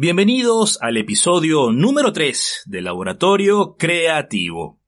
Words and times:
Bienvenidos 0.00 0.78
al 0.80 0.96
episodio 0.96 1.72
número 1.72 2.12
3 2.12 2.62
del 2.66 2.84
Laboratorio 2.84 3.74
Creativo. 3.76 4.78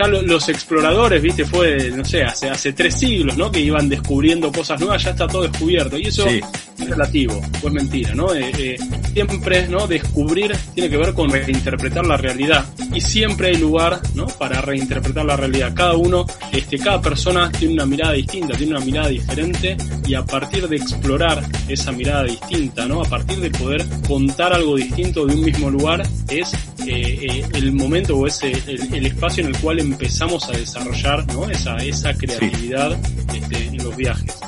Ya 0.00 0.08
los 0.08 0.48
exploradores, 0.48 1.20
viste, 1.20 1.44
fue, 1.44 1.90
no 1.90 2.04
sé, 2.04 2.22
hace, 2.22 2.48
hace 2.48 2.72
tres 2.72 2.94
siglos, 2.98 3.36
¿no? 3.36 3.50
Que 3.50 3.60
iban 3.60 3.88
descubriendo 3.88 4.50
cosas 4.50 4.80
nuevas, 4.80 5.02
ya 5.04 5.10
está 5.10 5.26
todo 5.26 5.42
descubierto. 5.42 5.98
Y 5.98 6.06
eso 6.06 6.26
es 6.26 6.42
relativo, 6.78 7.40
pues 7.60 7.72
mentira, 7.72 8.14
¿no? 8.14 8.34
Eh, 8.34 8.50
eh, 8.56 8.76
siempre, 9.12 9.68
¿no? 9.68 9.86
Descubrir 9.86 10.56
tiene 10.74 10.88
que 10.88 10.96
ver 10.96 11.12
con 11.12 11.30
reinterpretar 11.30 12.06
la 12.06 12.16
realidad. 12.16 12.64
Y 12.92 13.00
siempre 13.00 13.48
hay 13.48 13.56
lugar, 13.56 14.00
¿no? 14.14 14.26
Para 14.26 14.60
reinterpretar 14.60 15.24
la 15.24 15.36
realidad. 15.36 15.72
Cada 15.74 15.94
uno, 15.94 16.26
este, 16.52 16.78
cada 16.78 17.00
persona 17.00 17.50
tiene 17.50 17.74
una 17.74 17.86
mirada 17.86 18.12
distinta, 18.12 18.56
tiene 18.56 18.76
una 18.76 18.84
mirada 18.84 19.08
diferente. 19.08 19.76
Y 20.06 20.14
a 20.14 20.24
partir 20.24 20.66
de 20.68 20.76
explorar 20.76 21.44
esa 21.68 21.92
mirada 21.92 22.24
distinta, 22.24 22.86
¿no? 22.86 23.02
A 23.02 23.04
partir 23.04 23.38
de 23.40 23.50
poder 23.50 23.84
contar 24.08 24.52
algo 24.54 24.76
distinto 24.76 25.26
de 25.26 25.34
un 25.34 25.42
mismo 25.42 25.70
lugar, 25.70 26.02
es 26.28 26.52
eh, 26.86 27.44
el 27.54 27.72
momento 27.72 28.16
o 28.16 28.26
es 28.26 28.42
el, 28.42 28.94
el 28.94 29.06
espacio 29.06 29.44
en 29.44 29.54
el 29.54 29.60
cual 29.60 29.78
empezamos 29.78 30.48
a 30.48 30.52
desarrollar 30.52 31.26
¿no? 31.32 31.48
esa, 31.50 31.76
esa 31.76 32.14
creatividad 32.14 32.98
este, 33.34 33.66
en 33.66 33.78
los 33.78 33.96
viajes. 33.96 34.38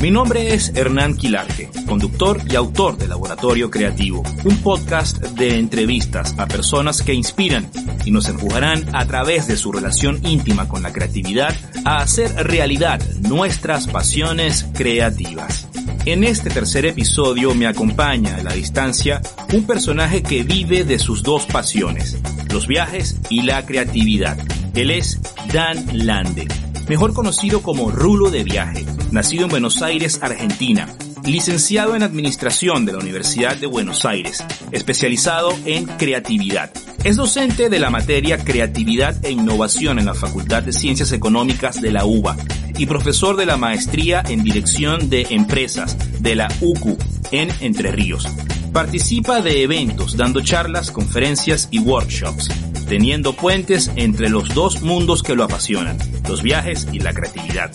Mi 0.00 0.10
nombre 0.10 0.52
es 0.52 0.72
Hernán 0.74 1.16
Quilarque, 1.16 1.70
conductor 1.86 2.40
y 2.50 2.54
autor 2.54 2.98
de 2.98 3.08
Laboratorio 3.08 3.70
Creativo, 3.70 4.22
un 4.44 4.58
podcast 4.58 5.18
de 5.18 5.58
entrevistas 5.58 6.34
a 6.38 6.46
personas 6.46 7.02
que 7.02 7.14
inspiran 7.14 7.70
y 8.04 8.10
nos 8.10 8.28
empujarán 8.28 8.94
a 8.94 9.06
través 9.06 9.48
de 9.48 9.56
su 9.56 9.72
relación 9.72 10.20
íntima 10.26 10.68
con 10.68 10.82
la 10.82 10.92
creatividad 10.92 11.54
a 11.84 11.98
hacer 11.98 12.30
realidad 12.46 13.00
nuestras 13.20 13.86
pasiones 13.86 14.66
creativas. 14.74 15.66
En 16.06 16.22
este 16.22 16.50
tercer 16.50 16.86
episodio 16.86 17.52
me 17.52 17.66
acompaña 17.66 18.36
a 18.36 18.42
la 18.44 18.52
distancia 18.52 19.20
un 19.52 19.66
personaje 19.66 20.22
que 20.22 20.44
vive 20.44 20.84
de 20.84 21.00
sus 21.00 21.24
dos 21.24 21.46
pasiones, 21.46 22.16
los 22.52 22.68
viajes 22.68 23.18
y 23.28 23.42
la 23.42 23.66
creatividad. 23.66 24.38
Él 24.76 24.92
es 24.92 25.20
Dan 25.52 26.06
Lande, 26.06 26.46
mejor 26.88 27.12
conocido 27.12 27.60
como 27.60 27.90
Rulo 27.90 28.30
de 28.30 28.44
Viaje, 28.44 28.86
nacido 29.10 29.46
en 29.46 29.50
Buenos 29.50 29.82
Aires, 29.82 30.20
Argentina, 30.22 30.86
licenciado 31.26 31.96
en 31.96 32.02
Administración 32.02 32.86
de 32.86 32.92
la 32.92 32.98
Universidad 32.98 33.56
de 33.56 33.66
Buenos 33.66 34.04
Aires, 34.04 34.44
especializado 34.70 35.52
en 35.64 35.86
creatividad. 35.86 36.70
Es 37.04 37.16
docente 37.16 37.68
de 37.68 37.78
la 37.78 37.90
materia 37.90 38.38
Creatividad 38.38 39.16
e 39.24 39.30
Innovación 39.30 39.98
en 39.98 40.06
la 40.06 40.14
Facultad 40.14 40.62
de 40.62 40.72
Ciencias 40.72 41.12
Económicas 41.12 41.80
de 41.80 41.92
la 41.92 42.04
UBA 42.04 42.36
y 42.78 42.86
profesor 42.86 43.36
de 43.36 43.46
la 43.46 43.56
Maestría 43.56 44.22
en 44.28 44.44
Dirección 44.44 45.10
de 45.10 45.26
Empresas 45.30 45.96
de 46.20 46.36
la 46.36 46.48
UCU 46.60 46.96
en 47.32 47.48
Entre 47.60 47.90
Ríos. 47.90 48.26
Participa 48.72 49.40
de 49.40 49.62
eventos 49.62 50.16
dando 50.16 50.42
charlas, 50.42 50.90
conferencias 50.90 51.68
y 51.70 51.78
workshops 51.78 52.50
teniendo 52.88 53.34
puentes 53.34 53.90
entre 53.96 54.28
los 54.28 54.54
dos 54.54 54.82
mundos 54.82 55.22
que 55.22 55.34
lo 55.34 55.44
apasionan, 55.44 55.98
los 56.28 56.42
viajes 56.42 56.86
y 56.92 57.00
la 57.00 57.12
creatividad. 57.12 57.70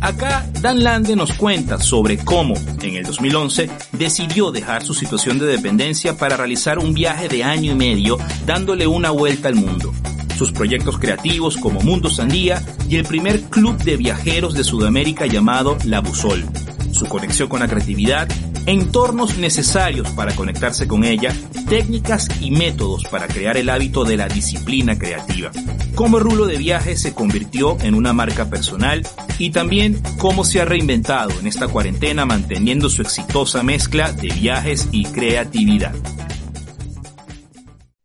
Acá 0.00 0.46
Dan 0.60 0.82
Lande 0.82 1.16
nos 1.16 1.32
cuenta 1.32 1.78
sobre 1.78 2.18
cómo, 2.18 2.54
en 2.82 2.96
el 2.96 3.04
2011, 3.04 3.70
decidió 3.92 4.52
dejar 4.52 4.84
su 4.84 4.94
situación 4.94 5.38
de 5.38 5.46
dependencia 5.46 6.16
para 6.16 6.36
realizar 6.36 6.78
un 6.78 6.94
viaje 6.94 7.28
de 7.28 7.44
año 7.44 7.72
y 7.72 7.74
medio 7.74 8.18
dándole 8.44 8.86
una 8.86 9.10
vuelta 9.10 9.48
al 9.48 9.54
mundo 9.54 9.92
sus 10.36 10.52
proyectos 10.52 10.98
creativos 10.98 11.56
como 11.56 11.80
Mundo 11.80 12.10
Sandía 12.10 12.62
y 12.88 12.96
el 12.96 13.04
primer 13.04 13.44
club 13.44 13.76
de 13.78 13.96
viajeros 13.96 14.52
de 14.52 14.64
Sudamérica 14.64 15.24
llamado 15.26 15.78
La 15.84 16.00
Busol, 16.00 16.44
su 16.92 17.06
conexión 17.06 17.48
con 17.48 17.60
la 17.60 17.68
creatividad 17.68 18.28
entornos 18.66 19.38
necesarios 19.38 20.08
para 20.10 20.34
conectarse 20.34 20.86
con 20.86 21.04
ella, 21.04 21.34
técnicas 21.68 22.28
y 22.40 22.50
métodos 22.50 23.04
para 23.04 23.28
crear 23.28 23.56
el 23.56 23.70
hábito 23.70 24.04
de 24.04 24.16
la 24.16 24.28
disciplina 24.28 24.98
creativa, 24.98 25.50
cómo 25.94 26.18
Rulo 26.18 26.46
de 26.46 26.58
Viaje 26.58 26.96
se 26.96 27.14
convirtió 27.14 27.78
en 27.80 27.94
una 27.94 28.12
marca 28.12 28.50
personal 28.50 29.06
y 29.38 29.50
también 29.50 30.00
cómo 30.18 30.44
se 30.44 30.60
ha 30.60 30.64
reinventado 30.64 31.30
en 31.38 31.46
esta 31.46 31.68
cuarentena 31.68 32.26
manteniendo 32.26 32.88
su 32.88 33.02
exitosa 33.02 33.62
mezcla 33.62 34.12
de 34.12 34.28
viajes 34.28 34.88
y 34.90 35.04
creatividad. 35.04 35.94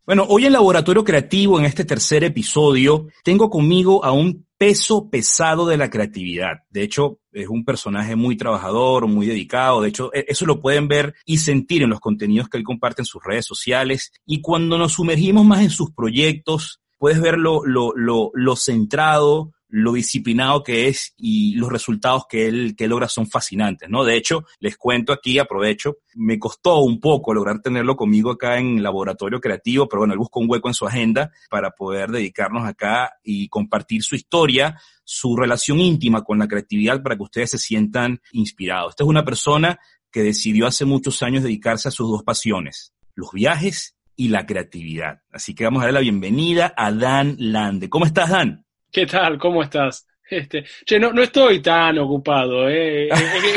Bueno, 0.04 0.26
hoy 0.28 0.46
en 0.46 0.52
Laboratorio 0.52 1.04
Creativo, 1.04 1.60
en 1.60 1.64
este 1.64 1.84
tercer 1.84 2.24
episodio, 2.24 3.06
tengo 3.22 3.48
conmigo 3.48 4.04
a 4.04 4.10
un 4.10 4.48
peso 4.58 5.08
pesado 5.08 5.64
de 5.64 5.76
la 5.76 5.90
creatividad. 5.90 6.54
De 6.70 6.82
hecho, 6.82 7.20
es 7.30 7.46
un 7.46 7.64
personaje 7.64 8.16
muy 8.16 8.36
trabajador, 8.36 9.06
muy 9.06 9.28
dedicado. 9.28 9.80
De 9.80 9.90
hecho, 9.90 10.12
e, 10.12 10.24
eso 10.26 10.44
lo 10.44 10.60
pueden 10.60 10.88
ver 10.88 11.14
y 11.24 11.38
sentir 11.38 11.84
en 11.84 11.90
los 11.90 12.00
contenidos 12.00 12.48
que 12.48 12.58
él 12.58 12.64
comparte 12.64 13.02
en 13.02 13.06
sus 13.06 13.22
redes 13.22 13.46
sociales. 13.46 14.10
Y 14.26 14.40
cuando 14.40 14.76
nos 14.76 14.94
sumergimos 14.94 15.44
más 15.44 15.62
en 15.62 15.70
sus 15.70 15.92
proyectos, 15.92 16.80
puedes 16.98 17.20
ver 17.20 17.38
lo, 17.38 17.64
lo, 17.64 17.92
lo, 17.94 18.32
lo 18.34 18.56
centrado, 18.56 19.52
lo 19.74 19.94
disciplinado 19.94 20.62
que 20.62 20.88
es 20.88 21.14
y 21.16 21.54
los 21.54 21.72
resultados 21.72 22.26
que 22.28 22.46
él, 22.46 22.74
que 22.76 22.86
logra 22.86 23.08
son 23.08 23.26
fascinantes, 23.26 23.88
¿no? 23.88 24.04
De 24.04 24.16
hecho, 24.16 24.44
les 24.60 24.76
cuento 24.76 25.14
aquí, 25.14 25.38
aprovecho, 25.38 25.96
me 26.14 26.38
costó 26.38 26.80
un 26.80 27.00
poco 27.00 27.32
lograr 27.32 27.62
tenerlo 27.62 27.96
conmigo 27.96 28.32
acá 28.32 28.58
en 28.58 28.82
laboratorio 28.82 29.40
creativo, 29.40 29.88
pero 29.88 30.00
bueno, 30.00 30.12
él 30.12 30.18
buscó 30.18 30.40
un 30.40 30.50
hueco 30.50 30.68
en 30.68 30.74
su 30.74 30.86
agenda 30.86 31.32
para 31.48 31.70
poder 31.70 32.10
dedicarnos 32.10 32.68
acá 32.68 33.12
y 33.24 33.48
compartir 33.48 34.02
su 34.02 34.14
historia, 34.14 34.78
su 35.04 35.38
relación 35.38 35.80
íntima 35.80 36.22
con 36.22 36.38
la 36.38 36.48
creatividad 36.48 37.02
para 37.02 37.16
que 37.16 37.22
ustedes 37.22 37.52
se 37.52 37.58
sientan 37.58 38.20
inspirados. 38.32 38.90
Esta 38.90 39.04
es 39.04 39.08
una 39.08 39.24
persona 39.24 39.80
que 40.10 40.22
decidió 40.22 40.66
hace 40.66 40.84
muchos 40.84 41.22
años 41.22 41.42
dedicarse 41.42 41.88
a 41.88 41.92
sus 41.92 42.10
dos 42.10 42.22
pasiones, 42.22 42.92
los 43.14 43.32
viajes 43.32 43.96
y 44.16 44.28
la 44.28 44.44
creatividad. 44.44 45.22
Así 45.30 45.54
que 45.54 45.64
vamos 45.64 45.80
a 45.80 45.86
darle 45.86 46.00
la 46.00 46.02
bienvenida 46.02 46.74
a 46.76 46.92
Dan 46.92 47.36
Lande. 47.38 47.88
¿Cómo 47.88 48.04
estás, 48.04 48.28
Dan? 48.28 48.61
¿Qué 48.92 49.06
tal? 49.06 49.38
¿Cómo 49.38 49.62
estás? 49.62 50.06
Este, 50.28 50.64
che, 50.84 50.98
no, 50.98 51.12
no 51.12 51.22
estoy 51.22 51.60
tan 51.60 51.98
ocupado, 51.98 52.68
¿eh? 52.68 53.08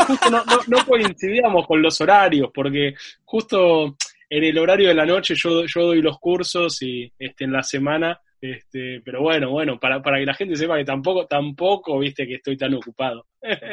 justo 0.07 0.29
no, 0.29 0.44
no, 0.68 0.85
coincidíamos 0.85 1.68
con 1.68 1.81
los 1.81 2.00
horarios, 2.01 2.50
porque 2.53 2.94
justo 3.23 3.97
en 4.29 4.44
el 4.44 4.57
horario 4.57 4.88
de 4.90 4.94
la 4.94 5.06
noche 5.06 5.35
yo, 5.35 5.66
yo 5.66 5.88
doy 5.88 6.01
los 6.01 6.19
cursos 6.19 6.81
y 6.81 7.12
este, 7.19 7.44
en 7.44 7.51
la 7.51 7.63
semana, 7.63 8.19
este, 8.51 9.01
pero 9.03 9.22
bueno, 9.22 9.50
bueno, 9.51 9.79
para, 9.79 10.01
para 10.01 10.19
que 10.19 10.25
la 10.25 10.33
gente 10.33 10.56
sepa 10.56 10.78
que 10.78 10.85
tampoco, 10.85 11.25
tampoco, 11.25 12.00
viste, 12.00 12.25
que 12.28 12.35
estoy 12.35 12.57
tan 12.57 12.73
ocupado. 12.73 13.25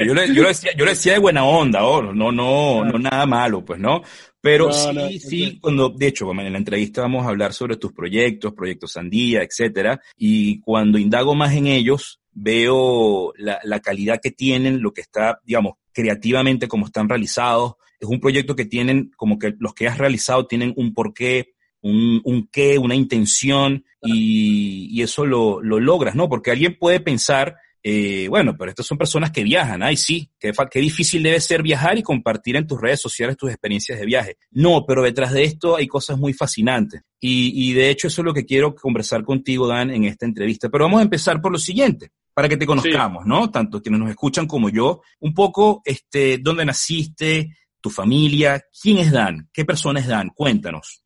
Yo 0.04 0.14
le, 0.14 0.34
yo 0.34 0.46
decía, 0.46 0.72
yo 0.76 0.84
le 0.84 0.90
decía 0.92 1.14
de 1.14 1.18
buena 1.18 1.44
onda, 1.44 1.84
oh, 1.84 2.02
no, 2.02 2.30
no, 2.30 2.84
no 2.84 2.98
nada 2.98 3.24
malo, 3.26 3.64
pues, 3.64 3.80
¿no? 3.80 4.02
Pero 4.40 4.72
sí, 4.72 5.18
sí, 5.18 5.58
cuando, 5.60 5.88
de 5.88 6.08
hecho, 6.08 6.30
en 6.30 6.52
la 6.52 6.58
entrevista 6.58 7.02
vamos 7.02 7.24
a 7.24 7.28
hablar 7.28 7.52
sobre 7.52 7.76
tus 7.76 7.92
proyectos, 7.92 8.52
proyectos 8.54 8.92
Sandía, 8.92 9.42
etcétera, 9.42 10.00
y 10.16 10.60
cuando 10.60 10.98
indago 10.98 11.34
más 11.34 11.54
en 11.54 11.68
ellos, 11.68 12.20
veo 12.32 13.32
la, 13.36 13.60
la 13.62 13.80
calidad 13.80 14.20
que 14.22 14.30
tienen, 14.30 14.82
lo 14.82 14.92
que 14.92 15.02
está, 15.02 15.38
digamos, 15.44 15.74
creativamente, 15.92 16.68
como 16.68 16.86
están 16.86 17.08
realizados. 17.08 17.74
Es 18.00 18.08
un 18.08 18.20
proyecto 18.20 18.56
que 18.56 18.64
tienen, 18.64 19.12
como 19.16 19.38
que 19.38 19.54
los 19.58 19.74
que 19.74 19.86
has 19.86 19.98
realizado 19.98 20.46
tienen 20.46 20.72
un 20.76 20.92
porqué, 20.92 21.52
un, 21.82 22.20
un 22.24 22.48
qué, 22.50 22.78
una 22.78 22.94
intención, 22.94 23.84
y, 24.02 24.88
y 24.90 25.02
eso 25.02 25.26
lo, 25.26 25.62
lo 25.62 25.78
logras, 25.78 26.14
¿no? 26.14 26.28
Porque 26.28 26.50
alguien 26.50 26.76
puede 26.78 27.00
pensar 27.00 27.56
eh, 27.84 28.28
bueno, 28.28 28.56
pero 28.56 28.70
estas 28.70 28.86
son 28.86 28.96
personas 28.96 29.32
que 29.32 29.42
viajan. 29.42 29.82
Ay, 29.82 29.96
sí, 29.96 30.30
qué, 30.38 30.52
qué, 30.70 30.80
difícil 30.80 31.22
debe 31.22 31.40
ser 31.40 31.62
viajar 31.62 31.98
y 31.98 32.02
compartir 32.02 32.56
en 32.56 32.66
tus 32.66 32.80
redes 32.80 33.00
sociales 33.00 33.36
tus 33.36 33.50
experiencias 33.50 33.98
de 33.98 34.06
viaje. 34.06 34.36
No, 34.52 34.84
pero 34.86 35.02
detrás 35.02 35.32
de 35.32 35.42
esto 35.42 35.76
hay 35.76 35.88
cosas 35.88 36.16
muy 36.16 36.32
fascinantes. 36.32 37.02
Y, 37.20 37.70
y 37.70 37.72
de 37.72 37.90
hecho 37.90 38.06
eso 38.06 38.22
es 38.22 38.24
lo 38.26 38.34
que 38.34 38.46
quiero 38.46 38.74
conversar 38.74 39.24
contigo, 39.24 39.66
Dan, 39.66 39.90
en 39.90 40.04
esta 40.04 40.26
entrevista. 40.26 40.68
Pero 40.68 40.84
vamos 40.84 41.00
a 41.00 41.04
empezar 41.04 41.40
por 41.40 41.50
lo 41.50 41.58
siguiente, 41.58 42.10
para 42.32 42.48
que 42.48 42.56
te 42.56 42.66
conozcamos, 42.66 43.26
¿no? 43.26 43.50
Tanto 43.50 43.82
quienes 43.82 44.00
nos 44.00 44.10
escuchan 44.10 44.46
como 44.46 44.68
yo. 44.68 45.02
Un 45.18 45.34
poco, 45.34 45.82
este, 45.84 46.38
dónde 46.38 46.64
naciste, 46.64 47.56
tu 47.80 47.90
familia, 47.90 48.62
quién 48.80 48.98
es 48.98 49.10
Dan, 49.10 49.48
qué 49.52 49.64
persona 49.64 49.98
es 49.98 50.06
Dan, 50.06 50.30
cuéntanos. 50.30 51.01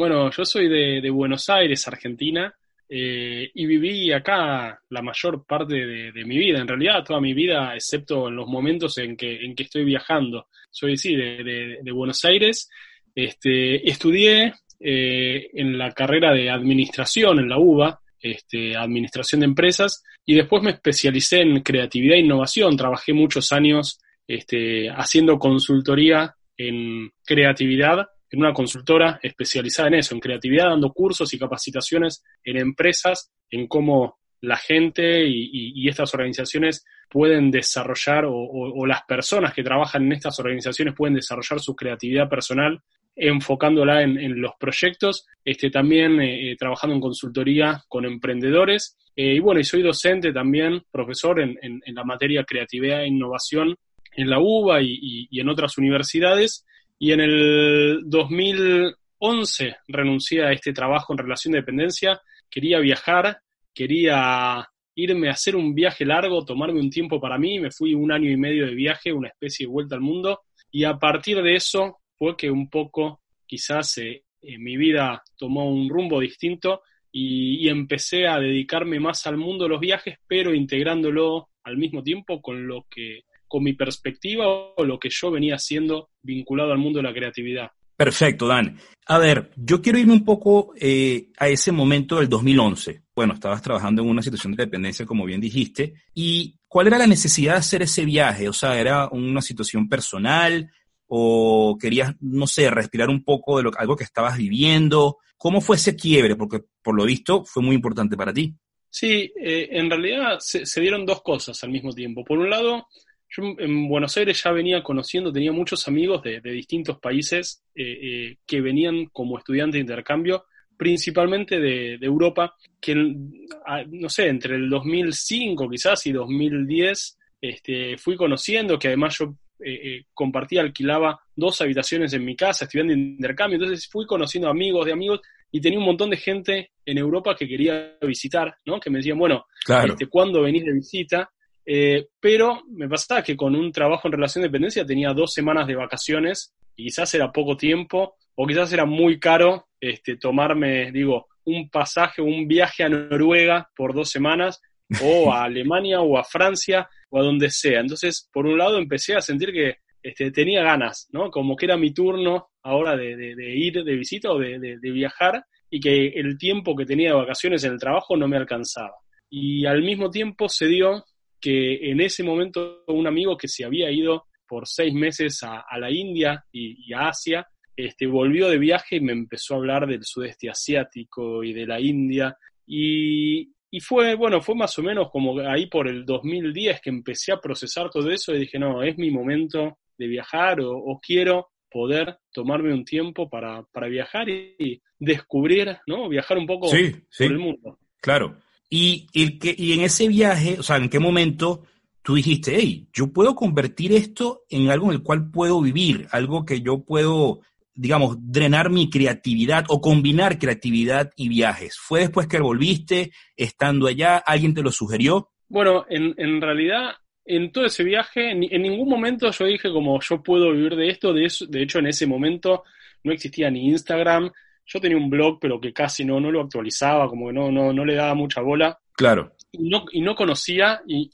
Bueno, 0.00 0.30
yo 0.30 0.46
soy 0.46 0.66
de, 0.66 1.02
de 1.02 1.10
Buenos 1.10 1.50
Aires, 1.50 1.86
Argentina. 1.86 2.50
Eh, 2.88 3.50
y 3.52 3.66
viví 3.66 4.10
acá 4.10 4.80
la 4.88 5.02
mayor 5.02 5.44
parte 5.44 5.74
de, 5.74 6.24
mi 6.24 6.38
vida, 6.38 6.58
en 6.58 6.66
realidad 6.66 7.04
toda 7.04 7.20
mi 7.20 7.34
vida, 7.34 7.74
excepto 7.74 8.28
en 8.28 8.36
los 8.36 8.48
momentos 8.48 8.96
en 8.96 9.14
que, 9.14 9.44
en 9.44 9.54
que 9.54 9.64
estoy 9.64 9.84
viajando. 9.84 10.46
Soy, 10.70 10.96
sí, 10.96 11.14
de, 11.14 11.92
Buenos 11.92 12.24
Aires. 12.24 12.70
Este, 13.14 13.86
estudié 13.86 14.54
eh, 14.80 15.50
en 15.52 15.76
la 15.76 15.92
carrera 15.92 16.32
de 16.32 16.48
administración 16.48 17.38
en 17.38 17.50
la 17.50 17.58
UBA, 17.58 18.00
este, 18.22 18.74
administración 18.74 19.42
de 19.42 19.48
empresas, 19.48 20.02
y 20.24 20.34
después 20.34 20.62
me 20.62 20.70
especialicé 20.70 21.42
en 21.42 21.60
creatividad 21.60 22.16
e 22.16 22.20
innovación. 22.20 22.74
Trabajé 22.74 23.12
muchos 23.12 23.52
años 23.52 24.00
este, 24.26 24.88
haciendo 24.88 25.38
consultoría 25.38 26.34
en 26.56 27.10
creatividad 27.22 28.06
en 28.30 28.40
una 28.40 28.52
consultora 28.52 29.18
especializada 29.22 29.88
en 29.88 29.94
eso, 29.94 30.14
en 30.14 30.20
creatividad, 30.20 30.68
dando 30.68 30.92
cursos 30.92 31.32
y 31.34 31.38
capacitaciones 31.38 32.22
en 32.44 32.56
empresas, 32.58 33.32
en 33.50 33.66
cómo 33.66 34.18
la 34.40 34.56
gente 34.56 35.26
y, 35.26 35.88
estas 35.88 36.14
organizaciones 36.14 36.84
pueden 37.10 37.50
desarrollar 37.50 38.24
o, 38.26 38.86
las 38.86 39.02
personas 39.02 39.52
que 39.52 39.62
trabajan 39.62 40.04
en 40.04 40.12
estas 40.12 40.38
organizaciones 40.38 40.94
pueden 40.94 41.14
desarrollar 41.14 41.60
su 41.60 41.74
creatividad 41.74 42.28
personal 42.28 42.80
enfocándola 43.16 44.02
en, 44.02 44.40
los 44.40 44.52
proyectos, 44.58 45.26
este, 45.44 45.70
también 45.70 46.20
eh, 46.20 46.52
eh, 46.52 46.56
trabajando 46.56 46.94
en 46.94 47.02
consultoría 47.02 47.82
con 47.88 48.04
emprendedores. 48.06 48.96
Eh, 49.14 49.34
y 49.34 49.38
bueno, 49.40 49.60
y 49.60 49.64
soy 49.64 49.82
docente 49.82 50.32
también, 50.32 50.82
profesor 50.90 51.40
en, 51.40 51.58
la 51.86 52.04
materia 52.04 52.44
creatividad 52.44 53.02
e 53.02 53.08
innovación 53.08 53.76
en 54.16 54.30
la 54.30 54.38
UBA 54.40 54.80
y, 54.82 55.28
en 55.38 55.48
otras 55.48 55.76
universidades. 55.76 56.64
Y 57.02 57.12
en 57.12 57.20
el 57.20 58.02
2011 58.04 59.76
renuncié 59.88 60.44
a 60.44 60.52
este 60.52 60.74
trabajo 60.74 61.14
en 61.14 61.18
relación 61.18 61.52
de 61.52 61.60
dependencia. 61.60 62.20
Quería 62.50 62.78
viajar, 62.78 63.40
quería 63.74 64.68
irme 64.94 65.28
a 65.28 65.32
hacer 65.32 65.56
un 65.56 65.74
viaje 65.74 66.04
largo, 66.04 66.44
tomarme 66.44 66.78
un 66.78 66.90
tiempo 66.90 67.18
para 67.18 67.38
mí. 67.38 67.58
Me 67.58 67.70
fui 67.70 67.94
un 67.94 68.12
año 68.12 68.30
y 68.30 68.36
medio 68.36 68.66
de 68.66 68.74
viaje, 68.74 69.14
una 69.14 69.28
especie 69.28 69.64
de 69.64 69.72
vuelta 69.72 69.94
al 69.94 70.02
mundo. 70.02 70.42
Y 70.70 70.84
a 70.84 70.98
partir 70.98 71.42
de 71.42 71.54
eso 71.54 72.00
fue 72.18 72.36
que 72.36 72.50
un 72.50 72.68
poco 72.68 73.22
quizás 73.46 73.96
eh, 73.96 74.22
mi 74.42 74.76
vida 74.76 75.22
tomó 75.38 75.70
un 75.72 75.88
rumbo 75.88 76.20
distinto 76.20 76.82
y, 77.10 77.66
empecé 77.68 78.28
a 78.28 78.38
dedicarme 78.38 79.00
más 79.00 79.26
al 79.26 79.38
mundo 79.38 79.64
de 79.64 79.70
los 79.70 79.80
viajes, 79.80 80.18
pero 80.26 80.54
integrándolo 80.54 81.48
al 81.64 81.78
mismo 81.78 82.02
tiempo 82.02 82.42
con 82.42 82.66
lo 82.66 82.86
que 82.90 83.22
con 83.50 83.64
mi 83.64 83.72
perspectiva 83.72 84.46
o 84.46 84.84
lo 84.84 84.98
que 84.98 85.10
yo 85.10 85.32
venía 85.32 85.56
haciendo 85.56 86.10
vinculado 86.22 86.70
al 86.70 86.78
mundo 86.78 87.00
de 87.00 87.02
la 87.02 87.12
creatividad. 87.12 87.72
Perfecto, 87.96 88.46
Dan. 88.46 88.78
A 89.06 89.18
ver, 89.18 89.50
yo 89.56 89.82
quiero 89.82 89.98
irme 89.98 90.12
un 90.12 90.24
poco 90.24 90.72
eh, 90.80 91.30
a 91.36 91.48
ese 91.48 91.72
momento 91.72 92.20
del 92.20 92.28
2011. 92.28 93.02
Bueno, 93.14 93.34
estabas 93.34 93.60
trabajando 93.60 94.02
en 94.02 94.08
una 94.08 94.22
situación 94.22 94.54
de 94.54 94.64
dependencia, 94.64 95.04
como 95.04 95.26
bien 95.26 95.40
dijiste. 95.40 95.94
¿Y 96.14 96.58
cuál 96.68 96.86
era 96.86 96.96
la 96.96 97.08
necesidad 97.08 97.54
de 97.54 97.58
hacer 97.58 97.82
ese 97.82 98.04
viaje? 98.04 98.48
O 98.48 98.52
sea, 98.52 98.80
¿era 98.80 99.08
una 99.08 99.42
situación 99.42 99.88
personal? 99.88 100.70
o 101.12 101.76
querías, 101.76 102.14
no 102.20 102.46
sé, 102.46 102.70
respirar 102.70 103.08
un 103.08 103.24
poco 103.24 103.56
de 103.56 103.64
lo, 103.64 103.72
algo 103.76 103.96
que 103.96 104.04
estabas 104.04 104.38
viviendo? 104.38 105.18
¿Cómo 105.36 105.60
fue 105.60 105.74
ese 105.74 105.96
quiebre? 105.96 106.36
Porque 106.36 106.60
por 106.82 106.94
lo 106.94 107.04
visto 107.04 107.44
fue 107.44 107.64
muy 107.64 107.74
importante 107.74 108.16
para 108.16 108.32
ti. 108.32 108.54
Sí, 108.88 109.32
eh, 109.40 109.68
en 109.72 109.90
realidad 109.90 110.38
se, 110.40 110.80
dieron 110.80 111.06
dos 111.06 111.22
cosas 111.22 111.62
al 111.64 111.70
mismo 111.70 111.92
tiempo. 111.92 112.24
Por 112.24 112.38
un 112.38 112.50
lado, 112.50 112.86
yo 113.30 113.42
en 113.58 113.88
Buenos 113.88 114.16
Aires 114.16 114.42
ya 114.42 114.50
venía 114.50 114.82
conociendo, 114.82 115.32
tenía 115.32 115.52
muchos 115.52 115.86
amigos 115.86 116.22
de, 116.22 116.40
distintos 116.40 116.98
países 116.98 117.62
eh, 117.74 117.98
eh, 118.02 118.36
que 118.44 118.60
venían 118.60 119.06
como 119.06 119.38
estudiantes 119.38 119.74
de 119.74 119.80
intercambio, 119.80 120.44
principalmente 120.76 121.60
de, 121.60 121.94
Europa, 122.00 122.56
que 122.80 122.94
no 122.94 124.08
sé, 124.08 124.28
entre 124.28 124.56
el 124.56 124.68
2005 124.68 125.68
quizás 125.68 126.06
y 126.06 126.12
2010 126.12 127.18
este, 127.40 127.96
fui 127.98 128.16
conociendo, 128.16 128.78
que 128.78 128.88
además 128.88 129.16
yo 129.18 129.34
eh, 129.62 129.80
eh, 129.82 130.04
compartía, 130.14 130.62
alquilaba 130.62 131.20
dos 131.36 131.60
habitaciones 131.60 132.12
en 132.14 132.24
mi 132.24 132.34
casa, 132.34 132.64
estudiando 132.64 132.94
de 132.94 132.98
intercambio, 132.98 133.56
entonces 133.56 133.88
fui 133.90 134.06
conociendo 134.06 134.48
amigos 134.48 134.86
de 134.86 134.92
amigos 134.92 135.20
y 135.52 135.60
tenía 135.60 135.78
un 135.78 135.84
montón 135.84 136.08
de 136.08 136.16
gente 136.16 136.70
en 136.84 136.96
Europa 136.96 137.36
que 137.36 137.46
quería 137.46 137.96
visitar, 138.00 138.56
¿no? 138.64 138.80
Que 138.80 138.88
me 138.88 138.98
decían, 138.98 139.18
bueno, 139.18 139.44
este, 139.86 140.06
¿cuándo 140.06 140.42
venís 140.42 140.64
de 140.64 140.72
visita? 140.72 141.30
Eh, 141.72 142.08
pero 142.18 142.64
me 142.66 142.88
pasaba 142.88 143.22
que 143.22 143.36
con 143.36 143.54
un 143.54 143.70
trabajo 143.70 144.08
en 144.08 144.12
relación 144.12 144.42
de 144.42 144.48
dependencia 144.48 144.84
tenía 144.84 145.12
dos 145.12 145.32
semanas 145.32 145.68
de 145.68 145.76
vacaciones 145.76 146.52
y 146.74 146.86
quizás 146.86 147.14
era 147.14 147.30
poco 147.30 147.56
tiempo 147.56 148.16
o 148.34 148.44
quizás 148.44 148.72
era 148.72 148.84
muy 148.84 149.20
caro 149.20 149.68
este, 149.78 150.16
tomarme, 150.16 150.90
digo, 150.90 151.28
un 151.44 151.70
pasaje, 151.70 152.22
un 152.22 152.48
viaje 152.48 152.82
a 152.82 152.88
Noruega 152.88 153.70
por 153.76 153.94
dos 153.94 154.10
semanas 154.10 154.60
o 155.00 155.32
a 155.32 155.44
Alemania 155.44 156.00
o 156.00 156.18
a 156.18 156.24
Francia 156.24 156.90
o 157.08 157.20
a 157.20 157.22
donde 157.22 157.50
sea. 157.50 157.78
Entonces, 157.78 158.28
por 158.32 158.46
un 158.46 158.58
lado, 158.58 158.76
empecé 158.76 159.14
a 159.14 159.20
sentir 159.20 159.52
que 159.52 159.76
este, 160.02 160.32
tenía 160.32 160.64
ganas, 160.64 161.06
¿no? 161.12 161.30
Como 161.30 161.54
que 161.54 161.66
era 161.66 161.76
mi 161.76 161.94
turno 161.94 162.48
ahora 162.64 162.96
de, 162.96 163.36
ir 163.54 163.84
de 163.84 163.94
visita 163.94 164.32
o 164.32 164.40
de, 164.40 164.76
viajar 164.82 165.44
y 165.70 165.78
que 165.78 166.08
el 166.08 166.36
tiempo 166.36 166.74
que 166.74 166.84
tenía 166.84 167.10
de 167.10 167.14
vacaciones 167.14 167.62
en 167.62 167.74
el 167.74 167.78
trabajo 167.78 168.16
no 168.16 168.26
me 168.26 168.38
alcanzaba. 168.38 168.96
Y 169.32 169.66
al 169.66 169.82
mismo 169.82 170.10
tiempo 170.10 170.48
se 170.48 170.66
dio 170.66 171.04
que 171.40 171.90
en 171.90 172.00
ese 172.00 172.22
momento 172.22 172.84
un 172.88 173.06
amigo 173.06 173.36
que 173.36 173.48
se 173.48 173.64
había 173.64 173.90
ido 173.90 174.26
por 174.46 174.66
seis 174.66 174.92
meses 174.92 175.42
a, 175.42 175.64
la 175.78 175.90
India 175.90 176.44
y, 176.52 176.92
a 176.92 177.08
Asia, 177.08 177.46
este, 177.76 178.06
volvió 178.06 178.48
de 178.48 178.58
viaje 178.58 178.96
y 178.96 179.00
me 179.00 179.12
empezó 179.12 179.54
a 179.54 179.58
hablar 179.58 179.86
del 179.86 180.04
sudeste 180.04 180.50
asiático 180.50 181.44
y 181.44 181.52
de 181.52 181.66
la 181.66 181.80
India. 181.80 182.36
Y, 182.66 183.52
y 183.70 183.80
fue, 183.80 184.16
bueno, 184.16 184.40
fue 184.40 184.56
más 184.56 184.76
o 184.78 184.82
menos 184.82 185.10
como 185.10 185.38
ahí 185.40 185.66
por 185.66 185.88
el 185.88 186.04
2010 186.04 186.80
que 186.80 186.90
empecé 186.90 187.32
a 187.32 187.40
procesar 187.40 187.88
todo 187.90 188.10
eso 188.10 188.34
y 188.34 188.40
dije, 188.40 188.58
no, 188.58 188.82
es 188.82 188.98
mi 188.98 189.10
momento 189.10 189.78
de 189.96 190.08
viajar 190.08 190.60
o, 190.60 190.98
quiero 191.00 191.50
poder 191.70 192.18
tomarme 192.32 192.72
un 192.74 192.84
tiempo 192.84 193.30
para, 193.30 193.64
viajar 193.88 194.28
y, 194.28 194.82
descubrir, 194.98 195.78
¿no? 195.86 196.08
Viajar 196.08 196.36
un 196.36 196.46
poco 196.46 196.68
por 196.68 197.26
el 197.26 197.38
mundo. 197.38 197.78
Claro. 198.00 198.36
Y, 198.70 199.08
el 199.12 199.38
que, 199.38 199.54
y 199.56 199.72
en 199.72 199.80
ese 199.80 200.08
viaje, 200.08 200.56
o 200.58 200.62
sea, 200.62 200.76
¿en 200.76 200.88
qué 200.88 200.98
momento 200.98 201.64
tú 202.02 202.14
dijiste, 202.14 202.56
hey, 202.56 202.88
yo 202.92 203.12
puedo 203.12 203.34
convertir 203.34 203.92
esto 203.92 204.44
en 204.48 204.70
algo 204.70 204.86
en 204.86 204.92
el 204.92 205.02
cual 205.02 205.30
puedo 205.30 205.60
vivir, 205.60 206.06
algo 206.12 206.46
que 206.46 206.62
yo 206.62 206.84
puedo 206.84 207.40
digamos, 207.80 208.16
drenar 208.20 208.68
mi 208.68 208.90
creatividad 208.90 209.64
o 209.68 209.80
combinar 209.80 210.38
creatividad 210.38 211.12
y 211.16 211.28
viajes? 211.28 211.78
¿Fue 211.78 212.00
después 212.00 212.26
que 212.26 212.38
volviste, 212.38 213.12
estando 213.36 213.86
allá? 213.86 214.18
¿Alguien 214.18 214.52
te 214.52 214.62
lo 214.62 214.70
sugirió? 214.70 215.30
Bueno, 215.48 215.86
en, 215.88 216.14
en 216.18 216.42
realidad, 216.42 216.90
en 217.24 217.50
todo 217.52 217.64
ese 217.64 217.82
viaje, 217.82 218.32
en, 218.32 218.40
ningún 218.40 218.88
momento 218.88 219.30
yo 219.30 219.46
dije 219.46 219.70
como 219.70 219.98
yo 220.00 220.22
puedo 220.22 220.52
vivir 220.52 220.76
de 220.76 220.88
esto. 220.88 221.12
De, 221.12 221.24
eso, 221.24 221.46
de 221.46 221.62
hecho, 221.62 221.78
en 221.78 221.86
ese 221.86 222.06
momento 222.06 222.64
no 223.02 223.12
existía 223.12 223.50
ni 223.50 223.68
Instagram. 223.68 224.30
Yo 224.72 224.80
tenía 224.80 224.96
un 224.96 225.10
blog, 225.10 225.38
pero 225.40 225.60
que 225.60 225.72
casi 225.72 226.04
no, 226.04 226.20
no 226.20 226.30
lo 226.30 226.42
actualizaba, 226.42 227.08
como 227.08 227.26
que 227.26 227.32
no, 227.32 227.50
no, 227.50 227.72
no 227.72 227.84
le 227.84 227.96
daba 227.96 228.14
mucha 228.14 228.40
bola. 228.40 228.78
Claro. 228.92 229.32
Y 229.50 229.68
no, 229.68 229.84
y 229.90 230.00
no 230.00 230.14
conocía, 230.14 230.80
y 230.86 231.10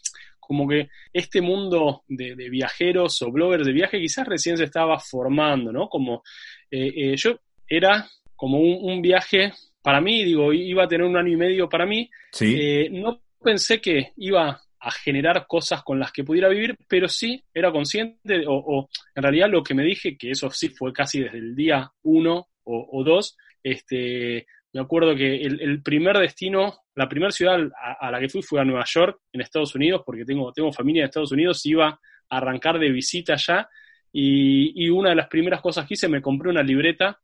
como 0.46 0.68
que 0.68 0.88
este 1.12 1.40
mundo 1.40 2.04
de, 2.06 2.34
viajeros 2.48 3.20
o 3.22 3.32
bloggers 3.32 3.66
de 3.66 3.72
viaje 3.72 3.98
quizás 3.98 4.26
recién 4.26 4.56
se 4.56 4.64
estaba 4.64 4.98
formando, 5.00 5.72
¿no? 5.72 5.88
Como 5.88 6.22
eh, 6.70 6.92
eh, 6.94 7.16
yo 7.16 7.40
era 7.66 8.06
como 8.36 8.60
un, 8.60 9.02
viaje 9.02 9.52
para 9.82 10.00
mí, 10.00 10.22
digo, 10.24 10.52
iba 10.52 10.84
a 10.84 10.88
tener 10.88 11.06
un 11.06 11.16
año 11.16 11.32
y 11.32 11.36
medio 11.36 11.68
para 11.68 11.86
mí. 11.86 12.08
Sí. 12.30 12.54
Eh, 12.58 12.88
no 12.90 13.20
pensé 13.42 13.80
que 13.80 14.12
iba 14.18 14.60
a 14.78 14.90
generar 14.92 15.46
cosas 15.48 15.82
con 15.82 15.98
las 15.98 16.12
que 16.12 16.22
pudiera 16.22 16.48
vivir, 16.48 16.76
pero 16.86 17.08
sí 17.08 17.42
era 17.52 17.72
consciente, 17.72 18.44
o, 18.46 18.88
en 19.14 19.22
realidad 19.22 19.48
lo 19.50 19.64
que 19.64 19.74
me 19.74 19.82
dije, 19.82 20.16
que 20.16 20.30
eso 20.30 20.48
sí 20.50 20.68
fue 20.68 20.92
casi 20.92 21.20
desde 21.20 21.38
el 21.38 21.56
día 21.56 21.90
uno 22.02 22.48
o, 22.62 22.88
o 22.92 23.04
dos, 23.04 23.36
este, 23.66 24.46
me 24.72 24.80
acuerdo 24.80 25.16
que 25.16 25.42
el, 25.42 25.82
primer 25.82 26.16
destino, 26.18 26.82
la 26.94 27.08
primera 27.08 27.32
ciudad 27.32 27.58
a, 28.00 28.10
la 28.12 28.20
que 28.20 28.28
fui 28.28 28.42
fue 28.42 28.60
a 28.60 28.64
Nueva 28.64 28.84
York, 28.86 29.18
en 29.32 29.40
Estados 29.40 29.74
Unidos, 29.74 30.02
porque 30.06 30.24
tengo, 30.24 30.52
tengo 30.52 30.72
familia 30.72 31.00
en 31.00 31.06
Estados 31.06 31.32
Unidos, 31.32 31.66
iba 31.66 31.88
a 31.88 31.98
arrancar 32.36 32.78
de 32.78 32.90
visita 32.90 33.32
allá 33.32 33.68
y, 34.12 34.88
una 34.88 35.10
de 35.10 35.16
las 35.16 35.26
primeras 35.26 35.60
cosas 35.60 35.84
que 35.84 35.94
hice, 35.94 36.08
me 36.08 36.22
compré 36.22 36.50
una 36.50 36.62
libreta 36.62 37.18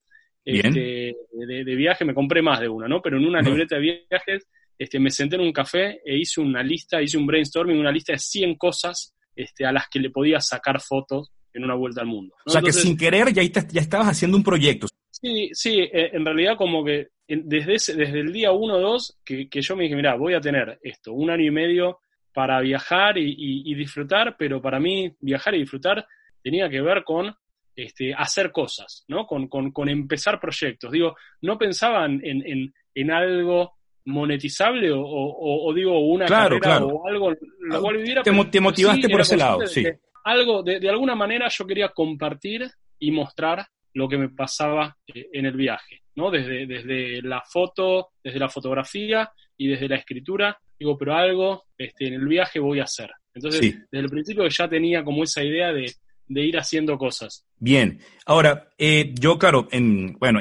este, 0.45 1.15
de, 1.31 1.77
viaje, 1.77 2.05
me 2.05 2.13
compré 2.13 2.43
más 2.43 2.59
de 2.59 2.69
una, 2.69 2.89
¿no? 2.89 3.01
Pero 3.01 3.19
en 3.19 3.27
una 3.27 3.41
libreta 3.41 3.77
de 3.77 4.07
viajes 4.11 4.49
este, 4.77 4.99
me 4.99 5.11
senté 5.11 5.37
en 5.37 5.43
un 5.43 5.53
café 5.53 6.01
e 6.05 6.17
hice 6.17 6.41
una 6.41 6.63
lista, 6.65 7.01
hice 7.01 7.19
un 7.19 7.27
brainstorming, 7.27 7.79
una 7.79 7.93
lista 7.93 8.15
de 8.15 8.19
100 8.19 8.57
cosas 8.57 9.15
este, 9.37 9.65
a 9.65 9.71
las 9.71 9.85
que 9.89 10.01
le 10.01 10.11
podía 10.11 10.41
sacar 10.41 10.81
fotos 10.81 11.31
en 11.55 11.63
una 11.63 11.75
vuelta 11.75 12.01
al 12.01 12.09
mundo. 12.09 12.35
O 12.47 12.51
sea 12.51 12.61
que 12.61 12.73
sin 12.73 12.97
querer 12.97 13.33
ya, 13.33 13.43
ya 13.45 13.81
estabas 13.81 14.09
haciendo 14.09 14.37
un 14.37 14.43
proyecto. 14.43 14.89
Sí, 15.23 15.51
sí, 15.53 15.79
eh, 15.81 16.11
en 16.13 16.25
realidad 16.25 16.57
como 16.57 16.85
que 16.85 17.11
desde, 17.29 17.95
desde 17.95 18.21
el 18.21 18.33
día 18.33 18.51
1 18.51 18.75
o 18.75 18.81
2 18.81 19.21
que, 19.25 19.49
yo 19.53 19.77
me 19.77 19.85
dije, 19.85 19.95
mira, 19.95 20.17
voy 20.17 20.35
a 20.35 20.41
tener 20.41 20.81
esto, 20.83 21.13
un 21.13 21.31
año 21.31 21.45
y 21.45 21.51
medio 21.53 22.01
para 22.35 22.61
viajar 22.61 23.17
y, 23.19 23.75
disfrutar, 23.75 24.37
pero 24.37 24.61
para 24.61 24.81
mí 24.81 25.15
viajar 25.21 25.55
y 25.55 25.61
disfrutar 25.61 26.05
tenía 26.43 26.69
que 26.69 26.81
ver 26.81 27.05
con 27.05 27.33
este, 27.77 28.13
hacer 28.13 28.51
cosas, 28.51 29.05
¿no? 29.07 29.27
Con, 29.27 29.49
con, 29.49 29.89
empezar 29.89 30.41
proyectos. 30.41 30.91
Digo, 30.91 31.15
no 31.43 31.57
pensaban 31.57 32.21
en, 32.25 32.73
en, 32.95 33.11
algo 33.13 33.75
monetizable 34.07 34.91
o, 34.93 35.73
digo 35.75 36.01
una 36.01 36.27
carrera 36.27 36.85
o 36.85 37.07
algo 37.07 37.33
lo 37.61 37.81
cual 37.81 37.97
viviera. 37.99 38.23
Te, 38.23 38.33
te 38.51 38.61
motivaste 38.61 39.09
por 39.09 39.21
ese 39.21 39.37
lado, 39.37 39.67
sí. 39.67 39.85
algo, 40.25 40.65
de, 40.65 40.81
de, 40.81 40.89
alguna 40.89 41.15
manera 41.15 41.49
yo 41.49 41.65
quería 41.65 41.91
compartir 41.91 42.69
y 42.99 43.13
mostrar 43.13 43.67
lo 43.95 44.09
que 44.09 44.19
me 44.19 44.29
pasaba 44.29 44.97
eh, 45.07 45.29
en 45.33 45.47
el 45.47 45.57
viaje, 45.57 46.03
¿no? 46.17 46.31
Desde, 46.31 46.67
desde 46.67 47.23
la 47.23 47.43
foto, 47.43 48.11
desde 48.23 48.39
la 48.39 48.49
fotografía 48.49 49.31
y 49.57 49.69
desde 49.69 49.89
la 49.89 49.97
escritura, 49.97 50.59
digo, 50.79 50.97
pero 50.99 51.15
algo 51.15 51.65
este, 51.77 52.09
en 52.09 52.15
el 52.15 52.27
viaje 52.27 52.59
voy 52.59 52.81
a 52.81 52.85
hacer. 52.85 53.11
Entonces, 53.35 53.61
desde 53.91 54.05
el 54.05 54.11
principio 54.11 54.47
ya 54.49 54.69
tenía 54.69 55.03
como 55.03 55.25
esa 55.25 55.43
idea 55.43 55.73
de, 55.73 55.93
de 56.27 56.45
ir 56.45 56.59
haciendo 56.59 56.99
cosas. 56.99 57.47
Bien, 57.59 58.01
ahora, 58.27 58.71
eh, 58.77 59.13
yo 59.19 59.39
claro, 59.39 59.69
en, 59.71 60.15
bueno, 60.19 60.41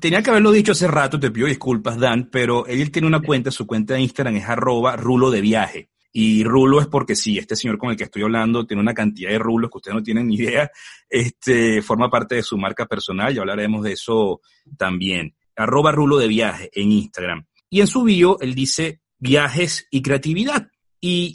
tenía 0.00 0.22
que 0.22 0.30
haberlo 0.30 0.52
dicho 0.52 0.72
hace 0.72 0.88
rato, 0.88 1.20
te 1.20 1.30
pido 1.30 1.46
disculpas, 1.46 1.98
Dan, 1.98 2.30
pero 2.30 2.66
él 2.66 2.90
tiene 2.90 3.08
una 3.08 3.20
cuenta, 3.20 3.50
su 3.50 3.66
cuenta 3.66 3.94
de 3.94 4.00
Instagram 4.00 4.36
es 4.36 4.48
arroba 4.48 4.96
rulo 4.96 5.30
de 5.30 5.40
viaje. 5.40 5.88
Y 6.12 6.44
rulo 6.44 6.80
es 6.80 6.86
porque 6.86 7.16
sí, 7.16 7.38
este 7.38 7.56
señor 7.56 7.78
con 7.78 7.90
el 7.90 7.96
que 7.96 8.04
estoy 8.04 8.22
hablando 8.22 8.66
tiene 8.66 8.82
una 8.82 8.92
cantidad 8.92 9.30
de 9.30 9.38
rulos 9.38 9.70
que 9.70 9.78
ustedes 9.78 9.94
no 9.94 10.02
tienen 10.02 10.28
ni 10.28 10.36
idea, 10.36 10.70
este, 11.08 11.80
forma 11.80 12.10
parte 12.10 12.34
de 12.34 12.42
su 12.42 12.58
marca 12.58 12.86
personal, 12.86 13.34
ya 13.34 13.40
hablaremos 13.40 13.82
de 13.82 13.92
eso 13.92 14.42
también. 14.76 15.34
Arroba 15.56 15.90
rulo 15.90 16.18
de 16.18 16.28
viaje 16.28 16.70
en 16.74 16.92
Instagram. 16.92 17.46
Y 17.70 17.80
en 17.80 17.86
su 17.86 18.02
bio 18.04 18.38
él 18.40 18.54
dice 18.54 19.00
viajes 19.18 19.86
y 19.90 20.02
creatividad. 20.02 20.68
Y 21.00 21.32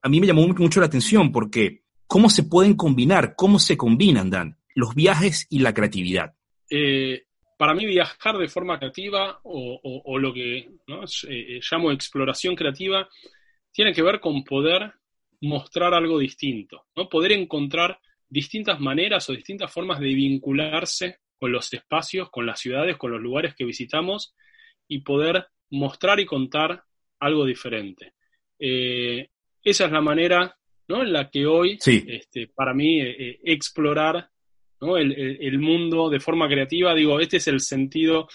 a 0.00 0.08
mí 0.08 0.20
me 0.20 0.26
llamó 0.26 0.46
mucho 0.46 0.80
la 0.80 0.86
atención 0.86 1.32
porque 1.32 1.82
¿cómo 2.06 2.30
se 2.30 2.44
pueden 2.44 2.74
combinar? 2.74 3.34
¿Cómo 3.36 3.58
se 3.58 3.76
combinan, 3.76 4.30
Dan, 4.30 4.56
los 4.74 4.94
viajes 4.94 5.46
y 5.50 5.58
la 5.58 5.74
creatividad? 5.74 6.34
Eh, 6.70 7.24
para 7.58 7.74
mí 7.74 7.86
viajar 7.86 8.38
de 8.38 8.48
forma 8.48 8.78
creativa 8.78 9.40
o, 9.44 10.18
lo 10.18 10.32
que 10.32 10.58
eh, 10.58 10.68
eh, 11.28 11.60
llamo 11.70 11.92
exploración 11.92 12.54
creativa 12.54 13.08
tiene 13.72 13.92
que 13.92 14.02
ver 14.02 14.20
con 14.20 14.44
poder 14.44 14.92
mostrar 15.40 15.94
algo 15.94 16.18
distinto, 16.18 16.86
¿no? 16.94 17.08
Poder 17.08 17.32
encontrar 17.32 17.98
distintas 18.28 18.80
maneras 18.80 19.28
o 19.28 19.32
distintas 19.32 19.72
formas 19.72 20.00
de 20.00 20.14
vincularse 20.14 21.18
con 21.38 21.52
los 21.52 21.72
espacios, 21.72 22.30
con 22.30 22.46
las 22.46 22.60
ciudades, 22.60 22.96
con 22.96 23.10
los 23.10 23.20
lugares 23.20 23.54
que 23.54 23.64
visitamos 23.64 24.34
y 24.86 25.00
poder 25.00 25.46
mostrar 25.70 26.20
y 26.20 26.26
contar 26.26 26.84
algo 27.18 27.44
diferente. 27.44 28.12
Eh, 28.58 29.28
esa 29.62 29.86
es 29.86 29.92
la 29.92 30.00
manera 30.00 30.56
¿no? 30.88 31.02
en 31.02 31.12
la 31.12 31.28
que 31.30 31.46
hoy, 31.46 31.78
este, 31.84 32.48
para 32.48 32.72
mí, 32.74 33.00
eh, 33.00 33.16
eh, 33.18 33.40
explorar 33.44 34.30
¿no? 34.80 34.96
el, 34.96 35.58
mundo 35.58 36.08
de 36.10 36.20
forma 36.20 36.48
creativa, 36.48 36.94
digo, 36.94 37.20
este 37.20 37.38
es 37.38 37.48
el 37.48 37.60
sentido, 37.60 38.28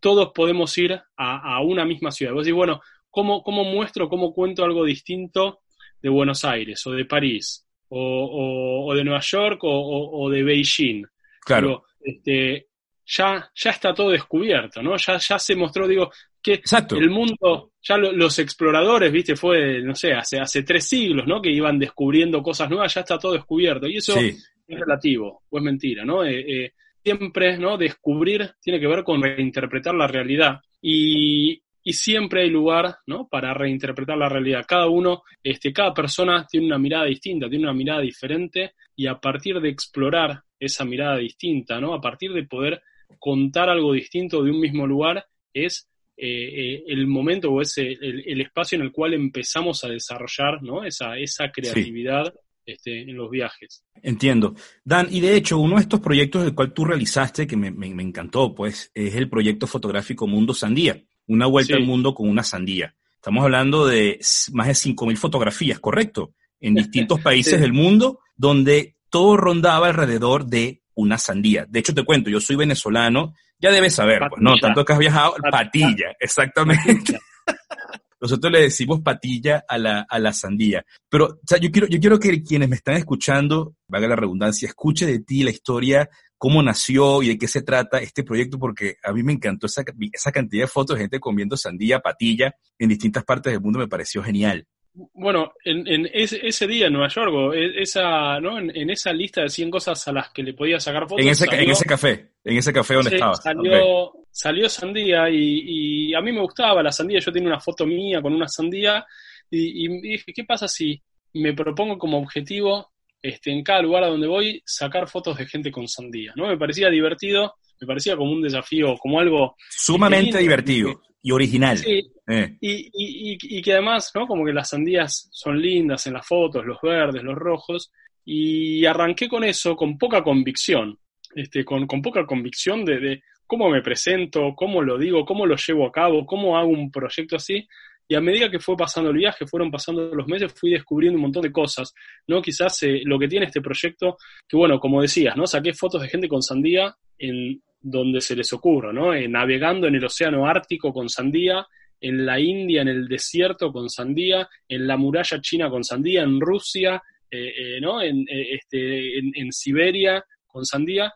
todos 0.00 0.32
podemos 0.34 0.76
ir 0.78 1.00
a, 1.16 1.60
una 1.62 1.84
misma 1.84 2.10
ciudad. 2.10 2.32
Vos 2.32 2.44
decís, 2.44 2.56
bueno, 2.56 2.80
¿cómo, 3.10 3.42
¿cómo, 3.42 3.64
muestro, 3.64 4.08
cómo 4.08 4.32
cuento 4.32 4.64
algo 4.64 4.84
distinto 4.84 5.60
de 6.02 6.08
Buenos 6.08 6.44
Aires 6.44 6.86
o 6.86 6.92
de 6.92 7.04
París 7.04 7.66
o, 7.88 8.92
de 8.94 9.04
Nueva 9.04 9.20
York 9.20 9.60
o, 9.62 10.30
de 10.30 10.42
Beijing? 10.42 11.04
Claro. 11.44 11.84
este, 12.00 12.68
ya, 13.06 13.50
ya 13.54 13.70
está 13.70 13.92
todo 13.92 14.10
descubierto, 14.10 14.82
¿no? 14.82 14.96
Ya, 14.96 15.18
ya 15.18 15.38
se 15.38 15.56
mostró, 15.56 15.88
digo, 15.88 16.10
que 16.42 16.62
el 16.96 17.10
mundo, 17.10 17.72
ya 17.82 17.96
los 17.98 18.38
exploradores, 18.38 19.12
viste, 19.12 19.36
fue, 19.36 19.82
no 19.82 19.94
sé, 19.94 20.12
hace, 20.12 20.38
hace 20.38 20.62
tres 20.62 20.86
siglos, 20.86 21.26
¿no? 21.26 21.42
Que 21.42 21.50
iban 21.50 21.78
descubriendo 21.78 22.42
cosas 22.42 22.70
nuevas, 22.70 22.94
ya 22.94 23.00
está 23.00 23.18
todo 23.18 23.32
descubierto. 23.32 23.86
Y 23.86 23.96
eso 23.96 24.18
es 24.18 24.52
relativo, 24.68 25.42
o 25.50 25.58
es 25.58 25.64
mentira, 25.64 26.04
¿no? 26.04 26.24
Eh, 26.24 26.64
eh, 26.64 26.72
siempre, 27.02 27.58
¿no? 27.58 27.76
Descubrir 27.76 28.52
tiene 28.60 28.80
que 28.80 28.86
ver 28.86 29.04
con 29.04 29.22
reinterpretar 29.22 29.94
la 29.94 30.06
realidad. 30.06 30.60
Y, 30.80 31.60
y 31.82 31.92
siempre 31.92 32.42
hay 32.42 32.50
lugar, 32.50 32.96
¿no? 33.06 33.28
Para 33.28 33.54
reinterpretar 33.54 34.16
la 34.16 34.28
realidad. 34.28 34.64
Cada 34.68 34.88
uno, 34.88 35.22
este, 35.42 35.72
cada 35.72 35.94
persona 35.94 36.46
tiene 36.50 36.66
una 36.66 36.78
mirada 36.78 37.06
distinta, 37.06 37.48
tiene 37.48 37.64
una 37.64 37.74
mirada 37.74 38.00
diferente, 38.00 38.74
y 38.94 39.06
a 39.06 39.18
partir 39.18 39.60
de 39.60 39.68
explorar 39.68 40.42
esa 40.58 40.84
mirada 40.84 41.16
distinta, 41.16 41.80
¿no? 41.80 41.94
A 41.94 42.00
partir 42.00 42.32
de 42.32 42.44
poder 42.44 42.82
contar 43.18 43.68
algo 43.68 43.92
distinto 43.92 44.42
de 44.42 44.50
un 44.50 44.60
mismo 44.60 44.86
lugar, 44.86 45.26
es 45.52 45.88
eh, 46.16 46.26
eh, 46.26 46.84
el 46.86 47.06
momento 47.06 47.50
o 47.50 47.62
ese 47.62 47.92
el, 47.92 48.40
espacio 48.42 48.76
en 48.76 48.82
el 48.82 48.92
cual 48.92 49.14
empezamos 49.14 49.82
a 49.84 49.88
desarrollar 49.88 50.62
¿no? 50.62 50.84
esa, 50.84 51.16
esa 51.16 51.50
creatividad 51.50 52.32
este, 52.66 53.00
en 53.00 53.16
los 53.16 53.30
viajes. 53.30 53.82
Entiendo. 54.02 54.54
Dan, 54.84 55.08
y 55.10 55.20
de 55.20 55.34
hecho, 55.34 55.58
uno 55.58 55.76
de 55.76 55.82
estos 55.82 56.00
proyectos 56.00 56.44
del 56.44 56.54
cual 56.54 56.72
tú 56.72 56.84
realizaste, 56.84 57.46
que 57.46 57.56
me, 57.56 57.68
encantó, 58.02 58.54
pues, 58.54 58.90
es 58.94 59.14
el 59.14 59.28
proyecto 59.28 59.66
fotográfico 59.66 60.26
Mundo 60.26 60.52
Sandía, 60.54 61.02
una 61.32 61.46
vuelta 61.46 61.76
al 61.76 61.84
mundo 61.84 62.14
con 62.14 62.28
una 62.28 62.42
sandía. 62.42 62.94
Estamos 63.14 63.44
hablando 63.44 63.86
de 63.86 64.18
más 64.52 64.66
de 64.66 64.72
5.000 64.72 65.16
fotografías, 65.16 65.78
¿correcto? 65.78 66.34
En 66.60 66.74
distintos 66.74 67.20
países 67.20 67.60
del 67.60 67.72
mundo, 67.72 68.20
donde 68.36 68.96
todo 69.10 69.36
rondaba 69.36 69.88
alrededor 69.88 70.46
de 70.46 70.82
una 70.94 71.18
sandía. 71.18 71.66
De 71.68 71.78
hecho, 71.78 71.94
te 71.94 72.04
cuento, 72.04 72.30
yo 72.30 72.40
soy 72.40 72.56
venezolano 72.56 73.34
ya 73.60 73.70
debes 73.70 73.94
saber, 73.94 74.22
pues, 74.28 74.40
¿no? 74.40 74.56
Tanto 74.58 74.84
que 74.84 74.92
has 74.92 74.98
viajado, 74.98 75.34
patilla, 75.50 76.16
exactamente. 76.18 77.18
Nosotros 78.20 78.52
le 78.52 78.62
decimos 78.62 79.00
patilla 79.00 79.64
a 79.68 79.78
la, 79.78 80.06
a 80.08 80.18
la 80.18 80.32
sandía. 80.32 80.84
Pero, 81.08 81.26
o 81.26 81.40
sea, 81.46 81.58
yo 81.58 81.70
quiero, 81.70 81.86
yo 81.86 82.00
quiero 82.00 82.18
que 82.18 82.42
quienes 82.42 82.68
me 82.68 82.76
están 82.76 82.96
escuchando, 82.96 83.76
valga 83.86 84.08
la 84.08 84.16
redundancia, 84.16 84.68
escuche 84.68 85.06
de 85.06 85.20
ti 85.20 85.42
la 85.42 85.50
historia, 85.50 86.08
cómo 86.40 86.62
nació 86.62 87.22
y 87.22 87.28
de 87.28 87.38
qué 87.38 87.46
se 87.46 87.60
trata 87.60 87.98
este 87.98 88.24
proyecto, 88.24 88.58
porque 88.58 88.96
a 89.04 89.12
mí 89.12 89.22
me 89.22 89.34
encantó 89.34 89.66
esa, 89.66 89.84
esa 90.10 90.32
cantidad 90.32 90.64
de 90.64 90.68
fotos 90.68 90.96
de 90.96 91.02
gente 91.02 91.20
comiendo 91.20 91.54
sandía, 91.54 92.00
patilla 92.00 92.54
en 92.78 92.88
distintas 92.88 93.24
partes 93.24 93.52
del 93.52 93.60
mundo, 93.60 93.78
me 93.78 93.88
pareció 93.88 94.22
genial. 94.22 94.66
Bueno, 94.94 95.52
en, 95.62 96.08
ese, 96.14 96.66
día 96.66 96.86
en 96.86 96.94
Nueva 96.94 97.08
York, 97.08 97.54
e, 97.54 97.82
esa, 97.82 98.40
¿no? 98.40 98.58
En, 98.58 98.88
esa 98.88 99.12
lista 99.12 99.42
de 99.42 99.50
100 99.50 99.70
cosas 99.70 100.08
a 100.08 100.12
las 100.12 100.30
que 100.30 100.42
le 100.42 100.54
podía 100.54 100.80
sacar 100.80 101.02
fotos. 101.02 101.20
En 101.20 101.28
ese, 101.28 101.44
en 101.44 101.70
ese 101.70 101.84
café, 101.84 102.30
en 102.42 102.56
ese 102.56 102.72
café 102.72 102.94
donde 102.94 103.10
estaba. 103.16 103.34
Salió, 103.34 104.10
salió 104.30 104.66
sandía 104.70 105.28
y, 105.28 106.14
a 106.14 106.22
mí 106.22 106.32
me 106.32 106.40
gustaba 106.40 106.82
la 106.82 106.90
sandía. 106.90 107.20
Yo 107.20 107.30
tenía 107.30 107.50
una 107.50 107.60
foto 107.60 107.84
mía 107.84 108.22
con 108.22 108.32
una 108.32 108.48
sandía 108.48 109.04
y, 109.50 110.00
dije, 110.00 110.32
¿qué 110.34 110.44
pasa 110.44 110.66
si 110.66 111.02
me 111.34 111.52
propongo 111.52 111.98
como 111.98 112.16
objetivo 112.18 112.90
este, 113.22 113.50
en 113.50 113.62
cada 113.62 113.82
lugar 113.82 114.04
a 114.04 114.08
donde 114.08 114.26
voy 114.26 114.62
sacar 114.64 115.08
fotos 115.08 115.38
de 115.38 115.46
gente 115.46 115.70
con 115.70 115.88
sandía? 115.88 116.32
¿no? 116.36 116.48
Me 116.48 116.58
parecía 116.58 116.88
divertido, 116.90 117.54
me 117.80 117.86
parecía 117.86 118.16
como 118.16 118.32
un 118.32 118.42
desafío, 118.42 118.96
como 118.98 119.20
algo... 119.20 119.56
Sumamente 119.70 120.38
divertido 120.38 121.00
y 121.22 121.32
original. 121.32 121.78
Sí, 121.78 122.02
eh. 122.26 122.56
y, 122.60 123.62
que 123.62 123.72
además, 123.72 124.10
¿no? 124.14 124.26
Como 124.26 124.44
que 124.44 124.52
las 124.52 124.70
sandías 124.70 125.28
son 125.32 125.60
lindas 125.60 126.06
en 126.06 126.14
las 126.14 126.26
fotos, 126.26 126.64
los 126.64 126.78
verdes, 126.82 127.22
los 127.22 127.36
rojos, 127.36 127.92
y 128.24 128.84
arranqué 128.86 129.28
con 129.28 129.44
eso 129.44 129.76
con 129.76 129.98
poca 129.98 130.22
convicción, 130.22 130.98
este, 131.34 131.64
con, 131.64 131.86
poca 131.86 132.24
convicción 132.26 132.84
de, 132.84 133.22
cómo 133.46 133.68
me 133.68 133.82
presento, 133.82 134.54
cómo 134.54 134.82
lo 134.82 134.96
digo, 134.96 135.24
cómo 135.24 135.46
lo 135.46 135.56
llevo 135.56 135.86
a 135.86 135.92
cabo, 135.92 136.24
cómo 136.24 136.56
hago 136.56 136.68
un 136.68 136.90
proyecto 136.90 137.36
así, 137.36 137.66
y 138.10 138.16
a 138.16 138.20
medida 138.20 138.50
que 138.50 138.58
fue 138.58 138.76
pasando 138.76 139.10
el 139.10 139.18
viaje, 139.18 139.46
fueron 139.46 139.70
pasando 139.70 140.12
los 140.12 140.26
meses, 140.26 140.52
fui 140.52 140.72
descubriendo 140.72 141.16
un 141.16 141.22
montón 141.22 141.42
de 141.42 141.52
cosas, 141.52 141.94
¿no? 142.26 142.42
Quizás 142.42 142.82
eh, 142.82 143.02
lo 143.04 143.20
que 143.20 143.28
tiene 143.28 143.46
este 143.46 143.60
proyecto, 143.60 144.16
que 144.48 144.56
bueno, 144.56 144.80
como 144.80 145.00
decías, 145.00 145.36
¿no? 145.36 145.46
Saqué 145.46 145.72
fotos 145.72 146.02
de 146.02 146.08
gente 146.08 146.26
con 146.26 146.42
sandía 146.42 146.92
en 147.16 147.62
donde 147.80 148.20
se 148.20 148.34
les 148.34 148.52
ocurra, 148.52 148.92
¿no? 148.92 149.14
Eh, 149.14 149.28
navegando 149.28 149.86
en 149.86 149.94
el 149.94 150.04
océano 150.04 150.48
Ártico 150.48 150.92
con 150.92 151.08
sandía, 151.08 151.64
en 152.00 152.26
la 152.26 152.40
India, 152.40 152.82
en 152.82 152.88
el 152.88 153.06
desierto 153.06 153.70
con 153.70 153.88
sandía, 153.88 154.48
en 154.66 154.88
la 154.88 154.96
muralla 154.96 155.40
china 155.40 155.70
con 155.70 155.84
sandía, 155.84 156.24
en 156.24 156.40
Rusia, 156.40 157.00
eh, 157.30 157.78
¿no? 157.80 158.02
En, 158.02 158.26
este, 158.28 159.18
en, 159.18 159.52
Siberia 159.52 160.24
con 160.48 160.66
sandía. 160.66 161.14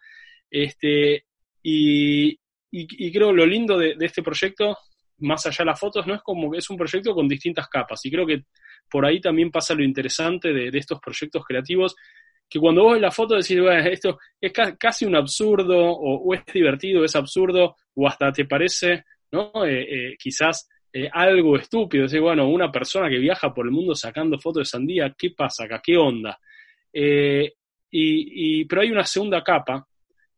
Este, 0.49 1.25
y, 1.61 2.39
y, 2.71 3.11
creo 3.11 3.33
lo 3.33 3.47
lindo 3.47 3.77
de, 3.79 3.97
este 3.99 4.23
proyecto, 4.23 4.79
más 5.19 5.47
allá 5.47 5.59
de 5.59 5.65
las 5.67 5.81
fotos, 5.81 6.07
no 6.07 6.15
es 6.15 6.23
como 6.23 6.51
que 6.51 6.59
es 6.59 6.71
un 6.71 6.77
proyecto 6.77 7.15
con 7.15 7.29
distintas 7.29 7.69
capas. 7.69 8.05
Y 8.05 8.11
creo 8.11 8.27
que 8.27 8.45
por 8.91 9.07
ahí 9.07 9.21
también 9.21 9.51
pasa 9.51 9.75
lo 9.75 9.85
interesante 9.85 10.53
de, 10.53 10.77
estos 10.79 11.01
proyectos 11.01 11.45
creativos, 11.45 11.95
que 12.49 12.59
cuando 12.59 12.83
vos 12.83 12.93
ves 12.93 13.03
la 13.03 13.11
foto 13.11 13.35
decís, 13.35 13.61
bueno, 13.61 13.89
esto 13.89 14.19
es 14.41 14.53
casi 14.79 15.05
un 15.05 15.17
absurdo, 15.17 15.77
o, 15.77 16.35
es 16.35 16.45
divertido, 16.53 17.05
es 17.05 17.17
absurdo, 17.17 17.77
o 17.95 18.07
hasta 18.07 18.31
te 18.33 18.45
parece, 18.45 19.05
¿no? 19.33 19.51
Eh, 19.65 20.13
eh, 20.13 20.17
quizás 20.19 20.69
eh, 20.93 21.09
algo 21.11 21.57
estúpido. 21.57 22.05
Decís, 22.07 22.21
bueno, 22.21 22.47
una 22.49 22.71
persona 22.71 23.09
que 23.09 23.19
viaja 23.19 23.53
por 23.53 23.67
el 23.67 23.73
mundo 23.73 23.95
sacando 23.95 24.39
fotos 24.39 24.61
de 24.61 24.67
sandía, 24.67 25.15
¿qué 25.17 25.31
pasa 25.31 25.65
acá? 25.65 25.81
¿Qué 25.83 25.97
onda? 25.97 26.39
y, 27.97 28.65
pero 28.67 28.83
hay 28.83 28.91
una 28.91 29.05
segunda 29.05 29.43
capa, 29.43 29.85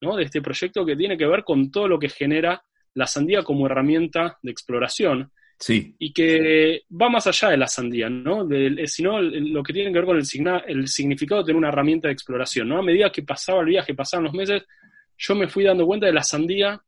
¿no? 0.00 0.16
De 0.16 0.24
este 0.24 0.40
proyecto 0.40 0.86
que 0.86 0.96
tiene 0.96 1.18
que 1.18 1.26
ver 1.26 1.44
con 1.44 1.70
todo 1.70 1.86
lo 1.86 1.98
que 1.98 2.08
genera 2.08 2.62
la 2.96 3.06
sandía 3.06 3.42
como 3.42 3.66
herramienta 3.66 4.38
de 4.42 4.50
exploración 4.50 5.30
Sí. 5.58 5.96
Y 5.98 6.12
que 6.12 6.82
va 7.00 7.08
más 7.08 7.26
allá 7.26 7.48
de 7.48 7.56
la 7.56 7.66
sandía, 7.66 8.10
¿no? 8.10 8.46
Eh, 8.52 8.86
sino 8.86 9.22
lo 9.22 9.62
que 9.62 9.72
tiene 9.72 9.90
que 9.90 9.98
ver 10.00 10.04
con 10.04 10.18
el, 10.18 10.62
el 10.66 10.86
significado 10.86 11.40
de 11.40 11.46
tener 11.46 11.56
una 11.56 11.68
herramienta 11.68 12.08
de 12.08 12.12
exploración, 12.12 12.68
¿no? 12.68 12.78
A 12.78 12.82
medida 12.82 13.10
que 13.10 13.22
pasaba 13.22 13.60
el 13.60 13.68
viaje, 13.68 13.94
pasaban 13.94 14.24
los 14.24 14.34
meses, 14.34 14.64
yo 15.16 15.34
me 15.34 15.48
fui 15.48 15.64
dando 15.64 15.86
cuenta 15.86 16.04
de 16.04 16.12
la 16.12 16.22
sandía 16.22 16.78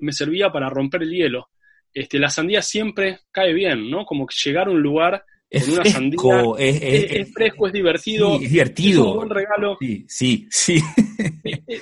me 0.00 0.12
servía 0.12 0.50
para 0.50 0.68
romper 0.68 1.02
el 1.02 1.10
hielo. 1.10 1.50
Este, 1.92 2.18
la 2.18 2.30
sandía 2.30 2.62
siempre 2.62 3.20
cae 3.30 3.52
bien, 3.52 3.90
¿no? 3.90 4.04
Como 4.04 4.26
que 4.26 4.34
llegar 4.44 4.68
a 4.68 4.70
un 4.70 4.80
lugar 4.80 5.24
es 5.48 5.66
una 5.66 5.82
fresco, 5.82 6.56
es, 6.56 7.32
fresco, 7.32 7.66
es 7.66 7.72
divertido. 7.72 8.36
es 8.36 8.50
divertido. 8.50 9.10
un 9.10 9.16
buen 9.16 9.30
regalo. 9.30 9.76
Sí, 9.80 10.04
sí, 10.08 10.46
sí. 10.48 10.80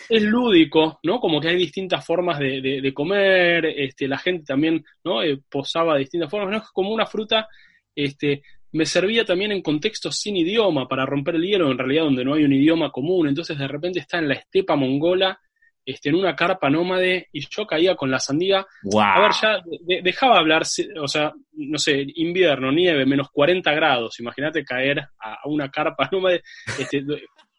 Es, 0.08 0.22
lúdico, 0.22 1.00
¿no? 1.02 1.18
Como 1.18 1.40
que 1.40 1.48
hay 1.48 1.56
distintas 1.56 2.04
formas 2.04 2.38
de, 2.38 2.92
comer, 2.94 3.66
este, 3.66 4.06
la 4.06 4.18
gente 4.18 4.44
también, 4.44 4.84
¿no? 5.04 5.22
Eh, 5.22 5.40
posaba 5.48 5.94
de 5.94 6.00
distintas 6.00 6.30
formas, 6.30 6.50
¿no? 6.50 6.56
Es 6.58 6.70
como 6.72 6.90
una 6.90 7.06
fruta 7.06 7.48
este, 7.94 8.42
me 8.72 8.86
servía 8.86 9.24
también 9.24 9.52
en 9.52 9.62
contextos 9.62 10.16
sin 10.20 10.36
idioma 10.36 10.86
para 10.86 11.06
romper 11.06 11.36
el 11.36 11.42
hielo, 11.42 11.70
en 11.70 11.78
realidad 11.78 12.04
donde 12.04 12.24
no 12.24 12.34
hay 12.34 12.44
un 12.44 12.52
idioma 12.52 12.90
común, 12.90 13.28
entonces 13.28 13.58
de 13.58 13.66
repente 13.66 13.98
está 13.98 14.18
en 14.18 14.28
la 14.28 14.34
estepa 14.34 14.76
mongola, 14.76 15.40
este, 15.84 16.10
en 16.10 16.16
una 16.16 16.36
carpa 16.36 16.68
nómade, 16.68 17.28
y 17.32 17.40
yo 17.48 17.66
caía 17.66 17.96
con 17.96 18.10
la 18.10 18.18
sandía. 18.18 18.66
A 19.00 19.20
ver, 19.20 19.32
ya 19.40 19.62
dejaba 20.02 20.38
hablar, 20.38 20.62
o 21.00 21.08
sea, 21.08 21.32
no 21.54 21.78
sé, 21.78 22.04
invierno, 22.16 22.70
nieve, 22.70 23.06
menos 23.06 23.30
40 23.30 23.72
grados, 23.72 24.20
imagínate 24.20 24.64
caer 24.64 25.00
a, 25.18 25.38
una 25.46 25.70
carpa 25.70 26.08
nómade, 26.12 26.42
este, 26.78 27.04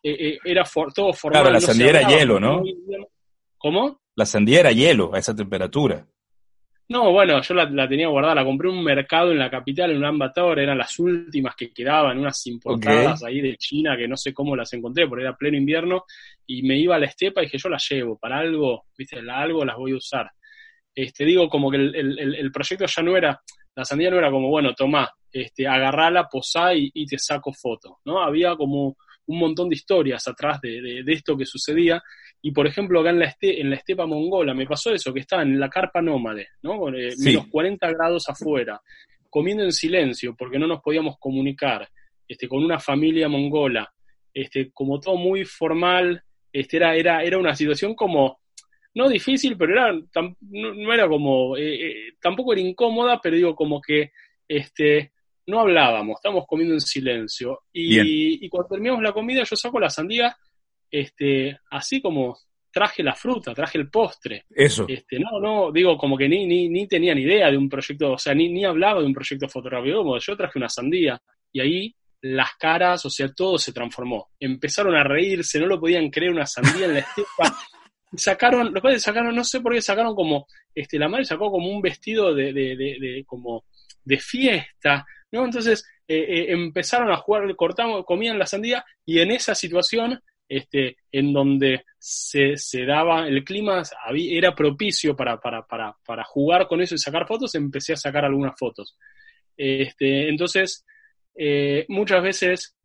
eh, 0.01 0.27
eh, 0.34 0.39
era 0.44 0.63
todo 0.96 1.13
formal. 1.13 1.41
Claro, 1.41 1.53
la 1.53 1.62
sandía 1.62 1.89
era 1.89 2.08
hielo, 2.08 2.39
¿no? 2.39 2.63
¿Cómo? 3.58 4.00
La 4.15 4.25
sandía 4.25 4.62
era 4.62 4.72
hielo 4.72 5.13
a 5.13 5.20
esa 5.20 5.36
temperatura. 5.36 6.06
No, 6.91 7.12
bueno, 7.12 7.39
yo 7.41 7.53
la, 7.53 7.88
tenía 7.88 8.08
guardada, 8.08 8.34
la 8.34 8.44
compré 8.44 8.68
en 8.68 8.77
un 8.77 8.84
mercado 8.84 9.32
en 9.32 9.38
la 9.38 9.51
capital, 9.51 9.91
en 9.91 9.98
un 9.98 10.06
Ambator, 10.06 10.60
eran 10.60 10.75
las 10.75 10.98
últimas 10.98 11.56
que 11.56 11.72
quedaban, 11.72 12.18
unas 12.18 12.48
importadas 12.48 13.24
ahí 13.24 13.41
de 13.41 13.58
China, 13.58 13.96
que 13.96 14.08
no 14.08 14.18
sé 14.18 14.34
cómo 14.34 14.56
las 14.56 14.74
encontré, 14.74 15.08
porque 15.08 15.24
era 15.24 15.36
pleno 15.36 15.56
invierno, 15.56 16.06
y 16.48 16.63
me 16.63 16.79
iba 16.79 16.96
a 16.96 17.00
la 17.00 17.06
estepa 17.06 17.41
y 17.41 17.46
dije, 17.46 17.60
yo 17.60 17.70
las 17.70 17.88
llevo, 17.88 18.18
para 18.18 18.39
algo, 18.39 18.86
viste, 18.98 19.22
la 19.22 19.39
algo 19.39 19.63
las 19.63 19.77
voy 19.77 19.91
a 19.91 19.98
usar. 19.98 20.32
Este, 20.96 21.25
digo, 21.25 21.48
como 21.48 21.70
que 21.70 21.77
el, 21.77 22.51
proyecto 22.51 22.88
ya 22.88 23.03
no 23.03 23.15
era, 23.15 23.39
la 23.75 23.86
sandía 23.86 24.10
no 24.10 24.18
era 24.18 24.32
como, 24.32 24.50
bueno, 24.50 24.74
tomá, 24.74 25.08
este, 25.32 25.68
agarrala, 25.68 26.27
posá 26.27 26.74
y, 26.74 26.89
y 26.91 27.06
te 27.06 27.20
saco 27.20 27.53
foto, 27.53 28.00
¿no? 28.06 28.20
Había 28.24 28.56
como 28.56 28.98
un 29.29 29.38
montón 29.38 29.69
de 29.69 29.75
historias 29.75 30.27
atrás 30.27 30.59
de, 30.59 31.03
esto 31.05 31.38
que 31.38 31.45
sucedía. 31.45 32.01
Y 32.41 32.51
por 32.51 32.65
ejemplo, 32.65 33.00
acá 33.00 33.12
en 33.12 33.19
la, 33.19 33.25
este, 33.25 33.62
en 33.62 33.69
la 33.69 33.75
estepa 33.75 34.07
mongola 34.07 34.55
me 34.55 34.65
pasó 34.65 34.91
eso, 34.91 35.13
que 35.13 35.19
estaba 35.19 35.43
en 35.43 35.59
la 35.59 35.69
carpa 35.69 36.01
nómade, 36.01 36.48
¿no? 36.63 36.89
Eh, 36.89 37.13
menos 37.19 37.48
40 37.48 37.91
grados 37.91 38.27
afuera, 38.27 38.81
comiendo 39.29 39.63
en 39.63 39.71
silencio 39.71 40.36
porque 40.36 40.57
no 40.57 40.65
nos 40.65 40.81
podíamos 40.81 41.17
comunicar, 41.19 41.88
este, 42.27 42.48
con 42.48 42.63
una 42.63 42.79
familia 42.79 43.29
mongola, 43.29 43.93
este, 44.33 44.71
como 44.71 45.00
todo 45.00 45.15
muy 45.15 45.45
formal, 45.45 46.24
este, 46.51 46.77
era, 46.77 46.95
era, 46.95 47.24
era 47.24 47.38
una 47.38 47.55
situación 47.55 47.93
como, 47.93 48.39
no 48.95 49.09
difícil, 49.09 49.55
pero 49.57 49.74
era, 49.74 49.93
no, 49.93 50.93
era 50.93 51.07
como, 51.07 51.55
eh, 51.55 51.86
eh, 51.86 52.13
tampoco 52.19 52.53
era 52.53 52.62
incómoda, 52.62 53.19
pero 53.21 53.36
digo, 53.36 53.55
como 53.55 53.79
que, 53.79 54.12
este, 54.48 55.12
no 55.50 55.62
hablábamos, 55.62 56.18
estábamos 56.18 56.46
comiendo 56.48 56.75
en 56.75 56.82
silencio. 56.82 57.62
Y, 57.74 58.48
cuando 58.50 58.70
terminamos 58.70 59.03
la 59.03 59.13
comida, 59.13 59.44
yo 59.44 59.56
saco 59.56 59.79
la 59.79 59.89
sandía, 59.89 60.36
este, 60.89 61.60
así 61.72 62.01
como 62.01 62.38
traje 62.72 63.01
la 63.01 63.15
fruta, 63.15 63.53
traje 63.53 63.79
el 63.79 63.89
postre. 63.89 64.46
Eso. 64.50 64.86
Este, 64.88 65.20
no, 65.20 65.39
no, 65.39 65.72
digo, 65.72 65.98
como 65.98 66.18
que 66.18 66.29
ni, 66.29 66.46
ni, 66.46 66.70
ni 66.70 66.88
tenía 66.88 67.15
ni 67.15 67.22
idea 67.22 67.50
de 67.50 67.58
un 67.58 67.68
proyecto, 67.68 68.13
o 68.13 68.18
sea, 68.18 68.34
ni, 68.34 68.50
ni 68.50 68.63
hablaba 68.63 69.01
de 69.01 69.08
un 69.08 69.13
proyecto 69.13 69.50
fotográfico, 69.50 69.98
como 69.98 70.20
yo 70.20 70.38
traje 70.38 70.60
una 70.60 70.70
sandía. 70.70 71.20
Y 71.51 71.60
ahí 71.60 71.96
las 72.22 72.56
caras, 72.60 73.06
o 73.06 73.10
sea, 73.10 73.29
todo 73.34 73.58
se 73.58 73.74
transformó. 73.74 74.29
Empezaron 74.39 74.96
a 74.96 75.03
reírse, 75.03 75.60
no 75.60 75.65
lo 75.65 75.79
podían 75.79 76.10
creer, 76.10 76.32
una 76.32 76.46
sandía 76.46 76.86
en 76.86 76.94
la 76.94 77.00
estepa. 77.00 77.58
sacaron, 78.15 78.74
los 78.74 78.82
padres 78.82 79.01
sacaron, 79.01 79.36
no 79.36 79.44
sé 79.44 79.62
por 79.62 79.74
qué 79.74 79.82
sacaron 79.82 80.15
como, 80.15 80.48
este, 80.74 81.00
la 81.00 81.08
madre 81.08 81.25
sacó 81.25 81.51
como 81.51 81.70
un 81.70 81.82
vestido 81.82 82.34
de, 82.34 82.53
de, 82.53 82.75
de 82.75 83.24
como 83.25 83.65
de 84.03 84.18
fiesta, 84.18 85.06
¿no? 85.31 85.45
Entonces 85.45 85.86
eh, 86.07 86.17
eh, 86.17 86.45
empezaron 86.53 87.12
a 87.12 87.17
jugar, 87.17 87.55
cortamos, 87.55 88.05
comían 88.05 88.39
la 88.39 88.45
sandía 88.45 88.83
y 89.05 89.19
en 89.19 89.31
esa 89.31 89.55
situación, 89.55 90.19
este, 90.48 90.98
en 91.12 91.31
donde 91.31 91.83
se, 91.98 92.57
se 92.57 92.86
daba, 92.86 93.27
el 93.27 93.43
clima 93.43 93.83
era 94.13 94.55
propicio 94.55 95.15
para, 95.15 95.39
para, 95.39 95.65
para, 95.65 95.95
para, 96.05 96.24
jugar 96.24 96.67
con 96.67 96.81
eso 96.81 96.95
y 96.95 96.98
sacar 96.98 97.27
fotos, 97.27 97.53
empecé 97.55 97.93
a 97.93 97.98
sacar 97.98 98.25
algunas 98.25 98.57
fotos. 98.57 98.98
Este, 99.55 100.29
entonces, 100.29 100.86
eh, 101.36 101.86
muchas 101.89 102.24
veces 102.24 102.75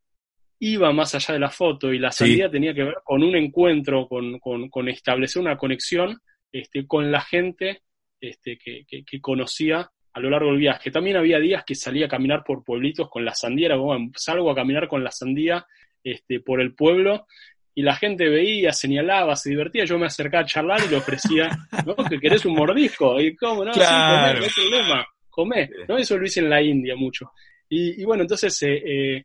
iba 0.58 0.92
más 0.92 1.14
allá 1.14 1.34
de 1.34 1.40
la 1.40 1.50
foto 1.50 1.92
y 1.92 1.98
la 1.98 2.12
sandía 2.12 2.50
tenía 2.50 2.74
que 2.74 2.84
ver 2.84 2.96
con 3.04 3.22
un 3.22 3.36
encuentro, 3.36 4.06
con, 4.06 4.38
con, 4.38 4.68
con 4.68 4.88
establecer 4.88 5.40
una 5.40 5.56
conexión 5.56 6.18
este, 6.52 6.86
con 6.86 7.10
la 7.10 7.20
gente 7.20 7.82
este, 8.20 8.56
que, 8.56 8.84
que, 8.86 9.20
conocía 9.20 9.90
a 10.14 10.20
lo 10.20 10.30
largo 10.30 10.50
del 10.50 10.58
viaje. 10.58 10.90
También 10.90 11.16
había 11.16 11.38
días 11.38 11.64
que 11.64 11.74
salía 11.74 12.06
a 12.06 12.08
caminar 12.08 12.44
por 12.44 12.64
pueblitos 12.64 13.10
con 13.10 13.24
la 13.24 13.34
sandía, 13.34 13.66
era 13.66 13.76
como, 13.76 14.10
salgo 14.16 14.50
a 14.50 14.54
caminar 14.54 14.88
con 14.88 15.02
la 15.02 15.10
sandía 15.10 15.66
este, 16.02 16.40
por 16.40 16.60
el 16.60 16.74
pueblo 16.74 17.26
y 17.74 17.82
la 17.82 17.96
gente 17.96 18.28
veía, 18.28 18.72
señalaba, 18.72 19.34
se 19.34 19.50
divertía, 19.50 19.84
yo 19.84 19.98
me 19.98 20.06
acercaba 20.06 20.44
a 20.44 20.46
charlar 20.46 20.80
y 20.86 20.90
le 20.90 20.96
ofrecía, 20.96 21.50
¿no? 21.84 21.96
Que 22.08 22.20
querés 22.20 22.44
un 22.44 22.54
mordisco, 22.54 23.20
y 23.20 23.34
cómo, 23.34 23.64
no, 23.64 23.74
sí, 23.74 23.80
comé, 23.80 24.34
no 24.34 24.44
hay 24.44 24.50
problema, 24.54 25.06
comé, 25.28 25.70
¿no? 25.88 25.98
Eso 25.98 26.16
lo 26.16 26.24
hice 26.24 26.38
en 26.38 26.50
la 26.50 26.62
India 26.62 26.94
mucho. 26.94 27.32
Y, 27.68 28.04
bueno, 28.04 28.22
entonces 28.22 28.62
eh, 28.62 28.82
eh, 28.86 29.24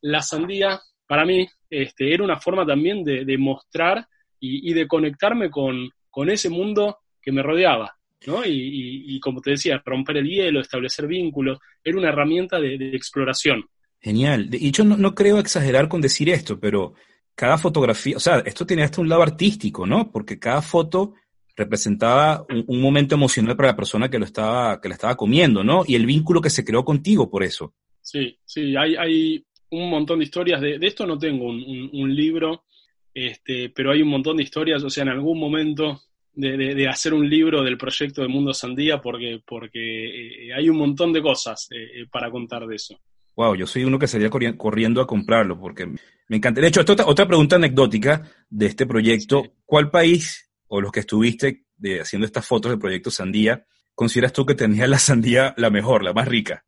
la 0.00 0.20
sandía, 0.20 0.80
para 1.06 1.24
mí, 1.24 1.46
este, 1.70 2.12
era 2.12 2.24
una 2.24 2.40
forma 2.40 2.66
también 2.66 3.04
de, 3.04 3.38
mostrar 3.38 4.04
y, 4.40 4.68
y, 4.68 4.74
de 4.74 4.88
conectarme 4.88 5.48
con, 5.48 5.88
con 6.10 6.28
ese 6.28 6.50
mundo 6.50 6.98
que 7.22 7.30
me 7.30 7.42
rodeaba. 7.42 7.95
¿No? 8.26 8.42
Y, 8.44 9.18
como 9.20 9.40
te 9.40 9.50
decía, 9.50 9.82
romper 9.84 10.18
el 10.18 10.28
hielo, 10.28 10.60
establecer 10.60 11.06
vínculos, 11.06 11.58
era 11.82 11.98
una 11.98 12.08
herramienta 12.08 12.60
de, 12.60 12.74
exploración. 12.94 13.64
Genial. 14.00 14.48
Y 14.52 14.70
yo 14.70 14.84
no, 14.84 15.14
creo 15.14 15.38
exagerar 15.38 15.88
con 15.88 16.00
decir 16.00 16.30
esto, 16.30 16.58
pero 16.58 16.94
cada 17.34 17.58
fotografía, 17.58 18.16
o 18.16 18.20
sea, 18.20 18.38
esto 18.40 18.66
tenía 18.66 18.84
hasta 18.84 19.00
un 19.00 19.08
lado 19.08 19.22
artístico, 19.22 19.86
¿no? 19.86 20.10
Porque 20.10 20.38
cada 20.38 20.62
foto 20.62 21.14
representaba 21.56 22.44
un, 22.48 22.80
momento 22.80 23.14
emocional 23.14 23.56
para 23.56 23.70
la 23.70 23.76
persona 23.76 24.10
que 24.10 24.18
lo 24.18 24.24
estaba, 24.24 24.80
que 24.80 24.88
la 24.88 24.94
estaba 24.94 25.16
comiendo, 25.16 25.64
¿no? 25.64 25.84
Y 25.86 25.94
el 25.94 26.06
vínculo 26.06 26.40
que 26.40 26.50
se 26.50 26.64
creó 26.64 26.84
contigo 26.84 27.30
por 27.30 27.42
eso. 27.42 27.74
Sí, 28.00 28.38
sí, 28.44 28.76
hay, 28.76 28.94
hay 28.96 29.44
un 29.70 29.90
montón 29.90 30.18
de 30.18 30.26
historias. 30.26 30.60
De, 30.60 30.78
de 30.78 30.86
esto 30.86 31.06
no 31.06 31.18
tengo 31.18 31.46
un, 31.46 31.90
un, 31.92 32.14
libro, 32.14 32.64
este, 33.12 33.70
pero 33.70 33.90
hay 33.90 34.02
un 34.02 34.08
montón 34.08 34.36
de 34.36 34.42
historias. 34.42 34.84
O 34.84 34.90
sea, 34.90 35.02
en 35.02 35.08
algún 35.10 35.38
momento 35.38 36.02
de, 36.36 36.88
hacer 36.88 37.14
un 37.14 37.28
libro 37.28 37.62
del 37.62 37.78
proyecto 37.78 38.22
de 38.22 38.28
Mundo 38.28 38.52
Sandía 38.52 39.00
porque, 39.00 39.40
porque 39.44 40.48
eh, 40.48 40.54
hay 40.54 40.68
un 40.68 40.76
montón 40.76 41.12
de 41.12 41.22
cosas 41.22 41.66
eh, 41.70 42.02
eh, 42.02 42.06
para 42.10 42.30
contar 42.30 42.66
de 42.66 42.76
eso. 42.76 42.98
Wow, 43.34 43.54
yo 43.54 43.66
soy 43.66 43.84
uno 43.84 43.98
que 43.98 44.06
sería 44.06 44.30
corriendo 44.30 45.00
a 45.00 45.06
comprarlo 45.06 45.58
porque 45.58 45.86
me 45.86 46.36
encanta. 46.36 46.60
De 46.60 46.68
hecho, 46.68 46.80
otra, 46.80 47.26
pregunta 47.26 47.56
anecdótica 47.56 48.22
de 48.48 48.66
este 48.66 48.86
proyecto. 48.86 49.42
¿Cuál 49.64 49.90
país 49.90 50.50
o 50.68 50.80
los 50.80 50.90
que 50.90 51.00
estuviste 51.00 51.64
de, 51.76 52.00
haciendo 52.00 52.26
estas 52.26 52.46
fotos 52.46 52.70
del 52.70 52.78
proyecto 52.78 53.10
Sandía 53.10 53.66
consideras 53.94 54.32
tú 54.32 54.46
que 54.46 54.54
tenía 54.54 54.86
la 54.86 54.98
sandía 54.98 55.54
la 55.56 55.70
mejor, 55.70 56.02
la 56.02 56.12
más 56.12 56.28
rica? 56.28 56.64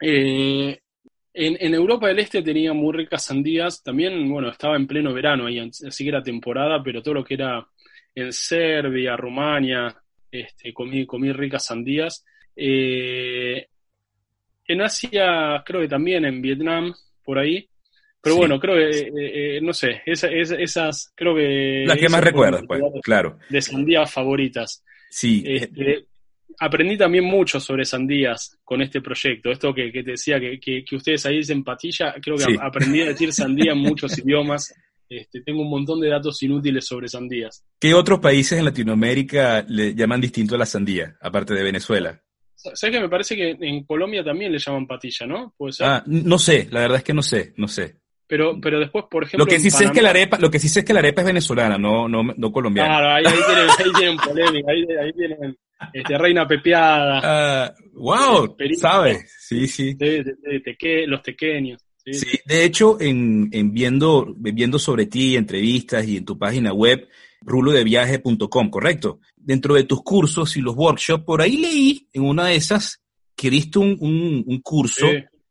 en, 0.00 0.78
en, 1.34 1.74
Europa 1.74 2.08
del 2.08 2.20
Este 2.20 2.42
tenía 2.42 2.72
muy 2.72 2.92
ricas 2.92 3.24
sandías. 3.24 3.82
También, 3.82 4.28
bueno, 4.28 4.48
estaba 4.48 4.76
en 4.76 4.86
pleno 4.88 5.12
verano 5.12 5.46
ahí, 5.46 5.58
así 5.60 6.04
que 6.04 6.10
era 6.10 6.22
temporada, 6.22 6.82
pero 6.82 7.02
todo 7.02 7.14
lo 7.14 7.24
que 7.24 7.34
era 7.34 7.64
en 8.20 8.32
Serbia, 8.32 9.16
Rumania, 9.16 9.96
este, 10.30 10.72
comí, 10.72 11.06
comí 11.06 11.32
ricas 11.32 11.66
sandías. 11.66 12.24
Eh, 12.54 13.66
en 14.66 14.80
Asia, 14.82 15.62
creo 15.64 15.80
que 15.80 15.88
también, 15.88 16.24
en 16.24 16.40
Vietnam, 16.40 16.94
por 17.24 17.38
ahí. 17.38 17.68
Pero 18.22 18.36
bueno, 18.36 18.60
creo 18.60 18.76
que, 18.76 18.98
eh, 18.98 19.56
eh, 19.56 19.60
no 19.62 19.72
sé, 19.72 20.02
esas, 20.04 21.12
creo 21.14 21.34
que... 21.34 21.84
Las 21.86 21.96
que 21.96 22.08
más 22.08 22.22
recuerdas, 22.22 22.62
pues, 22.66 22.80
claro. 23.02 23.38
De 23.48 23.62
sandías 23.62 24.12
favoritas. 24.12 24.84
Sí. 25.08 25.42
Este, 25.46 26.04
aprendí 26.58 26.98
también 26.98 27.24
mucho 27.24 27.58
sobre 27.58 27.84
sandías 27.84 28.58
con 28.62 28.82
este 28.82 29.00
proyecto. 29.00 29.50
Esto 29.50 29.74
que, 29.74 29.90
te 29.90 30.02
decía, 30.02 30.38
que, 30.38 30.84
ustedes 30.92 31.24
ahí 31.26 31.38
dicen 31.38 31.64
patilla, 31.64 32.14
creo 32.22 32.36
que 32.36 32.56
aprendí 32.60 33.00
a 33.00 33.06
decir 33.06 33.32
sandía 33.32 33.72
en 33.72 33.78
muchos 33.78 34.18
idiomas. 34.24 34.74
Este, 35.10 35.40
tengo 35.40 35.62
un 35.62 35.70
montón 35.70 36.00
de 36.00 36.08
datos 36.08 36.40
inútiles 36.40 36.86
sobre 36.86 37.08
sandías. 37.08 37.64
¿Qué 37.80 37.94
otros 37.94 38.20
países 38.20 38.56
en 38.56 38.64
Latinoamérica 38.64 39.64
le 39.68 39.92
llaman 39.92 40.20
distinto 40.20 40.54
a 40.54 40.58
la 40.58 40.66
sandía, 40.66 41.16
aparte 41.20 41.52
de 41.52 41.64
Venezuela? 41.64 42.22
¿Sabes 42.54 42.94
que 42.94 43.00
me 43.00 43.08
parece 43.08 43.34
que 43.34 43.56
en 43.60 43.82
Colombia 43.84 44.22
también 44.22 44.52
le 44.52 44.58
llaman 44.58 44.86
patilla, 44.86 45.26
¿no? 45.26 45.54
Ah, 45.80 46.04
no 46.06 46.38
sé, 46.38 46.68
la 46.70 46.80
verdad 46.80 46.98
es 46.98 47.04
que 47.04 47.12
no 47.12 47.22
sé, 47.22 47.54
no 47.56 47.66
sé. 47.66 47.96
Pero, 48.28 48.60
pero 48.60 48.78
después, 48.78 49.06
por 49.10 49.24
ejemplo. 49.24 49.44
Lo 49.44 49.48
que 49.48 49.58
sí 49.58 49.72
sé 49.72 49.86
es 49.86 49.90
que 49.90 50.02
la 50.02 50.10
arepa, 50.10 50.38
lo 50.38 50.48
que 50.48 50.60
sí 50.60 50.68
sé 50.68 50.80
es 50.80 50.86
que 50.86 50.92
la 50.92 51.00
arepa 51.00 51.22
es 51.22 51.26
venezolana, 51.26 51.76
no, 51.76 52.08
no, 52.08 52.22
no 52.22 52.52
colombiana. 52.52 52.98
Claro, 52.98 53.10
ahí, 53.14 53.24
tienen, 53.24 53.68
ahí 53.68 53.92
tienen 53.98 54.16
polémica, 54.16 54.70
ahí, 55.02 55.12
tienen 55.12 55.58
este, 55.92 56.18
reina 56.18 56.46
pepeada. 56.46 57.74
wow, 57.94 58.56
ah, 58.56 58.64
¿sabes? 58.76 59.36
Sí, 59.40 59.66
sí. 59.66 59.96
los 61.08 61.22
tequeños. 61.24 61.82
Sí, 62.04 62.38
de 62.44 62.64
hecho, 62.64 63.00
en, 63.00 63.50
viendo, 63.72 64.34
viendo 64.36 64.78
sobre 64.78 65.06
ti, 65.06 65.36
entrevistas 65.36 66.06
y 66.06 66.16
en 66.16 66.24
tu 66.24 66.38
página 66.38 66.72
web, 66.72 67.08
rulodeviaje.com, 67.42 68.70
¿correcto? 68.70 69.20
Dentro 69.36 69.74
de 69.74 69.84
tus 69.84 70.02
cursos 70.02 70.56
y 70.56 70.60
los 70.60 70.74
workshops, 70.76 71.24
por 71.24 71.42
ahí 71.42 71.56
leí 71.56 72.08
en 72.12 72.22
una 72.22 72.46
de 72.46 72.56
esas 72.56 73.02
que 73.36 73.50
diste 73.50 73.78
un, 73.78 73.96
un, 74.46 74.60
curso 74.60 75.06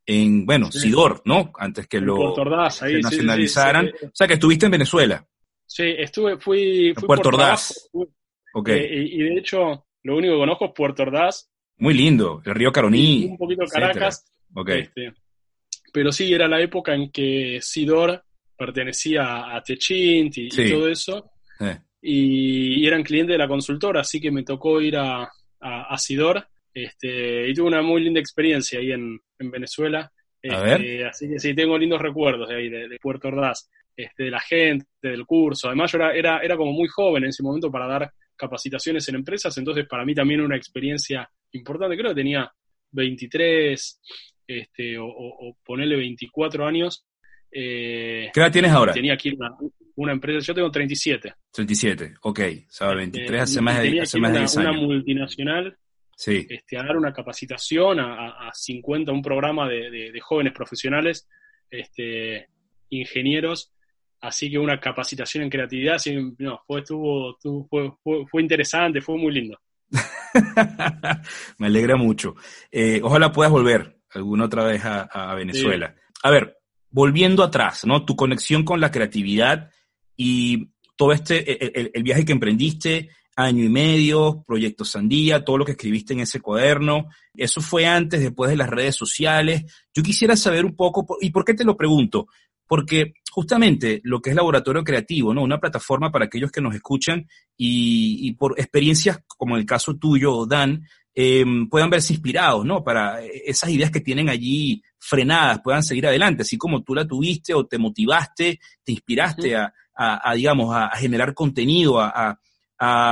en, 0.06 0.46
bueno, 0.46 0.72
Sidor, 0.72 1.22
¿no? 1.26 1.52
Antes 1.58 1.88
que 1.88 2.00
lo 2.00 2.36
nacionalizaran. 2.36 3.88
o 3.88 4.12
sea, 4.14 4.28
que 4.28 4.34
estuviste 4.34 4.66
en 4.66 4.72
Venezuela. 4.72 5.26
Sí, 5.66 5.84
estuve, 5.98 6.38
fui, 6.38 6.94
fui 6.96 7.08
Puerto 7.08 7.30
Ordaz. 7.30 7.90
Eh, 8.66 9.08
y, 9.12 9.22
de 9.22 9.38
hecho, 9.38 9.86
lo 10.04 10.18
único 10.18 10.34
que 10.34 10.40
conozco 10.40 10.66
es 10.66 10.72
Puerto 10.76 11.04
Ordaz. 11.04 11.50
Muy 11.78 11.94
lindo, 11.94 12.42
el 12.44 12.56
río 12.56 12.72
Caroní. 12.72 13.26
un 13.26 13.38
poquito 13.38 13.66
Caracas. 13.66 14.26
Ok. 14.54 14.70
Este, 14.70 15.14
pero 15.92 16.12
sí, 16.12 16.34
era 16.34 16.48
la 16.48 16.62
época 16.62 16.94
en 16.94 17.12
que 17.12 17.60
Sidor 17.62 18.24
pertenecía 18.58 19.56
a 19.56 19.62
Techint 19.64 20.38
y, 20.38 20.50
todo 20.50 20.90
eso. 20.90 21.32
Y, 22.02 22.86
eran 22.86 23.04
clientes 23.04 23.34
de 23.34 23.38
la 23.38 23.48
consultora, 23.48 24.02
así 24.02 24.20
que 24.20 24.32
me 24.32 24.44
tocó 24.44 24.82
ir 24.82 24.98
a, 24.98 25.30
a, 25.60 25.98
Sidor. 25.98 26.48
Este, 26.74 27.50
y 27.50 27.54
tuve 27.54 27.68
una 27.68 27.82
muy 27.82 28.02
linda 28.02 28.20
experiencia 28.20 28.80
ahí 28.80 28.92
en, 28.92 29.20
Venezuela. 29.40 30.12
Este, 30.42 31.06
así 31.06 31.30
que 31.30 31.40
sí, 31.40 31.54
tengo 31.54 31.78
lindos 31.78 32.02
recuerdos 32.02 32.50
de 32.50 32.56
ahí, 32.56 32.70
de, 32.70 32.98
Puerto 33.02 33.30
Ordaz, 33.30 33.70
este, 33.96 34.24
de 34.24 34.32
la 34.32 34.40
gente, 34.40 34.86
del 35.02 35.26
curso. 35.26 35.68
Además, 35.68 35.92
yo 35.92 35.98
era, 35.98 36.14
era, 36.14 36.40
era 36.40 36.58
como 36.58 36.72
muy 36.72 36.88
joven 36.88 37.24
en 37.24 37.30
ese 37.30 37.44
momento 37.44 37.72
para 37.72 37.88
dar 37.88 38.12
capacitaciones 38.36 39.08
en 39.10 39.16
empresas, 39.16 39.58
entonces 39.58 39.86
para 39.86 40.06
mí 40.06 40.16
también 40.16 40.40
una 40.40 40.56
experiencia 40.56 41.30
importante. 41.52 41.98
Creo 41.98 42.12
que 42.12 42.22
tenía 42.22 42.50
23 42.92 44.00
este, 44.50 44.98
o, 44.98 45.06
o, 45.06 45.56
ponerle 45.64 45.96
24 45.96 46.66
años. 46.66 47.06
Eh, 47.52 48.30
¿Qué 48.34 48.40
edad 48.40 48.52
tienes 48.52 48.72
ahora? 48.72 48.94
Tenía 48.94 49.14
aquí 49.14 49.38
una, 49.96 50.12
empresa, 50.12 50.40
yo 50.40 50.56
tengo 50.56 50.72
37. 50.72 51.36
37, 51.52 52.16
ok, 52.22 52.40
o 52.82 52.96
23 52.96 53.26
este, 53.26 53.40
hace 53.40 53.62
más 53.62 53.82
de, 53.82 54.02
hace 54.02 54.20
más 54.20 54.32
una, 54.32 54.40
de 54.40 54.46
10 54.46 54.58
años. 54.58 54.72
Una 54.72 54.82
multinacional 54.88 55.78
sí. 56.16 56.48
este, 56.50 56.78
a 56.78 56.84
dar 56.84 56.98
una 56.98 57.14
capacitación 57.14 58.00
a, 58.00 58.48
a 58.48 58.52
50, 58.54 59.12
un 59.12 59.22
programa 59.22 59.68
de, 59.70 59.92
de, 59.92 60.20
jóvenes 60.20 60.54
profesionales, 60.54 61.28
este, 61.70 62.48
ingenieros, 62.90 63.72
así 64.22 64.50
que 64.50 64.58
una 64.58 64.80
capacitación 64.80 65.44
en 65.44 65.52
creatividad, 65.52 65.98
no, 66.40 66.60
fue, 66.66 66.80
estuvo, 66.80 67.38
fue, 67.70 67.92
fue 68.02 68.42
interesante, 68.42 69.00
fue 69.00 69.16
muy 69.16 69.32
lindo. 69.32 69.60
Me 71.60 71.68
alegra 71.68 71.96
mucho. 71.98 72.36
Eh, 72.72 73.00
ojalá 73.04 73.32
puedas 73.32 73.52
volver 73.52 73.99
alguna 74.14 74.46
otra 74.46 74.64
vez 74.64 74.82
a, 74.84 75.34
Venezuela. 75.36 75.96
A 76.24 76.32
ver, 76.32 76.58
volviendo 76.90 77.44
atrás, 77.44 77.86
¿no? 77.86 78.06
Tu 78.06 78.16
conexión 78.16 78.64
con 78.64 78.82
la 78.82 78.92
creatividad 78.92 79.70
y 80.16 80.70
todo 80.96 81.14
este, 81.14 81.96
el, 81.96 82.04
viaje 82.04 82.26
que 82.26 82.34
emprendiste, 82.34 83.10
año 83.36 83.64
y 83.64 83.70
medio, 83.70 84.44
Proyecto 84.46 84.84
Sandía, 84.84 85.46
todo 85.46 85.58
lo 85.58 85.66
que 85.66 85.72
escribiste 85.72 86.14
en 86.14 86.20
ese 86.20 86.42
cuaderno, 86.42 87.08
eso 87.34 87.62
fue 87.62 87.86
antes, 87.86 88.20
después 88.20 88.52
de 88.52 88.58
las 88.58 88.70
redes 88.70 88.96
sociales. 88.96 89.64
Yo 89.94 90.04
quisiera 90.04 90.36
saber 90.36 90.66
un 90.66 90.76
poco, 90.76 91.06
¿y 91.22 91.30
por 91.30 91.46
qué 91.46 91.54
te 91.54 91.64
lo 91.64 91.78
pregunto? 91.78 92.28
Porque 92.70 93.14
justamente 93.32 94.00
lo 94.04 94.22
que 94.22 94.30
es 94.30 94.36
laboratorio 94.36 94.84
creativo, 94.84 95.34
¿no? 95.34 95.42
Una 95.42 95.60
plataforma 95.60 96.12
para 96.12 96.26
aquellos 96.26 96.52
que 96.52 96.62
nos 96.62 96.76
escuchan 96.76 97.28
y, 97.58 98.32
por 98.34 98.54
experiencias 98.60 99.22
como 99.26 99.58
el 99.58 99.66
caso 99.66 99.96
tuyo, 99.96 100.46
Dan, 100.46 100.86
em, 101.16 101.68
puedan 101.68 101.90
verse 101.90 102.14
inspirados, 102.14 102.64
¿no? 102.64 102.84
Para 102.84 103.24
esas 103.24 103.72
ideas 103.72 103.90
que 103.90 104.02
tienen 104.02 104.30
allí 104.30 104.84
frenadas, 105.00 105.62
puedan 105.64 105.82
seguir 105.82 106.06
adelante, 106.06 106.44
así 106.44 106.60
como 106.60 106.84
tú 106.84 106.94
la 106.94 107.08
tuviste 107.08 107.56
o 107.56 107.66
te 107.66 107.80
motivaste, 107.80 108.60
te 108.84 108.92
inspiraste 108.92 109.56
a, 109.56 109.74
digamos, 110.36 110.76
a, 110.76 110.90
generar 110.92 111.34
contenido, 111.34 112.00
a, 112.00 112.38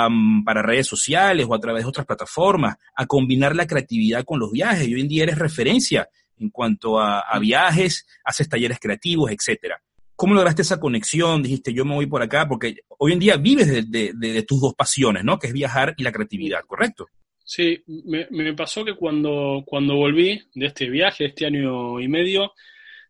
mm, 0.07 0.43
para 0.43 0.61
redes 0.61 0.85
sociales 0.85 1.47
o 1.49 1.55
a 1.55 1.59
través 1.59 1.83
de 1.83 1.89
otras 1.89 2.05
plataformas, 2.05 2.75
a 2.95 3.07
combinar 3.07 3.55
la 3.55 3.65
creatividad 3.65 4.23
con 4.23 4.39
los 4.39 4.51
viajes. 4.51 4.87
Y 4.87 4.93
hoy 4.93 5.01
en 5.01 5.07
día 5.07 5.23
eres 5.23 5.39
referencia 5.39 6.07
en 6.39 6.49
cuanto 6.49 6.99
a, 6.99 7.37
viajes, 7.39 8.05
haces 8.23 8.49
talleres 8.49 8.79
creativos, 8.79 9.31
etcétera. 9.31 9.81
¿Cómo 10.15 10.33
lograste 10.33 10.63
esa 10.63 10.79
conexión? 10.79 11.43
Dijiste, 11.43 11.73
yo 11.73 11.85
me 11.85 11.93
voy 11.93 12.07
por 12.07 12.21
acá, 12.21 12.47
porque 12.47 12.77
hoy 12.97 13.13
en 13.13 13.19
día 13.19 13.37
vives 13.37 13.67
de, 13.89 14.45
tus 14.47 14.61
dos 14.61 14.73
pasiones, 14.73 15.23
¿no? 15.23 15.37
Que 15.37 15.47
es 15.47 15.53
viajar 15.53 15.93
y 15.97 16.03
la 16.03 16.11
creatividad, 16.11 16.61
¿correcto? 16.65 17.07
Sí, 17.43 17.81
me, 17.85 18.53
pasó 18.53 18.83
que 18.83 18.95
cuando, 18.95 19.63
cuando 19.65 19.95
volví 19.95 20.41
de 20.53 20.65
este 20.65 20.89
viaje, 20.89 21.25
este 21.25 21.45
año 21.45 21.99
y 21.99 22.07
medio, 22.07 22.51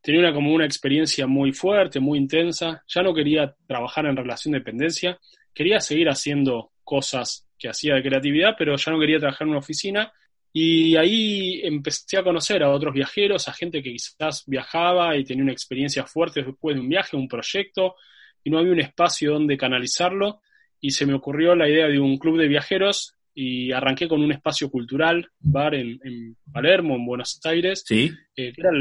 tenía 0.02 0.20
una, 0.20 0.34
como 0.34 0.54
una 0.54 0.66
experiencia 0.66 1.28
muy 1.28 1.54
fuerte, 1.54 2.00
muy 2.00 2.20
intensa. 2.20 2.84
Ya 2.88 3.02
no 3.02 3.14
quería 3.14 3.56
trabajar 3.66 4.06
en 4.06 4.18
relación 4.18 4.52
de 4.52 4.60
dependencia, 4.60 5.18
quería 5.54 5.80
seguir 5.80 6.10
haciendo 6.10 6.72
cosas 6.84 7.48
que 7.58 7.70
hacía 7.70 7.96
de 7.96 8.04
creatividad, 8.04 8.56
pero 8.58 8.76
ya 8.76 8.92
no 8.92 9.00
quería 9.00 9.20
trabajar 9.20 9.46
en 9.46 9.50
una 9.50 9.60
oficina 9.60 10.12
y 10.60 10.96
ahí 10.96 11.62
empecé 11.64 12.18
a 12.18 12.24
conocer 12.24 12.64
a 12.64 12.72
otros 12.72 12.92
viajeros, 12.92 13.48
a 13.48 13.54
gente 13.54 13.84
que 13.84 13.92
quizás 13.92 14.44
viajaba 14.48 15.16
y 15.16 15.24
tenía 15.24 15.44
una 15.44 15.52
experiencia 15.52 16.04
fuerte 16.08 16.42
después 16.42 16.76
de 16.76 16.82
un 16.82 16.90
viaje, 16.90 17.16
un 17.16 17.28
proyecto, 17.28 17.94
y 18.44 18.50
no 18.50 18.58
había 18.58 18.72
un 18.72 18.80
espacio 18.80 19.34
donde 19.34 19.56
canalizarlo. 19.56 20.42
Y 20.82 20.90
se 20.90 21.06
me 21.06 21.14
ocurrió 21.14 21.54
la 21.54 21.70
idea 21.70 21.88
de 21.88 22.00
un 22.00 22.18
club 22.18 22.40
de 22.40 22.48
viajeros 22.48 23.14
y 23.36 23.72
arranqué 23.72 24.08
con 24.08 24.24
un 24.24 24.32
espacio 24.32 24.72
cultural, 24.72 25.30
bar 25.40 25.76
en, 25.76 26.36
Palermo, 26.52 26.96
en 26.96 27.06
Buenos 27.06 27.40
Aires, 27.44 27.84
¿Sí? 27.86 28.10
Eh, 28.36 28.52
que 28.52 28.60
era 28.60 28.72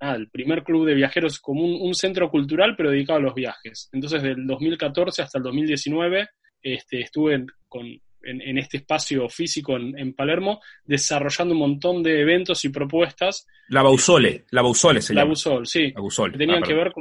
ah, 0.00 0.16
el, 0.16 0.28
primer 0.28 0.64
club 0.64 0.86
de 0.86 0.94
viajeros 0.94 1.38
como 1.38 1.64
un, 1.64 1.94
centro 1.94 2.32
cultural, 2.32 2.74
pero 2.76 2.90
dedicado 2.90 3.20
a 3.20 3.22
los 3.22 3.34
viajes. 3.36 3.88
Entonces, 3.92 4.24
del 4.24 4.44
2014 4.44 5.22
hasta 5.22 5.38
el 5.38 5.44
2019, 5.44 6.28
este, 6.62 7.00
estuve 7.00 7.46
con 7.68 7.86
en, 8.24 8.58
este 8.58 8.78
espacio 8.78 9.28
físico 9.28 9.76
en, 9.76 10.14
Palermo, 10.14 10.60
desarrollando 10.84 11.54
un 11.54 11.60
montón 11.60 12.02
de 12.02 12.20
eventos 12.20 12.64
y 12.64 12.68
propuestas. 12.70 13.46
La 13.68 13.82
Bausole, 13.82 14.44
la 14.50 14.62
Bausole 14.62 15.00
se 15.00 15.14
la 15.14 15.22
llama. 15.22 15.30
Bausole, 15.30 15.66
sí. 15.66 15.92
La 15.92 16.30
Que 16.30 16.38
tenían 16.38 16.62
ah, 16.62 16.66
que 16.66 16.74
ver 16.74 16.92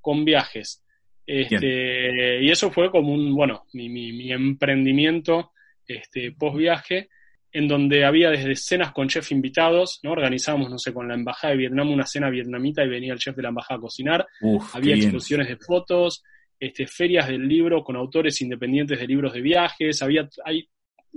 con, 0.00 0.24
viajes. 0.24 0.82
Este, 1.26 2.42
y 2.42 2.50
eso 2.50 2.70
fue 2.70 2.90
como 2.90 3.12
un, 3.12 3.34
bueno, 3.34 3.64
mi, 3.72 4.32
emprendimiento 4.32 5.52
este, 5.86 6.32
post 6.32 6.56
viaje, 6.56 7.08
en 7.52 7.66
donde 7.66 8.04
había 8.04 8.30
desde 8.30 8.54
cenas 8.54 8.92
con 8.92 9.08
chef 9.08 9.32
invitados, 9.32 10.00
¿no? 10.02 10.12
Organizábamos, 10.12 10.70
no 10.70 10.78
sé, 10.78 10.92
con 10.92 11.08
la 11.08 11.14
Embajada 11.14 11.52
de 11.52 11.58
Vietnam 11.58 11.90
una 11.90 12.06
cena 12.06 12.30
vietnamita 12.30 12.84
y 12.84 12.88
venía 12.88 13.12
el 13.12 13.18
chef 13.18 13.34
de 13.34 13.42
la 13.42 13.48
Embajada 13.48 13.78
a 13.78 13.80
cocinar. 13.80 14.26
había 14.74 14.94
exposiciones 14.94 15.48
de 15.48 15.56
fotos, 15.56 16.22
este, 16.58 16.86
ferias 16.86 17.28
del 17.28 17.46
libro 17.46 17.84
con 17.84 17.96
autores 17.96 18.40
independientes 18.40 18.98
de 18.98 19.06
libros 19.06 19.32
de 19.32 19.40
viajes, 19.40 20.02
había, 20.02 20.28
hay, 20.44 20.68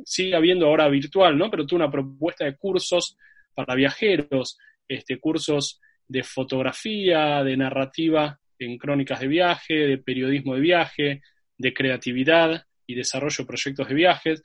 sigue 0.04 0.36
habiendo 0.36 0.68
ahora 0.68 0.88
virtual, 0.90 1.38
¿no? 1.38 1.50
Pero 1.50 1.66
tuve 1.66 1.78
una 1.78 1.92
propuesta 1.92 2.46
de 2.46 2.58
cursos 2.58 3.18
para 3.54 3.76
viajeros, 3.76 4.58
este, 4.88 5.20
cursos 5.20 5.80
de 6.08 6.24
fotografía, 6.24 7.44
de 7.44 7.58
narrativa 7.58 8.40
en 8.58 8.78
crónicas 8.78 9.20
de 9.22 9.28
viaje, 9.28 9.74
de 9.74 9.98
periodismo 9.98 10.56
de 10.56 10.62
viaje, 10.62 11.22
de 11.58 11.74
creatividad 11.74 12.66
y 12.86 12.96
desarrollo 12.96 13.44
de 13.44 13.48
proyectos 13.48 13.88
de 13.88 13.94
viajes, 13.94 14.44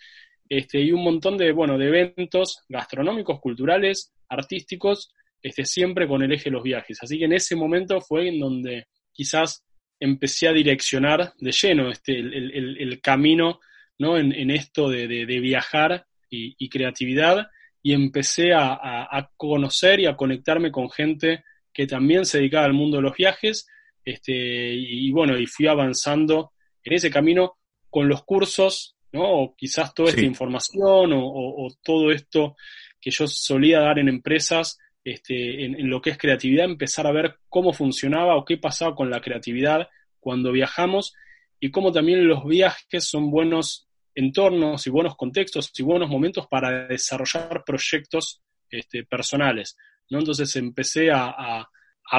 este, 0.48 0.80
y 0.80 0.92
un 0.92 1.02
montón 1.02 1.36
de, 1.38 1.52
bueno, 1.52 1.78
de 1.78 1.88
eventos 1.88 2.62
gastronómicos, 2.68 3.40
culturales, 3.40 4.12
artísticos, 4.28 5.12
este, 5.42 5.64
siempre 5.64 6.06
con 6.06 6.22
el 6.22 6.32
eje 6.32 6.44
de 6.44 6.50
los 6.52 6.62
viajes. 6.62 6.98
Así 7.02 7.18
que 7.18 7.24
en 7.24 7.32
ese 7.32 7.56
momento 7.56 8.00
fue 8.00 8.28
en 8.28 8.38
donde 8.38 8.86
quizás 9.12 9.64
empecé 10.00 10.48
a 10.48 10.52
direccionar 10.52 11.32
de 11.38 11.52
lleno 11.52 11.90
este, 11.90 12.18
el, 12.18 13.00
camino 13.00 13.60
¿no? 13.98 14.18
en, 14.18 14.50
esto 14.50 14.88
de, 14.88 15.24
viajar 15.24 16.06
y, 16.28 16.68
creatividad 16.68 17.48
y 17.82 17.92
empecé 17.92 18.52
a, 18.54 19.30
conocer 19.36 20.00
y 20.00 20.06
a 20.06 20.16
conectarme 20.16 20.70
con 20.70 20.90
gente 20.90 21.44
que 21.72 21.86
también 21.86 22.24
se 22.24 22.38
dedicaba 22.38 22.66
al 22.66 22.72
mundo 22.72 22.98
de 22.98 23.02
los 23.02 23.16
viajes 23.16 23.66
este, 24.04 24.32
y, 24.74 25.10
bueno, 25.10 25.38
y 25.38 25.46
fui 25.46 25.66
avanzando 25.66 26.52
en 26.82 26.92
ese 26.92 27.10
camino 27.10 27.56
con 27.88 28.08
los 28.08 28.24
cursos, 28.24 28.96
¿no? 29.12 29.22
o 29.22 29.56
quizás 29.56 29.94
toda 29.94 30.10
esta 30.10 30.22
información 30.22 31.12
o, 31.14 31.68
todo 31.82 32.10
esto 32.10 32.56
que 33.00 33.10
yo 33.10 33.26
solía 33.26 33.80
dar 33.80 33.98
en 33.98 34.08
empresas 34.08 34.78
este, 35.04 35.66
en, 35.66 35.90
lo 35.90 36.00
que 36.00 36.10
es 36.10 36.18
creatividad, 36.18 36.64
empezar 36.64 37.06
a 37.06 37.12
ver 37.12 37.36
cómo 37.50 37.74
funcionaba 37.74 38.36
o 38.36 38.44
qué 38.44 38.56
pasaba 38.56 38.94
con 38.94 39.10
la 39.10 39.20
creatividad 39.20 39.88
cuando 40.18 40.50
viajamos 40.50 41.12
y 41.60 41.70
cómo 41.70 41.92
también 41.92 42.26
los 42.26 42.44
viajes 42.46 43.04
son 43.04 43.30
buenos 43.30 43.86
entornos 44.14 44.86
y 44.86 44.90
buenos 44.90 45.16
contextos 45.16 45.70
y 45.78 45.82
buenos 45.82 46.08
momentos 46.08 46.46
para 46.46 46.86
desarrollar 46.86 47.64
proyectos 47.66 48.42
este, 48.70 49.04
personales. 49.04 49.76
¿no? 50.08 50.20
Entonces 50.20 50.56
empecé 50.56 51.10
a, 51.12 51.68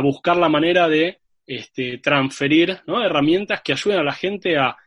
buscar 0.03 0.37
la 0.37 0.49
manera 0.49 0.87
de 0.87 1.19
este, 1.47 1.99
transferir 1.99 2.81
herramientas 2.87 3.61
que 3.63 3.71
ayuden 3.71 3.99
a 3.99 4.03
la 4.03 4.13
gente 4.13 4.57
a, 4.57 4.77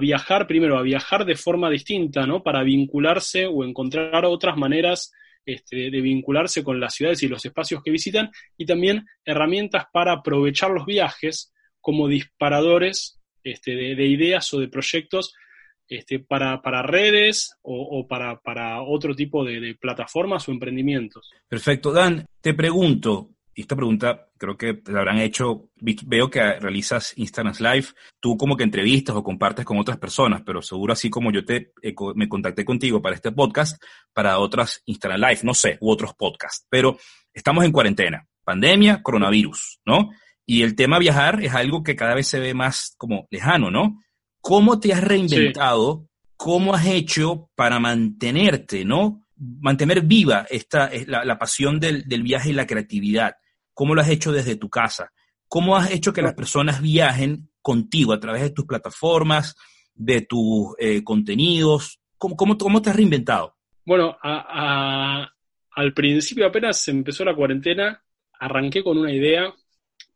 viajar, 0.00 0.46
primero, 0.46 0.78
a 0.78 0.82
viajar 0.82 1.26
de 1.26 1.36
forma 1.36 1.68
distinta, 1.68 2.26
¿no? 2.26 2.42
Para 2.42 2.62
vincularse 2.62 3.46
o 3.46 3.64
encontrar 3.64 4.24
otras 4.24 4.56
maneras 4.56 5.12
este, 5.46 5.90
de 5.90 6.00
vincularse 6.00 6.62
con 6.62 6.80
las 6.80 6.94
ciudades 6.94 7.22
y 7.22 7.28
los 7.28 7.44
espacios 7.44 7.82
que 7.82 7.90
visitan, 7.90 8.30
y 8.56 8.66
también 8.66 9.06
herramientas 9.24 9.86
para 9.92 10.12
aprovechar 10.12 10.70
los 10.70 10.86
viajes 10.86 11.52
como 11.80 12.08
disparadores 12.08 13.20
este, 13.42 13.72
de, 13.72 14.06
ideas 14.06 14.52
o 14.54 14.60
de 14.60 14.68
proyectos 14.68 15.34
este, 15.86 16.18
para, 16.18 16.58
redes 16.82 17.58
o, 17.62 18.06
para, 18.08 18.82
otro 18.82 19.14
tipo 19.14 19.44
de, 19.44 19.76
plataformas 19.78 20.48
o 20.48 20.52
emprendimientos. 20.52 21.30
Perfecto. 21.46 21.92
Dan, 21.92 22.24
te 22.40 22.54
pregunto, 22.54 23.28
esta 23.62 23.76
pregunta 23.76 24.28
creo 24.36 24.56
que 24.56 24.74
te 24.74 24.92
la 24.92 25.00
habrán 25.00 25.18
hecho, 25.18 25.70
veo 26.06 26.30
que 26.30 26.40
realizas 26.60 27.12
Instagram 27.16 27.54
Live, 27.58 27.88
tú 28.20 28.36
como 28.36 28.56
que 28.56 28.64
entrevistas 28.64 29.14
o 29.14 29.22
compartes 29.22 29.64
con 29.64 29.78
otras 29.78 29.98
personas, 29.98 30.42
pero 30.44 30.60
seguro 30.60 30.92
así 30.92 31.08
como 31.08 31.30
yo 31.30 31.44
te 31.44 31.72
eh, 31.82 31.94
me 32.14 32.28
contacté 32.28 32.64
contigo 32.64 33.00
para 33.00 33.14
este 33.14 33.32
podcast, 33.32 33.82
para 34.12 34.38
otras 34.38 34.82
Instagram 34.86 35.20
Live, 35.20 35.40
no 35.42 35.54
sé, 35.54 35.78
u 35.80 35.90
otros 35.90 36.14
podcasts, 36.14 36.66
pero 36.68 36.98
estamos 37.32 37.64
en 37.64 37.72
cuarentena. 37.72 38.26
pandemia, 38.44 39.02
coronavirus, 39.02 39.80
¿no? 39.86 40.10
Y 40.46 40.62
el 40.62 40.74
tema 40.74 40.98
viajar 40.98 41.42
es 41.42 41.54
algo 41.54 41.82
que 41.82 41.96
cada 41.96 42.14
vez 42.14 42.28
se 42.28 42.38
ve 42.38 42.52
más 42.52 42.94
como 42.98 43.26
lejano, 43.30 43.70
¿no? 43.70 44.02
¿Cómo 44.40 44.78
te 44.78 44.92
has 44.92 45.02
reinventado? 45.02 46.06
¿Cómo 46.36 46.74
has 46.74 46.86
hecho 46.86 47.48
para 47.54 47.78
mantenerte, 47.78 48.84
¿no? 48.84 49.24
Mantener 49.36 50.02
viva 50.02 50.46
esta, 50.50 50.90
la, 51.06 51.24
la 51.24 51.38
pasión 51.38 51.80
del, 51.80 52.06
del 52.06 52.22
viaje 52.22 52.50
y 52.50 52.52
la 52.52 52.66
creatividad. 52.66 53.36
¿Cómo 53.74 53.94
lo 53.94 54.00
has 54.00 54.08
hecho 54.08 54.32
desde 54.32 54.56
tu 54.56 54.70
casa? 54.70 55.12
¿Cómo 55.48 55.76
has 55.76 55.90
hecho 55.90 56.12
que 56.12 56.22
las 56.22 56.34
personas 56.34 56.80
viajen 56.80 57.50
contigo 57.60 58.12
a 58.12 58.20
través 58.20 58.42
de 58.42 58.50
tus 58.50 58.64
plataformas, 58.64 59.56
de 59.94 60.22
tus 60.22 60.74
eh, 60.78 61.02
contenidos? 61.04 62.00
¿Cómo, 62.16 62.36
cómo, 62.36 62.80
te 62.82 62.90
has 62.90 62.96
reinventado? 62.96 63.54
Bueno, 63.84 64.16
al 64.22 65.92
principio 65.94 66.46
apenas 66.46 66.78
se 66.80 66.90
empezó 66.90 67.24
la 67.24 67.34
cuarentena, 67.34 68.02
arranqué 68.38 68.82
con 68.82 68.96
una 68.96 69.12
idea 69.12 69.52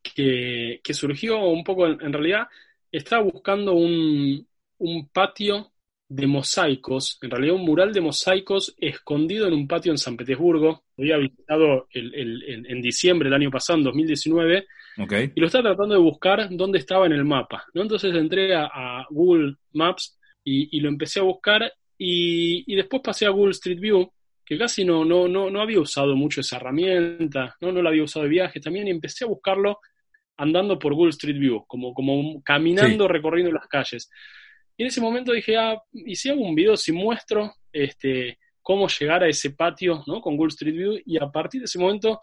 que, 0.03 0.81
surgió 0.95 1.39
un 1.39 1.65
poco, 1.65 1.87
en, 1.87 2.13
realidad, 2.13 2.49
estaba 2.91 3.23
buscando 3.23 3.75
un, 3.75 4.47
patio 5.13 5.73
de 6.09 6.27
mosaicos, 6.27 7.19
en 7.21 7.31
realidad 7.31 7.57
un 7.57 7.65
mural 7.65 7.93
de 7.93 8.01
mosaicos 8.01 8.75
escondido 8.79 9.47
en 9.47 9.53
un 9.53 9.69
patio 9.69 9.93
en 9.93 9.99
San 9.99 10.17
Petersburgo. 10.17 10.85
Lo 10.97 11.05
había 11.05 11.19
visitado 11.19 11.87
en 11.93 12.81
diciembre 12.81 13.29
del 13.29 13.41
año 13.41 13.51
pasado, 13.51 13.79
en 13.79 13.85
2019, 13.85 14.67
y 15.35 15.41
lo 15.41 15.47
estaba 15.47 15.71
tratando 15.71 15.95
de 15.95 16.01
buscar 16.01 16.49
dónde 16.51 16.79
estaba 16.79 17.07
en 17.07 17.13
el 17.13 17.25
mapa. 17.25 17.65
¿no? 17.75 17.83
Entonces 17.83 18.15
entré 18.15 18.55
a, 18.55 19.07
Google 19.11 19.57
Maps 19.73 20.19
y, 20.43 20.81
lo 20.81 20.89
empecé 20.89 21.21
a 21.21 21.25
buscar 21.25 21.71
y, 21.99 22.75
después 22.75 23.03
pasé 23.03 23.27
a 23.27 23.31
Google 23.31 23.53
Street 23.53 23.79
View, 23.79 24.11
que 24.45 24.57
casi 24.57 24.85
no, 24.85 25.05
no, 25.05 25.29
no, 25.29 25.51
no 25.51 25.61
había 25.61 25.81
usado 25.81 26.17
mucho 26.17 26.41
esa 26.41 26.57
herramienta, 26.57 27.55
¿no? 27.61 27.71
no 27.71 27.83
la 27.83 27.91
había 27.91 28.05
usado 28.05 28.25
de 28.25 28.31
viaje 28.31 28.61
también, 28.61 28.89
y 28.89 28.91
empecé 28.91 29.25
a 29.25 29.29
buscarlo 29.29 29.79
andando 30.39 30.79
por 30.79 30.95
Google 30.95 31.11
Street 31.11 31.39
View, 31.39 31.65
como, 31.67 31.93
como 31.93 32.43
caminando, 32.43 33.09
recorriendo 33.09 33.53
las 33.53 33.67
calles. 33.67 34.09
Y 34.79 34.85
en 34.85 34.87
ese 34.89 35.01
momento 35.03 35.33
dije, 35.33 35.59
ah, 35.59 35.77
¿y 35.93 36.17
si 36.17 36.31
hago 36.31 36.41
un 36.41 36.55
video, 36.55 36.77
si 36.77 36.93
muestro 36.93 37.53
este, 37.71 38.39
cómo 38.63 38.89
llegar 38.89 39.25
a 39.25 39.29
ese 39.29 39.51
patio 39.51 40.03
¿no? 40.07 40.21
con 40.23 40.37
Google 40.37 40.55
Street 40.55 40.75
View? 40.75 41.03
Y 41.05 41.23
a 41.23 41.29
partir 41.29 41.61
de 41.61 41.65
ese 41.67 41.81
momento 41.81 42.21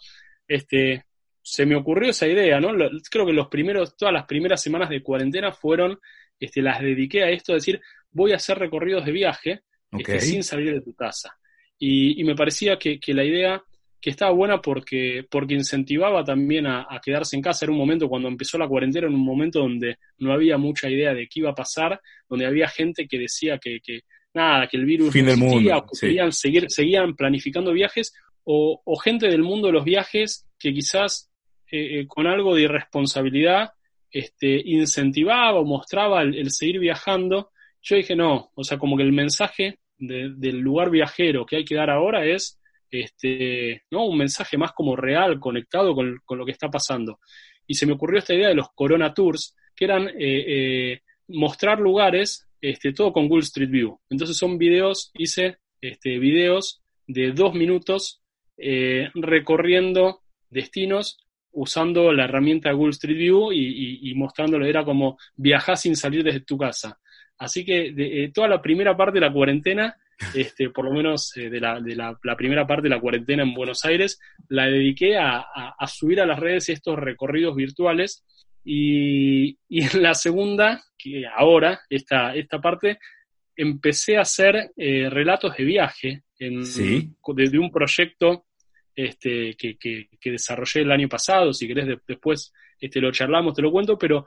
este, 0.47 1.05
se 1.41 1.65
me 1.65 1.75
ocurrió 1.75 2.09
esa 2.09 2.27
idea, 2.27 2.59
¿no? 2.59 2.69
Creo 3.11 3.25
que 3.25 3.33
los 3.33 3.49
primeros, 3.49 3.95
todas 3.95 4.13
las 4.13 4.25
primeras 4.25 4.63
semanas 4.63 4.89
de 4.89 5.03
cuarentena 5.03 5.51
fueron, 5.51 5.99
este, 6.39 6.61
las 6.61 6.81
dediqué 6.81 7.23
a 7.23 7.29
esto, 7.29 7.55
es 7.55 7.63
decir, 7.63 7.81
voy 8.09 8.31
a 8.31 8.37
hacer 8.37 8.57
recorridos 8.57 9.05
de 9.05 9.11
viaje 9.11 9.61
este, 9.91 10.21
sin 10.21 10.43
salir 10.43 10.73
de 10.73 10.81
tu 10.81 10.95
casa. 10.95 11.37
Y, 11.77 12.23
me 12.23 12.35
parecía 12.35 12.79
que, 12.79 12.99
la 13.07 13.23
idea 13.23 13.61
que 14.05 14.11
estaba 14.11 14.31
buena 14.33 14.61
porque, 14.61 15.25
porque 15.31 15.55
incentivaba 15.55 16.23
también 16.23 16.67
a, 16.67 16.85
quedarse 17.03 17.35
en 17.35 17.41
casa. 17.41 17.65
Era 17.65 17.71
un 17.71 17.79
momento 17.79 18.07
cuando 18.07 18.27
empezó 18.27 18.55
la 18.55 18.67
cuarentena, 18.67 19.07
en 19.07 19.15
un 19.15 19.25
momento 19.25 19.61
donde 19.61 19.97
no 20.19 20.31
había 20.31 20.59
mucha 20.59 20.87
idea 20.87 21.11
de 21.11 21.27
qué 21.27 21.39
iba 21.39 21.49
a 21.49 21.55
pasar, 21.55 21.99
donde 22.29 22.45
había 22.45 22.67
gente 22.67 23.07
que 23.07 23.17
decía 23.17 23.57
que, 23.57 23.79
nada, 24.31 24.67
que 24.67 24.77
el 24.77 24.85
virus 24.85 25.11
fin 25.11 25.25
del 25.25 25.37
mundo, 25.37 25.75
o 25.75 25.99
querían 25.99 26.31
seguir, 26.31 26.69
seguían 26.69 27.15
planificando 27.15 27.73
viajes, 27.73 28.13
o, 28.43 28.79
o, 28.85 28.95
gente 28.97 29.27
del 29.27 29.41
mundo 29.41 29.69
de 29.69 29.73
los 29.73 29.83
viajes 29.83 30.47
que 30.59 30.71
quizás 30.71 31.31
eh, 31.71 32.01
eh, 32.01 32.07
con 32.07 32.27
algo 32.27 32.53
de 32.53 32.61
irresponsabilidad 32.61 33.71
este, 34.11 34.61
incentivaba 34.65 35.59
o 35.59 35.65
mostraba 35.65 36.21
el, 36.21 36.51
seguir 36.51 36.77
viajando, 36.79 37.49
yo 37.81 37.95
dije 37.95 38.15
no, 38.15 38.51
o 38.53 38.63
sea, 38.63 38.77
como 38.77 38.97
que 38.97 39.03
el 39.03 39.13
mensaje 39.13 39.79
del 39.97 40.59
lugar 40.59 40.91
viajero 40.91 41.43
que 41.43 41.55
hay 41.55 41.65
que 41.65 41.73
dar 41.73 41.89
ahora 41.89 42.23
es 42.23 42.59
este, 43.01 43.83
¿no? 43.91 44.05
un 44.05 44.17
mensaje 44.17 44.57
más 44.57 44.71
como 44.73 44.95
real, 44.95 45.39
conectado 45.39 45.93
con, 45.93 46.21
lo 46.29 46.45
que 46.45 46.51
está 46.51 46.69
pasando. 46.69 47.19
Y 47.67 47.75
se 47.75 47.85
me 47.85 47.93
ocurrió 47.93 48.19
esta 48.19 48.33
idea 48.33 48.49
de 48.49 48.55
los 48.55 48.69
Corona 48.73 49.13
Tours, 49.13 49.55
que 49.75 49.85
eran 49.85 50.09
eh, 50.17 51.01
mostrar 51.27 51.79
lugares, 51.79 52.47
este, 52.61 52.93
todo 52.93 53.11
con 53.11 53.27
Google 53.27 53.43
Street 53.43 53.69
View. 53.69 53.99
Entonces 54.09 54.37
son 54.37 54.57
videos, 54.57 55.11
hice 55.15 55.57
este, 55.81 56.19
videos 56.19 56.81
de 57.07 57.31
dos 57.31 57.53
minutos 57.53 58.21
recorriendo 59.15 60.21
destinos 60.49 61.17
usando 61.55 62.11
la 62.11 62.25
herramienta 62.25 62.71
Google 62.73 62.91
Street 62.91 63.17
View 63.17 63.51
y, 63.51 64.13
mostrándolo, 64.15 64.65
era 64.65 64.83
como 64.83 65.17
viajar 65.35 65.77
sin 65.77 65.95
salir 65.95 66.23
desde 66.23 66.41
tu 66.41 66.57
casa. 66.57 66.99
Así 67.37 67.65
que 67.65 67.91
de, 67.91 68.23
eh, 68.23 68.31
toda 68.33 68.47
la 68.47 68.61
primera 68.61 68.95
parte 68.95 69.19
de 69.19 69.25
la 69.25 69.33
cuarentena, 69.33 69.95
este, 70.33 70.69
por 70.69 70.85
lo 70.85 70.91
menos 70.91 71.35
eh, 71.37 71.49
de, 71.49 71.59
la, 71.59 71.79
de 71.79 71.95
la, 71.95 72.17
primera 72.37 72.65
parte 72.65 72.83
de 72.83 72.89
la 72.89 72.99
cuarentena 72.99 73.43
en 73.43 73.53
Buenos 73.53 73.85
Aires, 73.85 74.19
la 74.49 74.65
dediqué 74.65 75.17
a, 75.17 75.45
subir 75.87 76.21
a 76.21 76.25
las 76.25 76.39
redes 76.39 76.69
estos 76.69 76.97
recorridos 76.97 77.55
virtuales. 77.55 78.23
Y, 78.63 79.57
en 79.69 80.01
la 80.01 80.13
segunda, 80.13 80.83
que 80.97 81.25
ahora, 81.27 81.81
esta, 81.89 82.33
esta 82.35 82.59
parte, 82.59 82.99
empecé 83.55 84.17
a 84.17 84.21
hacer 84.21 84.71
eh, 84.75 85.09
relatos 85.09 85.55
de 85.55 85.63
viaje 85.63 86.23
en, 86.39 86.61
de, 86.63 87.59
un 87.59 87.71
proyecto 87.71 88.45
este, 88.95 89.55
que, 89.55 89.77
que, 89.77 90.31
desarrollé 90.31 90.81
el 90.81 90.91
año 90.91 91.07
pasado, 91.07 91.53
si 91.53 91.67
querés 91.67 91.97
después 92.07 92.51
este, 92.79 92.99
lo 92.99 93.11
charlamos, 93.11 93.53
te 93.53 93.61
lo 93.61 93.71
cuento, 93.71 93.97
pero 93.97 94.25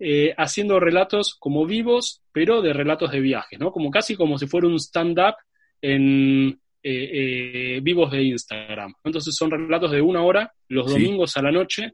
eh, 0.00 0.34
haciendo 0.36 0.80
relatos 0.80 1.36
como 1.38 1.66
vivos, 1.66 2.22
pero 2.32 2.62
de 2.62 2.72
relatos 2.72 3.12
de 3.12 3.20
viajes, 3.20 3.60
¿no? 3.60 3.70
Como 3.70 3.90
casi 3.90 4.16
como 4.16 4.38
si 4.38 4.46
fuera 4.46 4.66
un 4.66 4.80
stand-up 4.80 5.34
en 5.82 6.58
eh, 6.82 7.10
eh, 7.12 7.80
vivos 7.82 8.10
de 8.10 8.22
Instagram. 8.22 8.94
Entonces 9.04 9.34
son 9.36 9.50
relatos 9.50 9.90
de 9.90 10.00
una 10.00 10.22
hora, 10.22 10.52
los 10.68 10.90
domingos 10.90 11.36
a 11.36 11.42
la 11.42 11.52
noche, 11.52 11.92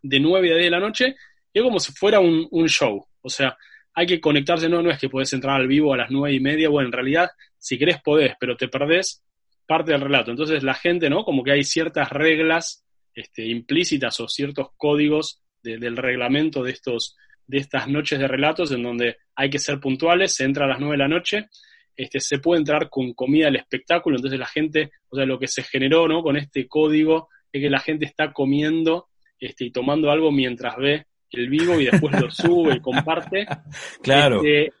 de 0.00 0.20
9 0.20 0.52
a 0.52 0.54
10 0.54 0.64
de 0.64 0.70
la 0.70 0.80
noche, 0.80 1.16
y 1.52 1.58
es 1.58 1.64
como 1.64 1.80
si 1.80 1.92
fuera 1.92 2.20
un, 2.20 2.46
un 2.50 2.68
show. 2.68 3.04
O 3.20 3.28
sea, 3.28 3.56
hay 3.94 4.06
que 4.06 4.20
conectarse, 4.20 4.68
no, 4.68 4.80
no 4.80 4.90
es 4.90 4.98
que 4.98 5.08
puedes 5.08 5.32
entrar 5.32 5.60
al 5.60 5.66
vivo 5.66 5.92
a 5.92 5.96
las 5.96 6.10
nueve 6.10 6.34
y 6.34 6.40
media, 6.40 6.68
bueno, 6.68 6.86
en 6.86 6.92
realidad, 6.92 7.30
si 7.58 7.78
querés 7.78 8.00
podés, 8.00 8.34
pero 8.38 8.56
te 8.56 8.68
perdés 8.68 9.22
parte 9.66 9.92
del 9.92 10.00
relato. 10.00 10.30
Entonces 10.30 10.62
la 10.62 10.74
gente, 10.74 11.10
¿no? 11.10 11.24
Como 11.24 11.42
que 11.42 11.52
hay 11.52 11.64
ciertas 11.64 12.10
reglas 12.10 12.84
este, 13.14 13.46
implícitas 13.46 14.18
o 14.20 14.28
ciertos 14.28 14.68
códigos 14.76 15.42
del 15.62 15.96
reglamento 15.96 16.62
de, 16.62 16.72
estos, 16.72 17.16
de 17.46 17.58
estas 17.58 17.88
noches 17.88 18.18
de 18.18 18.28
relatos 18.28 18.72
en 18.72 18.82
donde 18.82 19.16
hay 19.34 19.50
que 19.50 19.58
ser 19.58 19.80
puntuales, 19.80 20.34
se 20.34 20.44
entra 20.44 20.64
a 20.64 20.68
las 20.68 20.80
nueve 20.80 20.94
de 20.94 21.02
la 21.02 21.08
noche, 21.08 21.48
este, 21.96 22.20
se 22.20 22.38
puede 22.38 22.60
entrar 22.60 22.88
con 22.88 23.12
comida 23.12 23.48
al 23.48 23.56
espectáculo, 23.56 24.16
entonces 24.16 24.38
la 24.38 24.46
gente, 24.46 24.92
o 25.08 25.16
sea, 25.16 25.26
lo 25.26 25.38
que 25.38 25.48
se 25.48 25.62
generó, 25.62 26.08
¿no? 26.08 26.22
Con 26.22 26.36
este 26.36 26.66
código 26.66 27.28
es 27.52 27.60
que 27.60 27.70
la 27.70 27.80
gente 27.80 28.06
está 28.06 28.32
comiendo 28.32 29.08
este, 29.38 29.66
y 29.66 29.70
tomando 29.70 30.10
algo 30.10 30.32
mientras 30.32 30.76
ve 30.76 31.06
el 31.30 31.48
vivo 31.48 31.80
y 31.80 31.86
después 31.86 32.20
lo 32.20 32.30
sube 32.30 32.76
y 32.76 32.80
comparte. 32.80 33.46
Claro. 34.02 34.36
Este, 34.36 34.72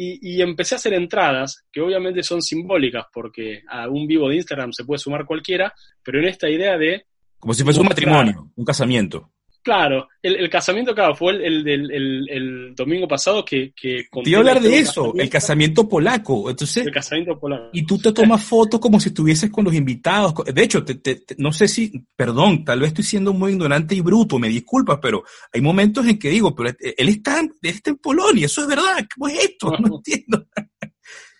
y, 0.00 0.40
empecé 0.40 0.76
a 0.76 0.78
hacer 0.78 0.94
entradas, 0.94 1.64
que 1.72 1.80
obviamente 1.80 2.22
son 2.22 2.40
simbólicas, 2.40 3.06
porque 3.12 3.62
a 3.68 3.88
un 3.88 4.06
vivo 4.06 4.28
de 4.28 4.36
Instagram 4.36 4.72
se 4.72 4.84
puede 4.84 4.98
sumar 4.98 5.26
cualquiera, 5.26 5.74
pero 6.04 6.20
en 6.20 6.26
esta 6.26 6.48
idea 6.48 6.78
de... 6.78 7.06
Como 7.40 7.52
si 7.52 7.64
fuese 7.64 7.80
un 7.80 7.88
matrimonio, 7.88 8.52
un 8.54 8.64
casamiento. 8.64 9.32
Claro, 9.62 10.08
el, 10.22 10.48
casamiento, 10.48 10.94
claro, 10.94 11.14
fue 11.14 11.32
el, 11.32 11.68
el, 11.68 12.74
domingo 12.74 13.06
pasado 13.06 13.44
que... 13.44 13.72
que 13.74 14.06
te 14.10 14.30
iba 14.30 14.38
a 14.38 14.40
hablar 14.40 14.60
de 14.60 14.78
eso, 14.78 15.12
el 15.14 15.28
casamiento 15.28 15.88
polaco. 15.88 16.48
Entonces, 16.48 16.86
el 16.86 16.92
casamiento 16.92 17.38
polaco. 17.38 17.68
Y 17.72 17.84
tú 17.84 17.98
te 17.98 18.12
tomas 18.12 18.42
fotos 18.42 18.80
como 18.80 18.98
si 18.98 19.10
estuvieses 19.10 19.50
con 19.50 19.64
los 19.64 19.74
invitados. 19.74 20.32
De 20.46 20.62
hecho, 20.62 20.84
te, 20.84 21.22
no 21.36 21.52
sé 21.52 21.68
si, 21.68 21.92
perdón, 22.16 22.64
tal 22.64 22.80
vez 22.80 22.88
estoy 22.88 23.04
siendo 23.04 23.32
muy 23.32 23.52
ignorante 23.52 23.94
y 23.94 24.00
bruto, 24.00 24.38
me 24.38 24.48
disculpas, 24.48 24.98
pero 25.02 25.24
hay 25.52 25.60
momentos 25.60 26.06
en 26.06 26.18
que 26.18 26.30
digo, 26.30 26.54
pero 26.54 26.70
él 26.70 27.08
está, 27.08 27.40
él 27.40 27.50
está 27.62 27.90
en 27.90 27.96
Polonia, 27.96 28.46
eso 28.46 28.62
es 28.62 28.68
verdad, 28.68 29.06
¿cómo 29.14 29.28
es 29.28 29.44
esto? 29.44 29.72
No, 29.78 29.96
entiendo. 29.96 30.46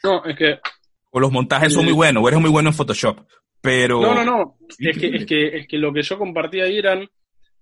No, 0.03 0.25
es 0.25 0.37
que... 0.37 0.59
O 1.11 1.21
los 1.21 1.33
montajes 1.33 1.73
son 1.73 1.85
muy 1.85 1.95
buenos, 1.95 2.23
o 2.23 2.29
eres 2.29 2.41
muy 2.41 2.51
bueno 2.51 2.69
en 2.69 2.75
Photoshop, 2.75 3.21
pero... 3.61 4.01
No, 4.01 4.15
no, 4.15 4.25
no, 4.25 4.59
es 4.79 4.99
que, 4.99 5.07
es, 5.09 5.27
que, 5.27 5.47
es 5.59 5.67
que 5.67 5.79
lo 5.79 5.93
que 5.93 6.03
yo 6.03 6.19
compartí 6.19 6.61
ahí 6.61 6.79
eran 6.79 7.09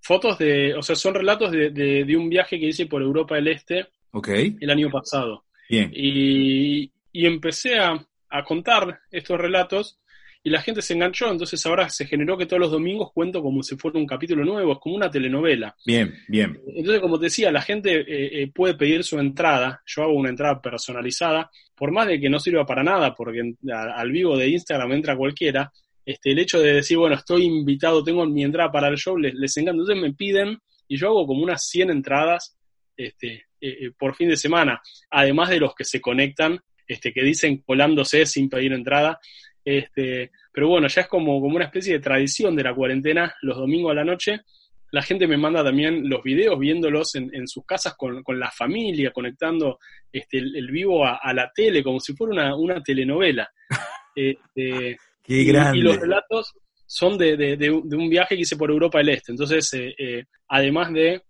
fotos 0.00 0.38
de, 0.38 0.74
o 0.74 0.82
sea, 0.82 0.96
son 0.96 1.14
relatos 1.14 1.50
de, 1.50 1.70
de, 1.70 2.16
un 2.16 2.28
viaje 2.28 2.58
que 2.58 2.66
hice 2.66 2.86
por 2.86 3.02
Europa 3.02 3.34
del 3.34 3.48
Este 3.48 3.86
el 4.22 4.70
año 4.70 4.90
pasado. 4.90 5.44
Bien. 5.68 5.90
Y, 5.94 6.90
y 7.12 7.26
empecé 7.26 7.78
a, 7.78 8.06
a, 8.30 8.44
contar 8.44 9.00
estos 9.10 9.38
relatos 9.38 9.98
y 10.46 10.50
la 10.50 10.62
gente 10.62 10.80
se 10.80 10.94
enganchó, 10.94 11.28
entonces 11.28 11.66
ahora 11.66 11.88
se 11.88 12.06
generó 12.06 12.38
que 12.38 12.46
todos 12.46 12.60
los 12.60 12.70
domingos 12.70 13.10
cuento 13.12 13.42
como 13.42 13.64
si 13.64 13.74
fuera 13.74 13.98
un 13.98 14.06
capítulo 14.06 14.44
nuevo, 14.44 14.74
es 14.74 14.78
como 14.78 14.94
una 14.94 15.10
telenovela. 15.10 15.74
Bien, 15.84 16.14
bien. 16.28 16.60
Entonces, 16.68 17.00
como 17.00 17.18
te 17.18 17.24
decía, 17.24 17.50
la 17.50 17.62
gente 17.62 18.02
eh, 18.02 18.42
eh, 18.42 18.52
puede 18.54 18.74
pedir 18.74 19.02
su 19.02 19.18
entrada, 19.18 19.82
yo 19.84 20.04
hago 20.04 20.12
una 20.12 20.28
entrada 20.28 20.62
personalizada, 20.62 21.50
por 21.74 21.90
más 21.90 22.06
de 22.06 22.20
que 22.20 22.30
no 22.30 22.38
sirva 22.38 22.64
para 22.64 22.84
nada, 22.84 23.12
porque 23.12 23.54
al 23.72 24.10
vivo 24.12 24.38
de 24.38 24.48
Instagram 24.50 24.92
entra 24.92 25.16
cualquiera, 25.16 25.72
este, 26.06 26.30
el 26.30 26.38
hecho 26.38 26.60
de 26.60 26.74
decir, 26.74 26.96
bueno, 26.96 27.16
estoy 27.16 27.44
invitado, 27.44 28.04
tengo 28.04 28.24
mi 28.26 28.44
entrada 28.44 28.70
para 28.70 28.86
el 28.86 28.96
show, 28.96 29.18
les, 29.18 29.34
encanta. 29.56 29.72
Entonces 29.72 29.96
me 29.96 30.12
piden 30.14 30.56
y 30.86 30.96
yo 30.96 31.08
hago 31.08 31.26
como 31.26 31.42
unas 31.42 31.66
100 31.66 31.90
entradas 31.90 32.56
este, 32.96 33.46
eh, 33.60 33.86
eh, 33.86 33.90
por 33.98 34.14
fin 34.14 34.28
de 34.28 34.36
semana, 34.36 34.80
además 35.10 35.50
de 35.50 35.58
los 35.58 35.74
que 35.74 35.84
se 35.84 36.00
conectan, 36.00 36.60
este, 36.86 37.12
que 37.12 37.24
dicen 37.24 37.58
colándose 37.66 38.24
sin 38.24 38.48
pedir 38.48 38.72
entrada. 38.72 39.18
Este, 39.64 40.30
pero 40.52 40.68
bueno, 40.68 40.86
ya 40.86 41.00
es 41.02 41.08
como, 41.08 41.40
como 41.40 41.56
una 41.56 41.64
especie 41.64 41.94
de 41.94 42.00
tradición 42.00 42.54
de 42.54 42.62
la 42.62 42.74
cuarentena, 42.74 43.34
los 43.42 43.56
domingos 43.56 43.90
a 43.90 43.96
la 43.96 44.04
noche. 44.04 44.42
La 44.92 45.02
gente 45.02 45.26
me 45.26 45.36
manda 45.36 45.64
también 45.64 46.08
los 46.08 46.22
videos 46.22 46.56
viéndolos 46.56 47.16
en, 47.16 47.48
sus 47.48 47.66
casas 47.66 47.96
con, 47.96 48.22
la 48.38 48.52
familia, 48.52 49.10
conectando 49.10 49.80
este, 50.12 50.38
el, 50.38 50.70
vivo 50.70 51.04
a, 51.04 51.32
la 51.34 51.50
tele, 51.52 51.82
como 51.82 51.98
si 51.98 52.14
fuera 52.14 52.54
una, 52.54 52.80
telenovela. 52.80 53.50
Este, 54.18 54.96
Qué 55.26 55.44
grande. 55.44 55.78
Y, 55.78 55.82
los 55.82 55.98
relatos 55.98 56.54
son 56.86 57.18
de, 57.18 57.70
un 57.70 58.08
viaje 58.08 58.36
que 58.36 58.42
hice 58.42 58.56
por 58.56 58.70
Europa 58.70 58.98
del 58.98 59.10
Este. 59.10 59.32
Entonces, 59.32 59.72
eh, 59.74 59.94
eh, 59.98 60.24
además 60.48 60.92
de, 60.92 61.22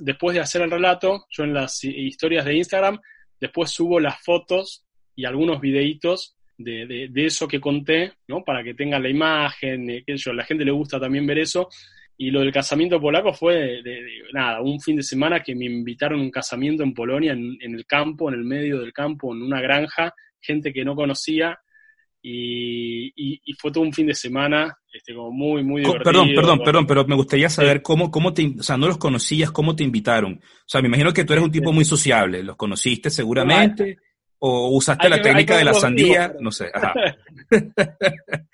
después 0.00 0.34
de 0.34 0.40
hacer 0.40 0.62
el 0.62 0.70
relato, 0.70 1.26
yo 1.30 1.44
en 1.44 1.54
las 1.54 1.82
historias 1.84 2.44
de 2.44 2.54
Instagram, 2.54 3.00
después 3.40 3.70
subo 3.70 3.98
las 3.98 4.22
fotos 4.22 4.84
y 5.16 5.24
algunos 5.24 5.60
videitos 5.60 6.36
de, 6.56 7.10
eso 7.16 7.48
que 7.48 7.60
conté, 7.60 8.12
¿no? 8.28 8.44
Para 8.44 8.62
que 8.62 8.74
tengan 8.74 9.02
la 9.02 9.08
imagen, 9.08 9.90
eh, 9.90 10.04
que 10.06 10.16
yo, 10.16 10.30
a 10.30 10.34
la 10.34 10.44
gente 10.44 10.64
le 10.64 10.70
gusta 10.70 11.00
también 11.00 11.26
ver 11.26 11.38
eso. 11.38 11.68
Y 12.16 12.30
lo 12.30 12.40
del 12.40 12.52
casamiento 12.52 13.00
polaco 13.00 13.32
fue 13.32 13.82
de, 13.82 14.04
nada, 14.32 14.60
un 14.60 14.80
fin 14.80 14.96
de 14.96 15.02
semana 15.02 15.42
que 15.42 15.54
me 15.54 15.64
invitaron 15.64 16.20
a 16.20 16.22
un 16.22 16.30
casamiento 16.30 16.82
en 16.82 16.94
Polonia, 16.94 17.32
en, 17.32 17.58
el 17.60 17.84
campo, 17.86 18.28
en 18.28 18.36
el 18.36 18.44
medio 18.44 18.80
del 18.80 18.92
campo, 18.92 19.34
en 19.34 19.42
una 19.42 19.60
granja, 19.60 20.14
gente 20.40 20.72
que 20.72 20.84
no 20.84 20.94
conocía, 20.94 21.58
y, 22.22 23.54
fue 23.58 23.72
todo 23.72 23.84
un 23.84 23.92
fin 23.92 24.06
de 24.06 24.14
semana 24.14 24.76
este, 24.92 25.14
como 25.14 25.30
muy, 25.30 25.62
muy 25.62 25.82
divertido. 25.82 26.04
Perdón, 26.04 26.28
perdón, 26.34 26.64
perdón, 26.64 26.86
pero 26.86 27.06
me 27.06 27.14
gustaría 27.14 27.48
saber 27.48 27.82
cómo, 27.82 28.10
cómo 28.10 28.32
te, 28.32 28.54
o 28.58 28.62
sea, 28.62 28.76
no 28.76 28.86
los 28.86 28.98
conocías, 28.98 29.50
cómo 29.50 29.74
te 29.74 29.84
invitaron. 29.84 30.34
O 30.34 30.68
sea, 30.68 30.80
me 30.80 30.88
imagino 30.88 31.12
que 31.12 31.24
tú 31.24 31.32
eres 31.32 31.44
un 31.44 31.50
tipo 31.50 31.72
muy 31.72 31.84
sociable, 31.84 32.42
los 32.42 32.56
conociste 32.56 33.10
seguramente, 33.10 33.98
o 34.38 34.70
usaste 34.76 35.08
la 35.08 35.20
técnica 35.20 35.56
de 35.56 35.64
la 35.64 35.74
sandía, 35.74 36.34
no 36.40 36.50
sé. 36.50 36.70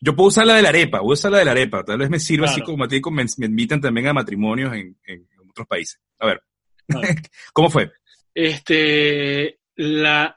Yo 0.00 0.14
puedo 0.14 0.28
usar 0.28 0.46
la 0.46 0.56
de 0.56 0.62
la 0.62 0.68
arepa, 0.68 1.00
voy 1.00 1.12
a 1.12 1.14
usar 1.14 1.32
la 1.32 1.38
de 1.38 1.46
la 1.46 1.52
arepa, 1.52 1.82
tal 1.82 1.98
vez 1.98 2.10
me 2.10 2.20
sirva 2.20 2.46
así 2.46 2.60
como 2.60 2.84
a 2.84 2.88
ti, 2.88 3.00
me, 3.10 3.24
me, 3.38 3.46
invitan 3.46 3.80
también 3.80 4.08
a 4.08 4.12
matrimonios 4.12 4.74
en, 4.74 4.96
en 5.06 5.26
otros 5.48 5.66
países. 5.66 5.98
A 6.18 6.26
ver, 6.26 6.42
¿cómo 7.52 7.70
fue? 7.70 7.90
Este, 8.34 9.60
la, 9.76 10.36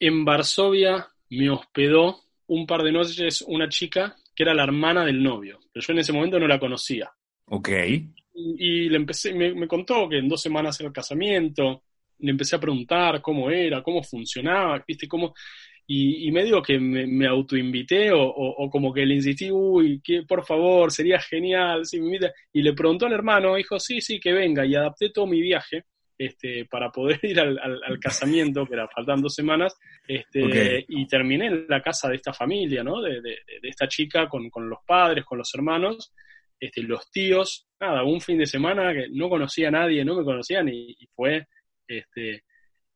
en 0.00 0.24
Varsovia 0.24 1.06
me 1.30 1.50
hospedó 1.50 2.20
un 2.48 2.66
par 2.66 2.82
de 2.82 2.92
noches 2.92 3.42
una 3.42 3.68
chica 3.68 4.16
que 4.34 4.42
era 4.42 4.54
la 4.54 4.64
hermana 4.64 5.04
del 5.04 5.22
novio, 5.22 5.58
pero 5.72 5.84
yo 5.84 5.92
en 5.92 5.98
ese 6.00 6.12
momento 6.12 6.38
no 6.38 6.46
la 6.46 6.58
conocía. 6.58 7.10
Ok. 7.46 7.70
Y, 8.34 8.88
le 8.90 8.96
empecé, 8.96 9.32
me, 9.32 9.66
contó 9.66 10.08
que 10.08 10.18
en 10.18 10.28
dos 10.28 10.42
semanas 10.42 10.78
era 10.78 10.88
el 10.88 10.92
casamiento, 10.92 11.84
le 12.18 12.30
empecé 12.30 12.56
a 12.56 12.60
preguntar 12.60 13.22
cómo 13.22 13.50
era, 13.50 13.82
cómo 13.82 14.02
funcionaba, 14.02 14.84
viste, 14.86 15.08
cómo... 15.08 15.34
Y, 15.88 16.26
y 16.26 16.32
me 16.32 16.42
digo 16.42 16.60
que 16.60 16.80
me, 16.80 17.26
autoinvité 17.28 18.10
o, 18.10 18.20
o, 18.20 18.68
como 18.68 18.92
que 18.92 19.06
le 19.06 19.14
insistí, 19.14 19.50
uy, 19.50 20.00
que, 20.02 20.24
por 20.24 20.44
favor, 20.44 20.90
sería 20.90 21.20
genial, 21.20 21.86
si 21.86 22.00
me 22.00 22.06
invita. 22.06 22.32
Y 22.52 22.60
le 22.60 22.72
preguntó 22.72 23.06
al 23.06 23.12
hermano, 23.12 23.54
dijo, 23.54 23.78
sí, 23.78 24.00
sí, 24.00 24.18
que 24.18 24.32
venga. 24.32 24.66
Y 24.66 24.74
adapté 24.74 25.10
todo 25.10 25.28
mi 25.28 25.40
viaje 25.40 25.84
este, 26.18 26.64
para 26.66 26.90
poder 26.90 27.20
ir 27.22 27.40
al, 27.40 27.98
casamiento, 28.00 28.66
que 28.66 28.74
era 28.74 28.88
faltan 28.88 29.20
dos 29.20 29.34
semanas, 29.34 29.76
este, 30.06 30.84
y 30.88 31.06
terminé 31.06 31.46
en 31.46 31.66
la 31.68 31.82
casa 31.82 32.08
de 32.08 32.16
esta 32.16 32.32
familia, 32.32 32.82
¿no? 32.82 33.02
De, 33.02 33.20
esta 33.62 33.88
chica 33.88 34.28
con, 34.28 34.50
los 34.68 34.78
padres, 34.86 35.24
con 35.24 35.38
los 35.38 35.52
hermanos, 35.54 36.12
este, 36.58 36.82
los 36.82 37.10
tíos, 37.10 37.68
nada, 37.80 38.02
un 38.04 38.20
fin 38.20 38.38
de 38.38 38.46
semana 38.46 38.92
que 38.94 39.08
no 39.10 39.28
conocía 39.28 39.68
a 39.68 39.72
nadie, 39.72 40.04
no 40.04 40.16
me 40.16 40.24
conocían 40.24 40.68
y, 40.68 40.96
fue 41.14 41.46
este, 41.86 42.44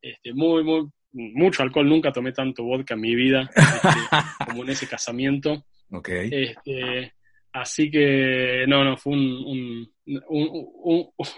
este, 0.00 0.32
muy, 0.32 0.64
muy, 0.64 0.88
mucho 1.12 1.62
alcohol, 1.62 1.88
nunca 1.88 2.12
tomé 2.12 2.32
tanto 2.32 2.64
vodka 2.64 2.94
en 2.94 3.00
mi 3.00 3.14
vida 3.14 3.50
este, 3.54 3.88
como 4.46 4.62
en 4.62 4.70
ese 4.70 4.88
casamiento. 4.88 5.64
Este, 6.06 7.12
así 7.52 7.90
que, 7.90 8.64
no, 8.66 8.84
no, 8.84 8.96
fue 8.96 9.12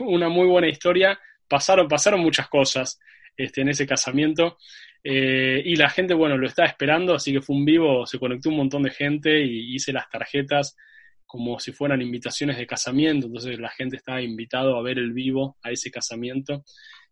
una 0.01 0.29
muy 0.29 0.47
buena 0.47 0.69
historia 0.69 1.19
pasaron, 1.53 1.87
pasaron 1.87 2.21
muchas 2.21 2.49
cosas 2.49 2.99
este, 3.37 3.61
en 3.61 3.69
ese 3.69 3.87
casamiento. 3.87 4.57
Eh, 5.05 5.61
y 5.67 5.77
la 5.77 5.91
gente, 5.91 6.15
bueno, 6.15 6.39
lo 6.39 6.47
estaba 6.47 6.67
esperando, 6.67 7.15
así 7.15 7.31
que 7.31 7.43
fue 7.43 7.57
un 7.57 7.67
vivo, 7.67 8.07
se 8.07 8.19
conectó 8.19 8.49
un 8.49 8.57
montón 8.57 8.85
de 8.85 8.91
gente 8.91 9.45
y 9.45 9.75
hice 9.75 9.93
las 9.93 10.09
tarjetas 10.09 10.75
como 11.27 11.59
si 11.61 11.73
fueran 11.73 12.01
invitaciones 12.01 12.57
de 12.57 12.67
casamiento, 12.67 13.27
entonces 13.27 13.59
la 13.59 13.71
gente 13.71 13.97
estaba 13.97 14.23
invitado 14.23 14.77
a 14.77 14.83
ver 14.83 14.99
el 14.99 15.13
vivo 15.13 15.57
a 15.63 15.71
ese 15.71 15.91
casamiento. 15.91 16.65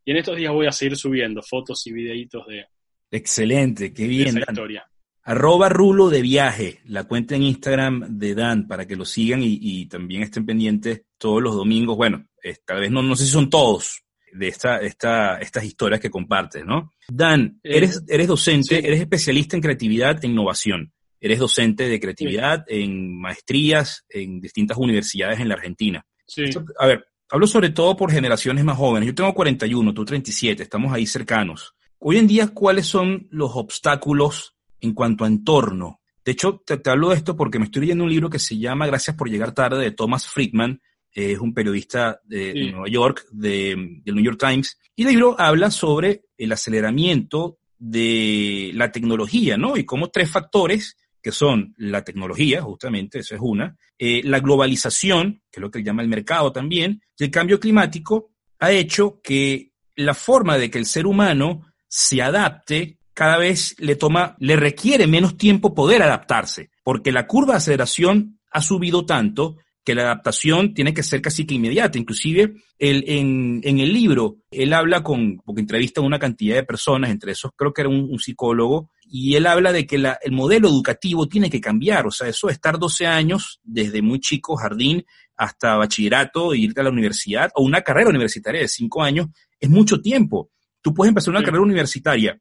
Y 0.05 0.13
en 0.13 0.17
estos 0.17 0.39
días 0.39 0.53
voy 0.53 0.67
a 0.67 0.73
seguir 0.73 0.97
subiendo 0.97 1.43
fotos 1.43 1.87
y 1.87 1.93
videitos 1.93 2.47
de... 2.47 2.65
Excelente, 3.11 3.93
qué 3.93 4.07
bien. 4.07 4.29
esa 4.29 4.41
historia. 4.41 4.87
Arroba 5.23 5.69
Rulo 5.69 6.09
de 6.09 6.23
Viaje, 6.23 6.81
la 6.87 7.05
cuenta 7.05 7.35
en 7.35 7.43
Instagram 7.43 8.19
de 8.19 8.35
Dan, 8.35 8.67
para 8.67 8.87
que 8.87 8.97
lo 8.97 9.05
sigan 9.05 9.41
y, 9.43 9.87
también 9.87 10.23
estén 10.23 10.47
pendientes 10.47 11.03
todos 11.19 11.43
los 11.43 11.55
domingos. 11.55 11.97
Bueno, 11.97 12.27
tal 12.65 12.81
vez 12.81 12.91
no, 12.91 13.03
no 13.03 13.15
sé 13.17 13.25
si 13.25 13.31
son 13.31 13.51
todos, 13.51 14.03
de 14.33 14.49
esta, 14.49 14.79
esta, 14.79 15.39
estas 15.39 15.65
historias 15.65 16.01
que 16.01 16.11
compartes, 16.11 16.65
¿no? 16.65 16.93
Dan, 17.09 17.61
eh, 17.63 17.77
eres, 17.77 18.03
eres 18.09 18.29
docente, 18.29 18.79
eres 18.87 19.01
especialista 19.01 19.57
en 19.57 19.63
creatividad 19.63 20.23
e 20.23 20.27
innovación. 20.27 20.93
Eres 21.21 21.39
docente 21.39 21.89
de 21.89 22.01
creatividad 22.01 22.65
en 22.67 23.21
maestrías 23.21 24.07
en 24.09 24.41
distintas 24.41 24.79
universidades 24.79 25.39
en 25.39 25.49
la 25.49 25.55
Argentina. 25.55 26.07
Sí. 26.27 26.45
A 26.79 26.87
ver, 26.87 27.05
hablo 27.29 27.47
sobre 27.47 27.71
todo 27.71 27.97
por 27.97 28.11
generaciones 28.11 28.65
más 28.65 28.79
jóvenes. 28.79 29.07
Yo 29.07 29.15
tengo 29.15 29.35
41, 29.35 29.93
tú 29.93 30.05
37, 30.05 30.63
estamos 30.63 30.93
ahí 30.93 31.07
cercanos. 31.07 31.75
Hoy 31.99 32.17
en 32.17 32.27
día, 32.27 32.49
¿cuáles 32.49 32.87
son 32.87 33.29
los 33.31 33.51
obstáculos 33.55 34.57
en 34.81 34.95
cuanto 34.95 35.25
a 35.25 35.29
entorno? 35.29 36.01
De 36.25 36.33
hecho, 36.33 36.63
te, 36.65 36.79
te 36.79 36.91
hablo 36.91 37.11
de 37.11 37.17
esto 37.17 37.37
porque 37.37 37.59
me 37.59 37.67
estoy 37.67 37.83
leyendo 37.83 38.05
un 38.05 38.11
libro 38.11 38.31
que 38.31 38.39
se 38.39 38.57
llama 38.57 38.87
Gracias 38.87 39.17
por 39.17 39.29
llegar 39.29 39.53
tarde 39.53 39.83
de 39.83 39.91
Thomas 39.91 40.27
Friedman, 40.27 40.81
es 41.13 41.39
un 41.39 41.53
periodista 41.55 42.21
de, 42.25 42.71
Nueva 42.73 42.89
York, 42.89 43.27
de, 43.31 44.01
del 44.05 44.15
New 44.15 44.25
York 44.25 44.39
Times, 44.39 44.79
y 44.95 45.03
el 45.03 45.11
libro 45.11 45.37
habla 45.39 45.71
sobre 45.71 46.25
el 46.37 46.53
aceleramiento 46.53 47.59
de 47.79 48.71
la 48.75 48.93
tecnología, 48.93 49.57
¿no? 49.57 49.77
Y 49.77 49.85
cómo 49.85 50.09
tres 50.09 50.31
factores, 50.31 50.97
que 51.23 51.33
son 51.33 51.75
la 51.79 52.05
tecnología, 52.05 52.63
justamente, 52.63 53.21
eso 53.21 53.35
es 53.35 53.41
una, 53.43 53.77
eh, 53.99 54.23
la 54.25 54.41
globalización, 54.41 55.43
que 55.51 55.61
es 55.61 55.63
lo 55.63 55.71
que 55.71 55.83
llama 55.83 56.03
el 56.03 56.09
mercado 56.09 56.53
también, 56.53 57.03
y 57.19 57.25
el 57.25 57.31
cambio 57.31 57.59
climático, 57.59 58.33
ha 58.59 58.71
hecho 58.71 59.21
que 59.23 59.73
la 59.97 60.15
forma 60.15 60.59
de 60.59 60.71
que 60.71 60.79
el 60.79 60.87
ser 60.87 61.07
humano 61.07 61.67
se 61.89 62.23
adapte 62.23 62.99
cada 63.13 63.37
vez 63.37 63.75
le 63.79 63.97
toma, 63.97 64.37
le 64.39 64.57
requiere 64.57 65.07
menos 65.07 65.37
tiempo 65.37 65.75
poder 65.75 66.03
adaptarse, 66.03 66.71
porque 66.83 67.13
la 67.13 67.27
curva 67.27 67.55
de 67.55 67.59
aceleración 67.59 68.41
ha 68.51 68.63
subido 68.63 69.05
tanto 69.05 69.57
que 69.85 69.95
la 69.95 70.03
adaptación 70.03 70.75
tiene 70.75 70.93
que 70.93 71.03
ser 71.03 71.23
casi 71.23 71.47
que 71.47 71.55
inmediata. 71.55 71.99
Inclusive 71.99 72.55
el, 72.79 73.05
en, 73.07 73.61
en, 73.65 73.79
el 73.81 73.93
libro, 73.93 74.39
él 74.51 74.73
habla 74.73 75.03
con, 75.03 75.39
porque 75.39 75.61
entrevista 75.61 76.01
a 76.01 76.05
una 76.05 76.19
cantidad 76.19 76.57
de 76.57 76.65
personas, 76.65 77.11
entre 77.11 77.33
esos 77.33 77.53
creo 77.57 77.73
que 77.73 77.83
era 77.83 77.89
un, 77.89 78.19
psicólogo, 78.19 78.91
y 79.05 79.35
él 79.35 79.47
habla 79.47 79.73
de 79.73 79.87
que 79.87 79.99
la, 79.99 80.19
el 80.23 80.33
modelo 80.33 80.69
educativo 80.69 81.27
tiene 81.29 81.51
que 81.51 81.61
cambiar. 81.61 82.07
O 82.07 82.11
sea, 82.11 82.29
eso 82.29 82.49
de 82.49 82.53
estar 82.53 82.79
12 82.79 83.07
años, 83.07 83.61
desde 83.63 84.03
muy 84.03 84.21
chico, 84.21 84.57
jardín, 84.57 85.05
hasta 85.37 85.77
bachillerato, 85.77 86.53
e 86.53 86.59
irte 86.59 86.81
a 86.81 86.85
la 86.85 86.91
universidad, 86.91 87.51
o 87.55 87.63
una 87.63 87.81
carrera 87.81 88.11
universitaria 88.11 88.61
de 88.61 88.69
5 88.69 89.03
años, 89.03 89.29
es 89.59 89.71
mucho 89.71 90.01
tiempo. 90.01 90.51
Tú 90.83 90.95
puedes 90.95 91.09
empezar 91.09 91.33
una 91.33 91.43
carrera 91.43 91.63
universitaria 91.63 92.39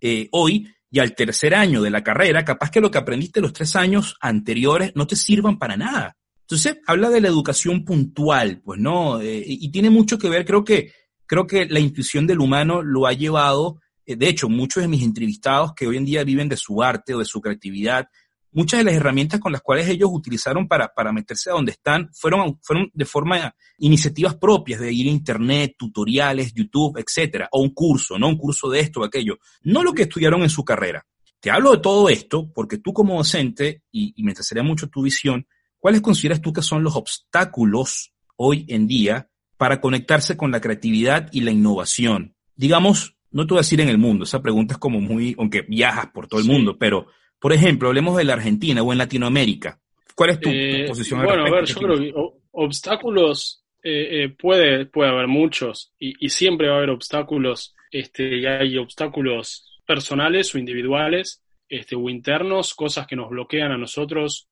eh, 0.00 0.28
hoy 0.32 0.68
y 0.90 0.98
al 0.98 1.14
tercer 1.14 1.54
año 1.54 1.80
de 1.80 1.90
la 1.90 2.02
carrera, 2.02 2.44
capaz 2.44 2.70
que 2.70 2.80
lo 2.80 2.90
que 2.90 2.98
aprendiste 2.98 3.40
los 3.40 3.54
tres 3.54 3.76
años 3.76 4.16
anteriores 4.20 4.92
no 4.94 5.06
te 5.06 5.16
sirvan 5.16 5.58
para 5.58 5.76
nada. 5.76 6.16
Entonces, 6.52 6.82
habla 6.86 7.08
de 7.08 7.22
la 7.22 7.28
educación 7.28 7.82
puntual, 7.82 8.60
pues, 8.62 8.78
¿no? 8.78 9.22
Eh, 9.22 9.42
y 9.46 9.70
tiene 9.70 9.88
mucho 9.88 10.18
que 10.18 10.28
ver, 10.28 10.44
creo 10.44 10.62
que, 10.62 10.92
creo 11.24 11.46
que 11.46 11.64
la 11.64 11.80
intuición 11.80 12.26
del 12.26 12.40
humano 12.40 12.82
lo 12.82 13.06
ha 13.06 13.14
llevado, 13.14 13.80
eh, 14.04 14.16
de 14.16 14.28
hecho, 14.28 14.50
muchos 14.50 14.82
de 14.82 14.88
mis 14.88 15.02
entrevistados 15.02 15.72
que 15.74 15.86
hoy 15.86 15.96
en 15.96 16.04
día 16.04 16.24
viven 16.24 16.50
de 16.50 16.58
su 16.58 16.82
arte 16.82 17.14
o 17.14 17.20
de 17.20 17.24
su 17.24 17.40
creatividad, 17.40 18.06
muchas 18.50 18.80
de 18.80 18.84
las 18.84 18.92
herramientas 18.92 19.40
con 19.40 19.50
las 19.50 19.62
cuales 19.62 19.88
ellos 19.88 20.10
utilizaron 20.12 20.68
para, 20.68 20.88
para 20.88 21.10
meterse 21.10 21.48
a 21.48 21.54
donde 21.54 21.72
están 21.72 22.10
fueron, 22.12 22.58
fueron 22.60 22.90
de 22.92 23.06
forma 23.06 23.56
iniciativas 23.78 24.34
propias, 24.34 24.78
de 24.78 24.92
ir 24.92 25.06
a 25.06 25.10
internet, 25.10 25.76
tutoriales, 25.78 26.52
YouTube, 26.52 26.98
etcétera, 26.98 27.48
o 27.52 27.62
un 27.62 27.70
curso, 27.70 28.18
¿no? 28.18 28.28
Un 28.28 28.36
curso 28.36 28.68
de 28.68 28.80
esto 28.80 29.00
o 29.00 29.04
aquello. 29.04 29.38
No 29.62 29.82
lo 29.82 29.94
que 29.94 30.02
estudiaron 30.02 30.42
en 30.42 30.50
su 30.50 30.66
carrera. 30.66 31.02
Te 31.40 31.50
hablo 31.50 31.72
de 31.72 31.78
todo 31.78 32.10
esto 32.10 32.52
porque 32.52 32.76
tú 32.76 32.92
como 32.92 33.16
docente, 33.16 33.84
y, 33.90 34.12
y 34.14 34.22
me 34.22 34.32
interesaría 34.32 34.62
mucho 34.62 34.88
tu 34.88 35.00
visión, 35.00 35.46
¿Cuáles 35.82 36.00
consideras 36.00 36.40
tú 36.40 36.52
que 36.52 36.62
son 36.62 36.84
los 36.84 36.94
obstáculos 36.94 38.12
hoy 38.36 38.64
en 38.68 38.86
día 38.86 39.28
para 39.56 39.80
conectarse 39.80 40.36
con 40.36 40.52
la 40.52 40.60
creatividad 40.60 41.28
y 41.32 41.40
la 41.40 41.50
innovación? 41.50 42.36
Digamos, 42.54 43.16
no 43.32 43.48
te 43.48 43.54
voy 43.54 43.58
a 43.58 43.66
decir 43.66 43.80
en 43.80 43.88
el 43.88 43.98
mundo, 43.98 44.22
esa 44.22 44.40
pregunta 44.40 44.74
es 44.74 44.78
como 44.78 45.00
muy, 45.00 45.34
aunque 45.40 45.62
viajas 45.62 46.06
por 46.14 46.28
todo 46.28 46.38
el 46.38 46.46
mundo, 46.46 46.78
pero, 46.78 47.08
por 47.40 47.52
ejemplo, 47.52 47.88
hablemos 47.88 48.16
de 48.16 48.22
la 48.22 48.34
Argentina 48.34 48.80
o 48.80 48.92
en 48.92 48.98
Latinoamérica. 48.98 49.80
¿Cuál 50.14 50.30
es 50.30 50.40
tu, 50.40 50.50
eh, 50.50 50.84
posición 50.86 51.18
al 51.18 51.26
Bueno, 51.26 51.46
a 51.46 51.50
ver, 51.50 51.64
yo 51.64 51.74
creo 51.74 51.98
que 51.98 52.14
obstáculos 52.52 53.64
eh, 53.82 54.22
eh, 54.22 54.28
puede, 54.28 54.86
puede 54.86 55.10
haber 55.10 55.26
muchos 55.26 55.92
y, 55.98 56.28
siempre 56.28 56.68
va 56.68 56.74
a 56.74 56.76
haber 56.76 56.90
obstáculos, 56.90 57.74
este, 57.90 58.38
y 58.38 58.46
hay 58.46 58.78
obstáculos 58.78 59.80
personales 59.84 60.54
o 60.54 60.58
individuales 60.58 61.42
este, 61.68 61.96
o 61.96 62.08
internos, 62.08 62.72
cosas 62.72 63.08
que 63.08 63.16
nos 63.16 63.30
bloquean 63.30 63.72
a 63.72 63.78
nosotros 63.78 64.48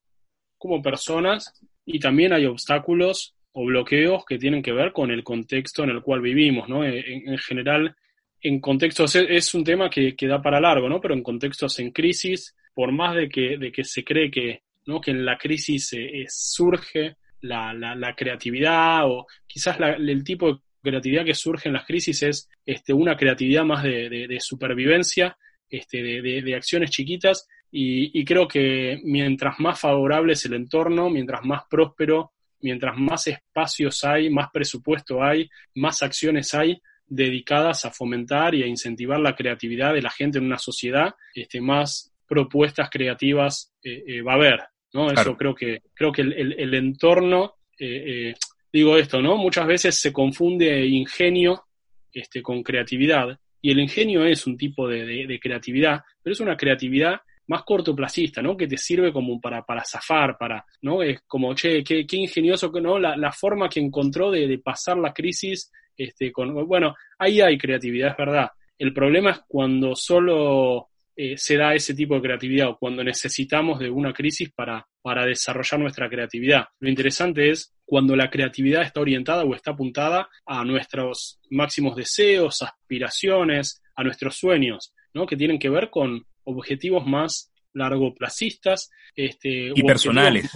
como 0.61 0.83
personas 0.83 1.55
y 1.87 1.99
también 1.99 2.35
hay 2.35 2.45
obstáculos 2.45 3.35
o 3.53 3.65
bloqueos 3.65 4.25
que 4.27 4.39
tienen 4.39 4.63
que 4.63 4.73
ver 4.73 4.93
con 4.93 5.11
el 5.11 5.25
contexto 5.25 5.83
en 5.83 5.91
el 5.91 6.03
cual 6.03 6.21
vivimos, 6.21 6.69
¿no? 6.69 6.85
En, 6.85 7.39
general, 7.39 7.97
en 8.43 8.61
contextos, 8.61 9.17
es, 9.17 9.55
un 9.55 9.65
tema 9.65 9.89
que, 9.89 10.15
que, 10.15 10.27
da 10.27 10.43
para 10.43 10.61
largo, 10.61 10.89
¿no? 10.89 11.01
Pero 11.01 11.15
en 11.15 11.23
contextos 11.23 11.79
en 11.81 11.93
crisis, 11.93 12.55
por 12.75 12.93
más 12.93 13.17
de 13.17 13.29
que, 13.31 13.57
de 13.57 13.73
que 13.73 13.85
se 13.85 14.05
cree 14.05 14.31
que, 14.31 14.63
¿no? 14.85 15.01
que 15.01 15.13
en 15.13 15.25
la 15.25 15.39
crisis 15.39 15.95
eh, 15.95 16.27
surge 16.29 17.17
la, 17.41 17.73
la, 17.73 18.15
creatividad 18.15 19.07
o 19.07 19.27
quizás 19.47 19.79
el 19.81 20.23
tipo 20.23 20.53
de 20.53 20.59
creatividad 20.83 21.25
que 21.25 21.35
surge 21.35 21.69
en 21.69 21.75
las 21.75 21.87
crisis 21.87 22.23
es 22.23 22.51
este, 22.67 22.93
una 22.93 23.17
creatividad 23.17 23.65
más 23.65 23.83
de, 23.83 24.11
de, 24.11 24.41
supervivencia, 24.41 25.39
este, 25.71 26.03
de, 26.03 26.43
de, 26.43 26.55
acciones 26.55 26.91
chiquitas 26.91 27.47
y, 27.71 28.25
creo 28.25 28.49
que 28.49 29.01
mientras 29.05 29.61
más 29.61 29.79
favorable 29.79 30.33
es 30.33 30.45
el 30.45 30.55
entorno, 30.55 31.09
mientras 31.09 31.45
más 31.45 31.63
próspero, 31.71 32.33
mientras 32.61 32.97
más 32.97 33.29
espacios 33.29 34.03
hay, 34.05 34.29
más 34.29 34.51
presupuesto 34.53 35.23
hay, 35.23 35.49
más 35.77 36.03
acciones 36.03 36.53
hay 36.55 36.81
dedicadas 37.07 37.85
a 37.85 37.91
fomentar 37.91 38.55
y 38.55 38.63
a 38.63 38.67
incentivar 38.67 39.21
la 39.21 39.37
creatividad 39.37 39.95
de 39.95 40.03
la 40.03 40.11
gente 40.11 40.39
en 40.39 40.45
una 40.45 40.59
sociedad, 40.59 41.15
este, 41.35 41.61
más 41.61 42.13
propuestas 42.27 42.89
creativas 42.91 43.73
eh, 43.83 44.05
eh, 44.07 44.23
va 44.23 44.33
a 44.33 44.37
haber. 44.37 44.61
¿no? 44.93 45.11
Eso 45.11 45.37
creo 45.37 45.55
que, 45.55 45.83
creo 45.95 46.11
que 46.11 46.23
el, 46.23 46.75
entorno, 46.75 47.55
eh, 47.79 48.35
digo 48.73 48.97
esto, 48.97 49.23
¿no? 49.23 49.37
Muchas 49.37 49.67
veces 49.67 49.95
se 49.97 50.13
confunde 50.13 50.85
ingenio 50.87 51.65
este, 52.13 52.43
con 52.43 52.63
creatividad. 52.63 53.39
Y 53.61 53.71
el 53.71 53.81
ingenio 53.81 54.25
es 54.25 54.47
un 54.47 54.57
tipo 54.57 54.89
de 54.89 55.39
creatividad, 55.43 56.03
pero 56.23 56.33
es 56.33 56.41
una 56.41 56.57
creatividad 56.57 57.21
más 57.51 57.65
cortoplacista, 57.65 58.41
¿no? 58.41 58.57
Que 58.57 58.69
te 58.69 58.77
sirve 58.77 59.13
como 59.13 59.41
para, 59.41 59.65
para 59.65 59.85
zafar, 59.85 60.39
para, 60.39 60.65
¿no? 60.83 61.03
Es 61.03 61.23
como, 61.27 61.53
che, 61.53 61.83
qué, 61.83 62.07
qué 62.07 62.17
ingenioso, 62.17 62.71
¿no? 62.81 62.97
La, 62.97 63.17
la, 63.17 63.33
forma 63.33 63.69
que 63.69 63.81
encontró 63.81 64.31
de, 64.31 64.57
pasar 64.59 64.97
la 64.99 65.13
crisis, 65.13 65.73
este, 65.97 66.31
con, 66.31 66.55
bueno, 66.69 66.95
ahí 67.19 67.41
hay 67.41 67.59
creatividad, 67.59 68.13
es 68.13 68.17
verdad. 68.17 68.51
El 68.79 68.95
problema 68.95 69.33
es 69.33 69.41
cuando 69.49 69.97
solo 69.97 70.90
eh, 71.23 71.37
se 71.37 71.59
da 71.59 71.75
ese 71.75 71.93
tipo 71.93 72.15
de 72.15 72.23
creatividad 72.23 72.71
o 72.71 72.79
cuando 72.79 73.05
necesitamos 73.05 73.79
de 73.79 73.91
una 73.91 74.11
crisis 74.15 74.51
para, 74.53 74.89
para 75.03 75.27
desarrollar 75.27 75.79
nuestra 75.79 76.09
creatividad. 76.09 76.65
Lo 76.79 76.89
interesante 76.89 77.51
es 77.51 77.75
cuando 77.85 78.17
la 78.17 78.31
creatividad 78.31 78.81
está 78.81 79.03
orientada 79.03 79.45
o 79.45 79.55
está 79.55 79.73
apuntada 79.73 80.31
a 80.47 80.65
nuestros 80.65 81.39
máximos 81.51 81.95
deseos, 81.95 82.63
aspiraciones, 82.63 83.83
a 83.97 84.03
nuestros 84.03 84.37
sueños, 84.37 84.95
¿no? 85.13 85.27
Que 85.27 85.37
tienen 85.37 85.59
que 85.59 85.69
ver 85.69 85.91
con, 85.91 86.25
objetivos 86.45 87.07
más 87.07 87.53
largoplacistas. 87.75 88.91
Este, 89.15 89.73
y 89.75 89.83
personales. 89.83 90.51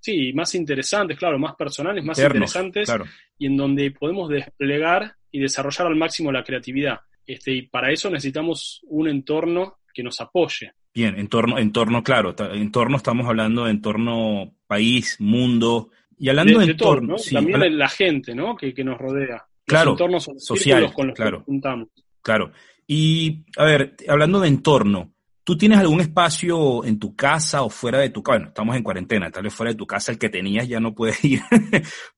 sí, 0.00 0.32
más 0.32 0.54
interesantes, 0.54 1.18
claro, 1.18 1.38
más 1.38 1.54
personales, 1.54 2.02
más 2.02 2.18
interesantes, 2.18 2.90
y 3.36 3.44
en 3.44 3.58
donde 3.58 3.90
podemos 3.90 4.30
desplegar 4.30 5.16
y 5.30 5.38
desarrollar 5.38 5.88
al 5.88 5.96
máximo 5.96 6.32
la 6.32 6.44
creatividad. 6.44 7.00
Este, 7.26 7.52
y 7.52 7.62
para 7.68 7.92
eso 7.92 8.08
necesitamos 8.08 8.80
un 8.84 9.08
entorno 9.08 9.81
que 9.92 10.02
nos 10.02 10.20
apoye. 10.20 10.72
Bien, 10.94 11.18
entorno, 11.18 11.58
entorno, 11.58 12.02
claro, 12.02 12.34
entorno 12.52 12.96
estamos 12.96 13.26
hablando 13.26 13.64
de 13.64 13.70
entorno 13.70 14.54
país, 14.66 15.16
mundo, 15.20 15.90
y 16.18 16.28
hablando 16.28 16.60
de, 16.60 16.66
entorno, 16.66 17.16
también 17.32 17.78
la 17.78 17.88
gente, 17.88 18.34
¿no? 18.34 18.54
Que, 18.56 18.72
nos 18.84 18.98
rodea. 18.98 19.44
Claro, 19.64 19.92
entornos 19.92 20.30
sociales 20.38 20.92
con 20.92 21.08
los 21.08 21.16
claro, 21.16 21.38
que 21.38 21.44
juntamos. 21.44 21.88
Claro. 22.20 22.52
Y, 22.86 23.44
a 23.56 23.64
ver, 23.64 23.96
hablando 24.08 24.38
de 24.38 24.48
entorno, 24.48 25.14
¿tú 25.42 25.56
tienes 25.56 25.78
algún 25.78 26.00
espacio 26.00 26.84
en 26.84 26.98
tu 26.98 27.16
casa 27.16 27.62
o 27.62 27.70
fuera 27.70 27.98
de 27.98 28.10
tu 28.10 28.22
casa? 28.22 28.36
Bueno, 28.36 28.48
estamos 28.48 28.76
en 28.76 28.82
cuarentena, 28.82 29.30
tal 29.30 29.44
vez 29.44 29.54
fuera 29.54 29.72
de 29.72 29.78
tu 29.78 29.86
casa 29.86 30.12
el 30.12 30.18
que 30.18 30.28
tenías 30.28 30.68
ya 30.68 30.78
no 30.78 30.94
puedes 30.94 31.24
ir, 31.24 31.40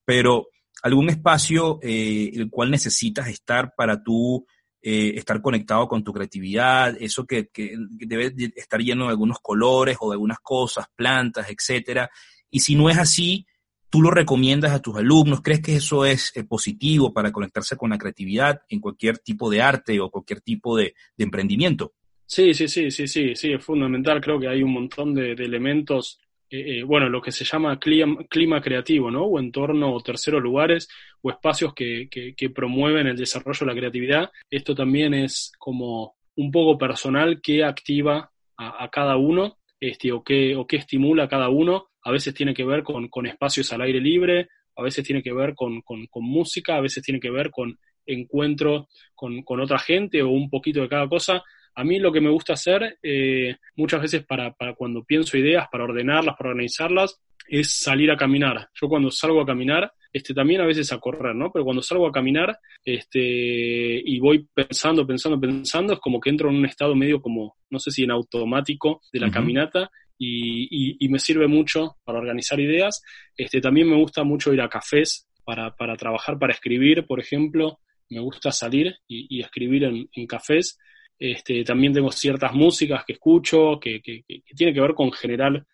pero 0.04 0.48
algún 0.82 1.08
espacio 1.08 1.78
eh, 1.82 2.30
el 2.34 2.50
cual 2.50 2.70
necesitas 2.70 3.28
estar 3.28 3.72
para 3.74 4.02
tú 4.02 4.44
eh, 4.86 5.14
estar 5.16 5.40
conectado 5.40 5.88
con 5.88 6.04
tu 6.04 6.12
creatividad, 6.12 6.94
eso 7.00 7.26
que, 7.26 7.48
debe 7.54 8.34
estar 8.54 8.78
lleno 8.80 9.04
de 9.04 9.12
algunos 9.12 9.38
colores 9.40 9.96
o 9.98 10.10
de 10.10 10.16
algunas 10.16 10.40
cosas, 10.40 10.86
plantas, 10.94 11.46
etcétera. 11.48 12.10
Y 12.50 12.60
si 12.60 12.74
no 12.74 12.90
es 12.90 12.98
así, 12.98 13.46
¿Tú 13.94 14.02
lo 14.02 14.10
recomiendas 14.10 14.72
a 14.72 14.82
tus 14.82 14.96
alumnos? 14.96 15.40
¿Crees 15.40 15.62
que 15.62 15.76
eso 15.76 16.04
es 16.04 16.32
eh, 16.34 16.42
positivo 16.42 17.12
para 17.12 17.30
conectarse 17.30 17.76
con 17.76 17.90
la 17.90 17.96
creatividad 17.96 18.62
en 18.68 18.80
cualquier 18.80 19.18
tipo 19.18 19.48
de 19.48 19.62
arte 19.62 20.00
o 20.00 20.10
cualquier 20.10 20.40
tipo 20.40 20.76
de, 20.76 20.94
emprendimiento? 21.16 21.92
Sí, 22.26 22.52
sí, 22.54 22.66
sí, 22.66 22.90
sí, 22.90 23.06
sí, 23.06 23.36
sí, 23.36 23.52
es 23.52 23.64
fundamental. 23.64 24.20
Creo 24.20 24.40
que 24.40 24.48
hay 24.48 24.64
un 24.64 24.72
montón 24.72 25.14
de, 25.14 25.30
elementos, 25.34 26.18
eh, 26.54 26.78
eh, 26.78 26.82
bueno, 26.84 27.08
lo 27.08 27.20
que 27.20 27.32
se 27.32 27.44
llama 27.44 27.78
clima, 27.78 28.60
creativo, 28.60 29.10
¿no? 29.10 29.24
O 29.24 29.40
entorno 29.40 29.92
o 29.92 30.00
terceros 30.00 30.42
lugares 30.42 30.88
o 31.20 31.30
espacios 31.30 31.74
que, 31.74 32.08
promueven 32.54 33.08
el 33.08 33.16
desarrollo 33.16 33.60
de 33.60 33.66
la 33.66 33.78
creatividad. 33.78 34.30
Esto 34.48 34.74
también 34.74 35.14
es 35.14 35.52
como 35.58 36.14
un 36.36 36.52
poco 36.52 36.78
personal 36.78 37.40
que 37.42 37.64
activa 37.64 38.30
a, 38.56 38.88
cada 38.90 39.16
uno 39.16 39.58
este, 39.80 40.12
o, 40.12 40.22
que, 40.22 40.54
o 40.54 40.64
que 40.66 40.76
estimula 40.76 41.24
a 41.24 41.28
cada 41.28 41.48
uno 41.48 41.88
a 42.04 42.12
veces 42.12 42.34
tiene 42.34 42.54
que 42.54 42.64
ver 42.64 42.84
con, 42.84 43.26
espacios 43.26 43.72
al 43.72 43.80
aire 43.80 44.00
libre, 44.00 44.48
a 44.76 44.82
veces 44.82 45.04
tiene 45.04 45.22
que 45.22 45.32
ver 45.32 45.54
con, 45.54 45.82
música, 46.16 46.76
a 46.76 46.80
veces 46.80 47.02
tiene 47.02 47.18
que 47.18 47.30
ver 47.30 47.50
con 47.50 47.76
encuentro 48.06 48.88
con, 49.14 49.42
otra 49.60 49.78
gente 49.78 50.22
o 50.22 50.28
un 50.28 50.50
poquito 50.50 50.82
de 50.82 50.88
cada 50.88 51.08
cosa. 51.08 51.42
A 51.74 51.84
mí 51.84 51.98
lo 51.98 52.12
que 52.12 52.20
me 52.20 52.30
gusta 52.30 52.54
hacer 52.54 52.98
eh, 53.02 53.56
muchas 53.76 54.02
veces 54.02 54.24
para, 54.24 54.52
para, 54.52 54.74
cuando 54.74 55.04
pienso 55.04 55.36
ideas, 55.36 55.66
para 55.70 55.84
ordenarlas, 55.84 56.36
para 56.36 56.50
organizarlas, 56.50 57.20
es 57.46 57.78
salir 57.78 58.10
a 58.10 58.16
caminar. 58.16 58.68
Yo 58.74 58.88
cuando 58.88 59.10
salgo 59.10 59.40
a 59.40 59.46
caminar, 59.46 59.92
este, 60.12 60.32
también 60.32 60.60
a 60.60 60.66
veces 60.66 60.92
a 60.92 60.98
correr, 60.98 61.34
¿no? 61.34 61.50
Pero 61.52 61.64
cuando 61.64 61.82
salgo 61.82 62.06
a 62.06 62.12
caminar 62.12 62.56
este, 62.84 63.18
y 63.20 64.18
voy 64.20 64.48
pensando, 64.54 65.06
pensando, 65.06 65.40
pensando, 65.40 65.94
es 65.94 65.98
como 65.98 66.20
que 66.20 66.30
entro 66.30 66.48
en 66.48 66.56
un 66.56 66.66
estado 66.66 66.94
medio 66.94 67.20
como, 67.20 67.56
no 67.70 67.78
sé 67.78 67.90
si 67.90 68.04
en 68.04 68.12
automático 68.12 69.02
de 69.12 69.20
la 69.20 69.30
caminata 69.30 69.90
y, 70.18 71.08
me 71.08 71.18
sirve 71.18 71.46
mucho 71.46 71.96
para 72.04 72.18
organizar 72.18 72.58
ideas. 72.60 73.02
Este, 73.36 73.60
también 73.60 73.88
me 73.88 73.96
gusta 73.96 74.24
mucho 74.24 74.52
ir 74.52 74.60
a 74.60 74.68
cafés 74.68 75.28
para, 75.44 75.74
trabajar, 75.96 76.38
para 76.38 76.52
escribir, 76.52 77.06
por 77.06 77.20
ejemplo. 77.20 77.80
Me 78.10 78.20
gusta 78.20 78.52
salir 78.52 78.96
y, 79.08 79.40
escribir 79.40 79.84
en, 79.84 80.26
cafés. 80.26 80.78
Este, 81.18 81.64
también 81.64 81.92
tengo 81.92 82.10
ciertas 82.10 82.52
músicas 82.52 83.04
que 83.04 83.14
escucho, 83.14 83.78
que, 83.80 84.00
que, 84.02 84.24
que 84.26 84.54
tiene 84.56 84.74
que 84.74 84.80
ver 84.80 84.94
con 84.94 85.12
generar 85.12 85.64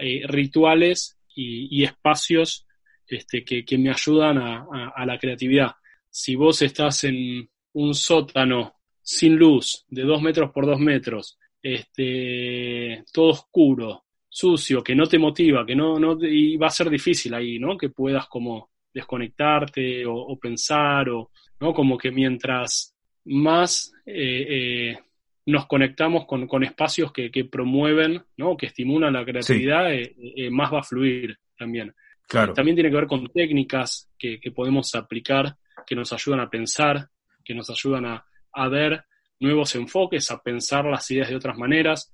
eh, 0.00 0.22
rituales 0.26 1.18
y, 1.34 1.82
espacios 1.82 2.66
este, 3.06 3.44
que, 3.44 3.78
me 3.78 3.90
ayudan 3.90 4.38
a 4.38 5.06
la 5.06 5.18
creatividad. 5.18 5.72
Si 6.10 6.34
vos 6.34 6.60
estás 6.62 7.04
en 7.04 7.48
un 7.72 7.94
sótano 7.94 8.74
sin 9.02 9.36
luz 9.36 9.84
de 9.88 10.02
dos 10.02 10.22
metros 10.22 10.50
por 10.52 10.66
dos 10.66 10.78
metros, 10.78 11.38
este, 11.60 13.04
todo 13.12 13.30
oscuro, 13.30 14.04
sucio, 14.28 14.82
que 14.82 14.94
no 14.94 15.06
te 15.06 15.18
motiva, 15.18 15.66
que 15.66 15.74
no, 15.74 15.96
y 16.22 16.56
va 16.56 16.68
a 16.68 16.70
ser 16.70 16.88
difícil 16.88 17.34
ahí, 17.34 17.58
¿no? 17.58 17.76
Que 17.76 17.90
puedas 17.90 18.26
como 18.26 18.70
desconectarte 18.92 20.04
o, 20.06 20.38
pensar, 20.38 21.08
o, 21.10 21.30
¿no? 21.60 21.72
Como 21.72 21.96
que 21.98 22.10
mientras 22.10 22.91
más 23.24 23.92
eh, 24.06 24.46
eh, 24.48 24.98
nos 25.46 25.66
conectamos 25.66 26.26
con, 26.26 26.46
con 26.46 26.64
espacios 26.64 27.12
que, 27.12 27.30
que, 27.30 27.44
promueven, 27.44 28.22
¿no? 28.36 28.56
Que 28.56 28.66
estimulan 28.66 29.12
la 29.12 29.24
creatividad, 29.24 29.92
eh, 29.92 30.50
más 30.50 30.72
va 30.72 30.80
a 30.80 30.84
fluir 30.84 31.36
también. 31.58 31.94
Claro. 32.28 32.54
También 32.54 32.76
tiene 32.76 32.90
que 32.90 32.96
ver 32.96 33.06
con 33.06 33.26
técnicas 33.28 34.10
que, 34.18 34.40
que 34.40 34.52
podemos 34.52 34.94
aplicar, 34.94 35.56
que 35.86 35.96
nos 35.96 36.12
ayudan 36.12 36.40
a 36.40 36.48
pensar, 36.48 37.08
que 37.44 37.54
nos 37.54 37.68
ayudan 37.70 38.06
a, 38.06 38.24
a 38.52 38.68
ver 38.68 39.04
nuevos 39.40 39.74
enfoques, 39.74 40.30
a 40.30 40.40
pensar 40.40 40.84
las 40.84 41.10
ideas 41.10 41.28
de 41.28 41.36
otras 41.36 41.58
maneras. 41.58 42.12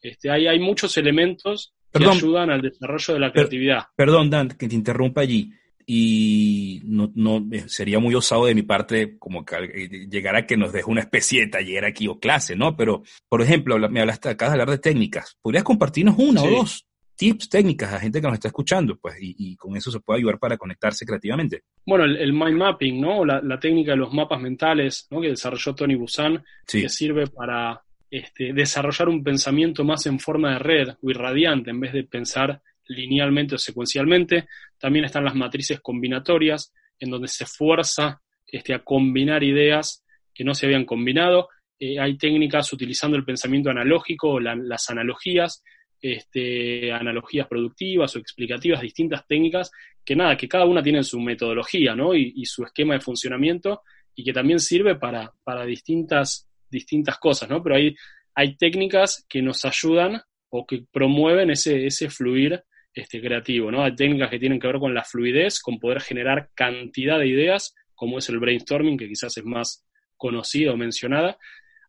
Este, 0.00 0.30
hay, 0.30 0.46
hay 0.46 0.58
muchos 0.58 0.96
elementos 0.96 1.74
que 1.92 2.04
ayudan 2.04 2.50
al 2.50 2.62
desarrollo 2.62 3.14
de 3.14 3.20
la 3.20 3.32
creatividad. 3.32 3.84
perdón, 3.96 4.30
Dan, 4.30 4.48
que 4.48 4.68
te 4.68 4.74
interrumpa 4.74 5.22
allí. 5.22 5.52
Y 5.90 6.82
no, 6.84 7.10
no 7.14 7.46
eh, 7.50 7.64
sería 7.66 7.98
muy 7.98 8.14
osado 8.14 8.44
de 8.44 8.54
mi 8.54 8.62
parte 8.62 9.16
como 9.18 9.42
que 9.42 9.56
eh, 9.56 9.88
llegar 10.10 10.36
a 10.36 10.44
que 10.44 10.58
nos 10.58 10.70
deje 10.70 10.90
una 10.90 11.00
especie 11.00 11.40
de 11.40 11.46
taller 11.46 11.86
aquí 11.86 12.08
o 12.08 12.20
clase, 12.20 12.54
¿no? 12.56 12.76
Pero, 12.76 13.02
por 13.26 13.40
ejemplo, 13.40 13.78
me 13.88 14.00
hablaste 14.00 14.28
acá 14.28 14.46
de 14.46 14.52
hablar 14.52 14.68
de 14.68 14.78
técnicas. 14.78 15.38
¿Podrías 15.40 15.64
compartirnos 15.64 16.16
una 16.18 16.42
o 16.42 16.50
dos 16.50 16.86
tips, 17.18 17.48
técnicas 17.48 17.92
a 17.92 18.00
gente 18.00 18.20
que 18.20 18.26
nos 18.26 18.34
está 18.34 18.48
escuchando, 18.48 18.96
pues, 18.96 19.16
y, 19.20 19.56
con 19.56 19.76
eso 19.76 19.90
se 19.90 19.98
puede 20.00 20.20
ayudar 20.20 20.38
para 20.38 20.56
conectarse 20.56 21.04
creativamente. 21.04 21.64
Bueno, 21.84 22.04
el, 22.04 22.32
mind 22.32 22.56
mapping, 22.56 23.00
¿no? 23.00 23.24
La, 23.24 23.58
técnica 23.58 23.90
de 23.92 23.96
los 23.96 24.12
mapas 24.12 24.40
mentales, 24.40 25.08
¿no? 25.10 25.20
Que 25.20 25.30
desarrolló 25.30 25.74
Tony 25.74 25.96
Busan, 25.96 26.44
que 26.66 26.88
sirve 26.88 27.26
para 27.26 27.82
este, 28.10 28.52
desarrollar 28.52 29.08
un 29.08 29.24
pensamiento 29.24 29.84
más 29.84 30.06
en 30.06 30.20
forma 30.20 30.52
de 30.52 30.58
red 30.60 30.88
o 31.02 31.10
irradiante 31.10 31.70
en 31.70 31.80
vez 31.80 31.92
de 31.92 32.04
pensar 32.04 32.62
linealmente 32.88 33.54
o 33.54 33.58
secuencialmente. 33.58 34.48
También 34.78 35.04
están 35.04 35.24
las 35.24 35.34
matrices 35.34 35.80
combinatorias, 35.80 36.72
en 36.98 37.10
donde 37.10 37.28
se 37.28 37.46
fuerza 37.46 38.20
este, 38.46 38.74
a 38.74 38.80
combinar 38.80 39.42
ideas 39.44 40.04
que 40.34 40.44
no 40.44 40.54
se 40.54 40.66
habían 40.66 40.84
combinado. 40.84 41.48
eh, 41.78 41.98
hay 42.00 42.16
técnicas 42.16 42.72
utilizando 42.72 43.16
el 43.16 43.24
pensamiento 43.24 43.70
analógico, 43.70 44.40
las 44.40 44.90
analogías, 44.90 45.62
este, 46.00 46.92
analogías 46.92 47.46
productivas 47.46 48.14
o 48.14 48.18
explicativas, 48.18 48.80
distintas 48.80 49.26
técnicas, 49.26 49.70
que 50.04 50.16
nada, 50.16 50.36
que 50.36 50.48
cada 50.48 50.64
una 50.64 50.82
tiene 50.82 51.02
su 51.02 51.20
metodología, 51.20 51.94
¿no? 51.94 52.14
Y, 52.14 52.44
su 52.46 52.64
esquema 52.64 52.94
de 52.94 53.00
funcionamiento 53.00 53.82
y 54.14 54.24
que 54.24 54.32
también 54.32 54.60
sirve 54.60 54.96
para, 54.96 55.32
para 55.44 55.64
distintas, 55.64 56.48
distintas 56.70 57.18
cosas, 57.18 57.48
¿no? 57.50 57.62
Pero 57.62 57.76
hay, 57.76 57.94
hay 58.34 58.56
técnicas 58.56 59.24
que 59.28 59.42
nos 59.42 59.64
ayudan 59.64 60.20
o 60.50 60.66
que 60.66 60.84
promueven 60.90 61.50
ese, 61.50 61.86
ese 61.86 62.08
fluir 62.08 62.62
este, 62.98 63.20
creativo, 63.20 63.70
¿no? 63.70 63.84
Hay 63.84 63.94
técnicas 63.94 64.28
que 64.28 64.40
tienen 64.40 64.58
que 64.58 64.66
ver 64.66 64.78
con 64.78 64.92
la 64.92 65.04
fluidez, 65.04 65.60
con 65.60 65.78
poder 65.78 66.00
generar 66.00 66.50
cantidad 66.54 67.16
de 67.18 67.28
ideas, 67.28 67.74
como 67.94 68.18
es 68.18 68.28
el 68.28 68.40
brainstorming, 68.40 68.98
que 68.98 69.06
quizás 69.06 69.36
es 69.36 69.44
más 69.44 69.86
conocida 70.16 70.72
o 70.72 70.76
mencionada. 70.76 71.38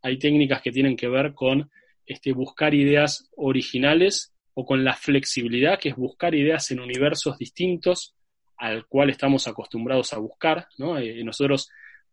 Hay 0.04 0.20
técnicas 0.20 0.62
que 0.62 0.72
tienen 0.72 0.96
que 0.96 1.08
ver 1.08 1.34
con 1.34 1.72
este, 2.06 2.32
buscar 2.32 2.76
ideas 2.76 3.28
originales 3.36 4.36
o 4.54 4.66
con 4.66 4.84
la 4.84 4.94
flexibilidad, 4.94 5.80
que 5.80 5.90
es 5.90 5.96
buscar 5.96 6.36
ideas 6.36 6.70
en 6.70 6.80
universos 6.80 7.40
distintos 7.40 8.16
al 8.58 8.86
cual 8.86 9.10
estamos 9.10 9.48
acostumbrados 9.48 10.14
a 10.14 10.20
buscar, 10.20 10.68
¿no? 10.78 11.00
Eh, 11.00 11.24
nosotros 11.24 11.70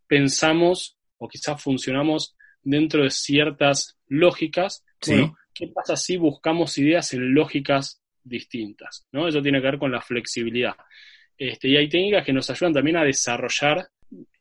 pensamos 0.07 0.97
o 1.19 1.29
quizás 1.29 1.63
funcionamos 1.63 2.35
dentro 2.63 3.03
de 3.03 3.11
ciertas 3.11 3.99
lógicas. 4.07 4.87
Bueno, 5.07 5.37
¿qué 5.53 5.67
pasa 5.67 5.97
si 5.97 6.17
buscamos 6.17 6.79
ideas 6.79 7.13
en 7.13 7.35
lógicas 7.35 8.01
distintas? 8.29 9.07
¿no? 9.13 9.29
Eso 9.29 9.43
tiene 9.43 9.61
que 9.61 9.67
ver 9.67 9.79
con 9.79 9.93
la 9.93 10.01
flexibilidad. 10.01 10.75
Este, 11.37 11.69
y 11.69 11.77
hay 11.77 11.89
técnicas 11.89 12.25
que 12.25 12.33
nos 12.33 12.49
ayudan 12.51 12.73
también 12.73 12.97
a 12.97 13.05
desarrollar 13.05 13.89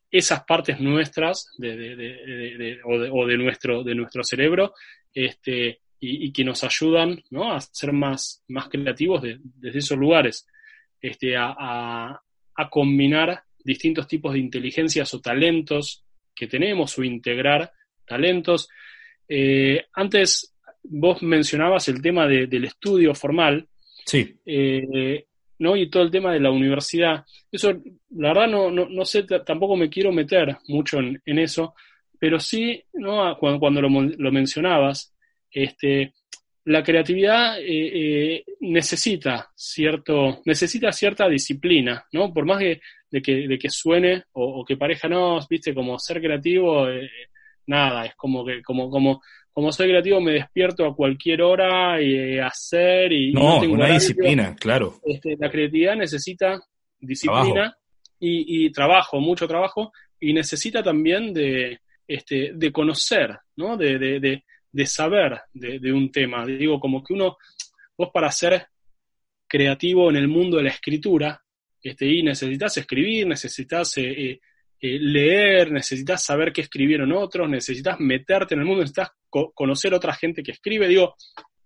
esas 0.09 0.43
partes 0.45 0.79
nuestras 0.79 1.49
de, 1.57 2.79
o, 2.85 3.25
de, 3.25 3.37
nuestro, 3.37 3.83
de 3.83 3.95
nuestro 3.95 4.23
cerebro 4.23 4.73
este, 5.13 5.81
y, 5.99 6.31
que 6.31 6.43
nos 6.43 6.63
ayudan 6.63 7.21
¿no? 7.31 7.51
a 7.51 7.59
ser 7.59 7.91
más, 7.91 8.43
más 8.47 8.69
creativos 8.69 9.23
desde 9.23 9.79
esos 9.79 9.97
lugares, 9.97 10.47
este, 11.01 11.35
a, 11.37 12.21
combinar 12.69 13.43
distintos 13.63 14.07
tipos 14.07 14.33
de 14.33 14.39
inteligencias 14.39 15.13
o 15.13 15.19
talentos 15.19 16.05
que 16.33 16.47
tenemos 16.47 16.97
o 16.97 17.03
integrar 17.03 17.71
talentos. 18.05 18.69
Eh, 19.27 19.85
antes 19.93 20.55
vos 20.83 21.21
mencionabas 21.21 21.87
el 21.89 22.01
tema 22.01 22.27
del 22.27 22.63
estudio 22.63 23.13
formal. 23.13 23.67
Sí. 24.05 24.39
Eh, 24.45 25.25
¿no? 25.59 25.75
Y 25.75 25.89
todo 25.89 26.03
el 26.03 26.11
tema 26.11 26.33
de 26.33 26.39
la 26.39 26.51
universidad. 26.51 27.25
Eso, 27.51 27.73
la 28.09 28.29
verdad, 28.29 28.47
no, 28.47 28.71
no, 28.71 29.05
sé, 29.05 29.23
tampoco 29.45 29.75
me 29.75 29.89
quiero 29.89 30.11
meter 30.11 30.57
mucho 30.67 30.99
en, 30.99 31.39
eso, 31.39 31.75
pero 32.19 32.39
sí, 32.39 32.83
¿no? 32.93 33.37
Cuando, 33.37 33.59
cuando 33.59 33.81
lo, 33.81 33.89
lo, 33.89 34.31
mencionabas, 34.31 35.13
este, 35.51 36.13
la 36.65 36.83
creatividad 36.83 37.59
eh, 37.59 37.65
eh, 37.67 38.43
necesita 38.61 39.51
cierto, 39.55 40.41
necesita 40.45 40.91
cierta 40.91 41.29
disciplina, 41.29 42.05
¿no? 42.11 42.33
Por 42.33 42.45
más 42.45 42.59
de, 42.59 42.81
que, 43.21 43.47
de 43.47 43.57
que 43.57 43.69
suene 43.69 44.23
o, 44.33 44.65
que 44.65 44.77
pareja, 44.77 45.07
no, 45.07 45.39
viste, 45.49 45.73
como 45.73 45.97
ser 45.99 46.21
creativo, 46.21 46.89
eh, 46.89 47.09
nada, 47.67 48.05
es 48.05 48.15
como 48.15 48.45
que, 48.45 48.61
como, 48.63 48.89
como, 48.89 49.21
como 49.55 49.71
soy 49.71 49.87
creativo 49.87 50.19
me 50.19 50.33
despierto 50.33 50.85
a 50.85 50.93
cualquier 50.93 51.41
hora 51.41 52.01
y 52.01 52.13
eh, 52.13 52.41
hacer 52.41 53.13
y 53.13 53.31
no, 53.31 53.63
no 53.63 53.71
una 53.71 53.87
disciplina, 53.87 54.53
claro. 54.53 54.99
Este, 55.05 55.37
la 55.39 55.49
creatividad 55.49 55.95
necesita 55.95 56.61
disciplina 56.99 57.73
Y, 58.19 58.69
trabajo, 58.71 59.21
mucho 59.21 59.47
trabajo, 59.47 59.93
y 60.19 60.33
necesita 60.33 60.83
también 60.83 61.33
de, 61.33 61.79
este, 62.05 62.51
de 62.53 62.71
conocer, 62.73 63.37
¿no? 63.55 63.77
De, 63.77 63.97
de, 63.97 64.43
de, 64.73 64.85
saber 64.85 65.39
de, 65.53 65.93
un 65.93 66.11
tema. 66.11 66.45
Digo, 66.45 66.77
como 66.77 67.01
que 67.01 67.13
uno, 67.13 67.37
vos 67.97 68.09
para 68.13 68.29
ser 68.31 68.67
creativo 69.47 70.09
en 70.09 70.17
el 70.17 70.27
mundo 70.27 70.57
de 70.57 70.63
la 70.63 70.71
escritura, 70.71 71.41
este, 71.81 72.05
y 72.07 72.23
necesitas 72.23 72.75
escribir, 72.75 73.25
necesitas 73.25 73.97
eh, 73.99 74.31
eh, 74.31 74.39
eh, 74.79 74.99
leer, 74.99 75.71
necesitas 75.71 76.23
saber 76.23 76.51
qué 76.51 76.61
escribieron 76.61 77.11
otros, 77.11 77.49
necesitas 77.49 77.99
meterte 77.99 78.53
en 78.53 78.61
el 78.61 78.65
mundo, 78.65 78.81
necesitas 78.81 79.11
conocer 79.29 79.93
otra 79.93 80.13
gente 80.13 80.43
que 80.43 80.51
escribe. 80.51 80.87
Digo, 80.87 81.15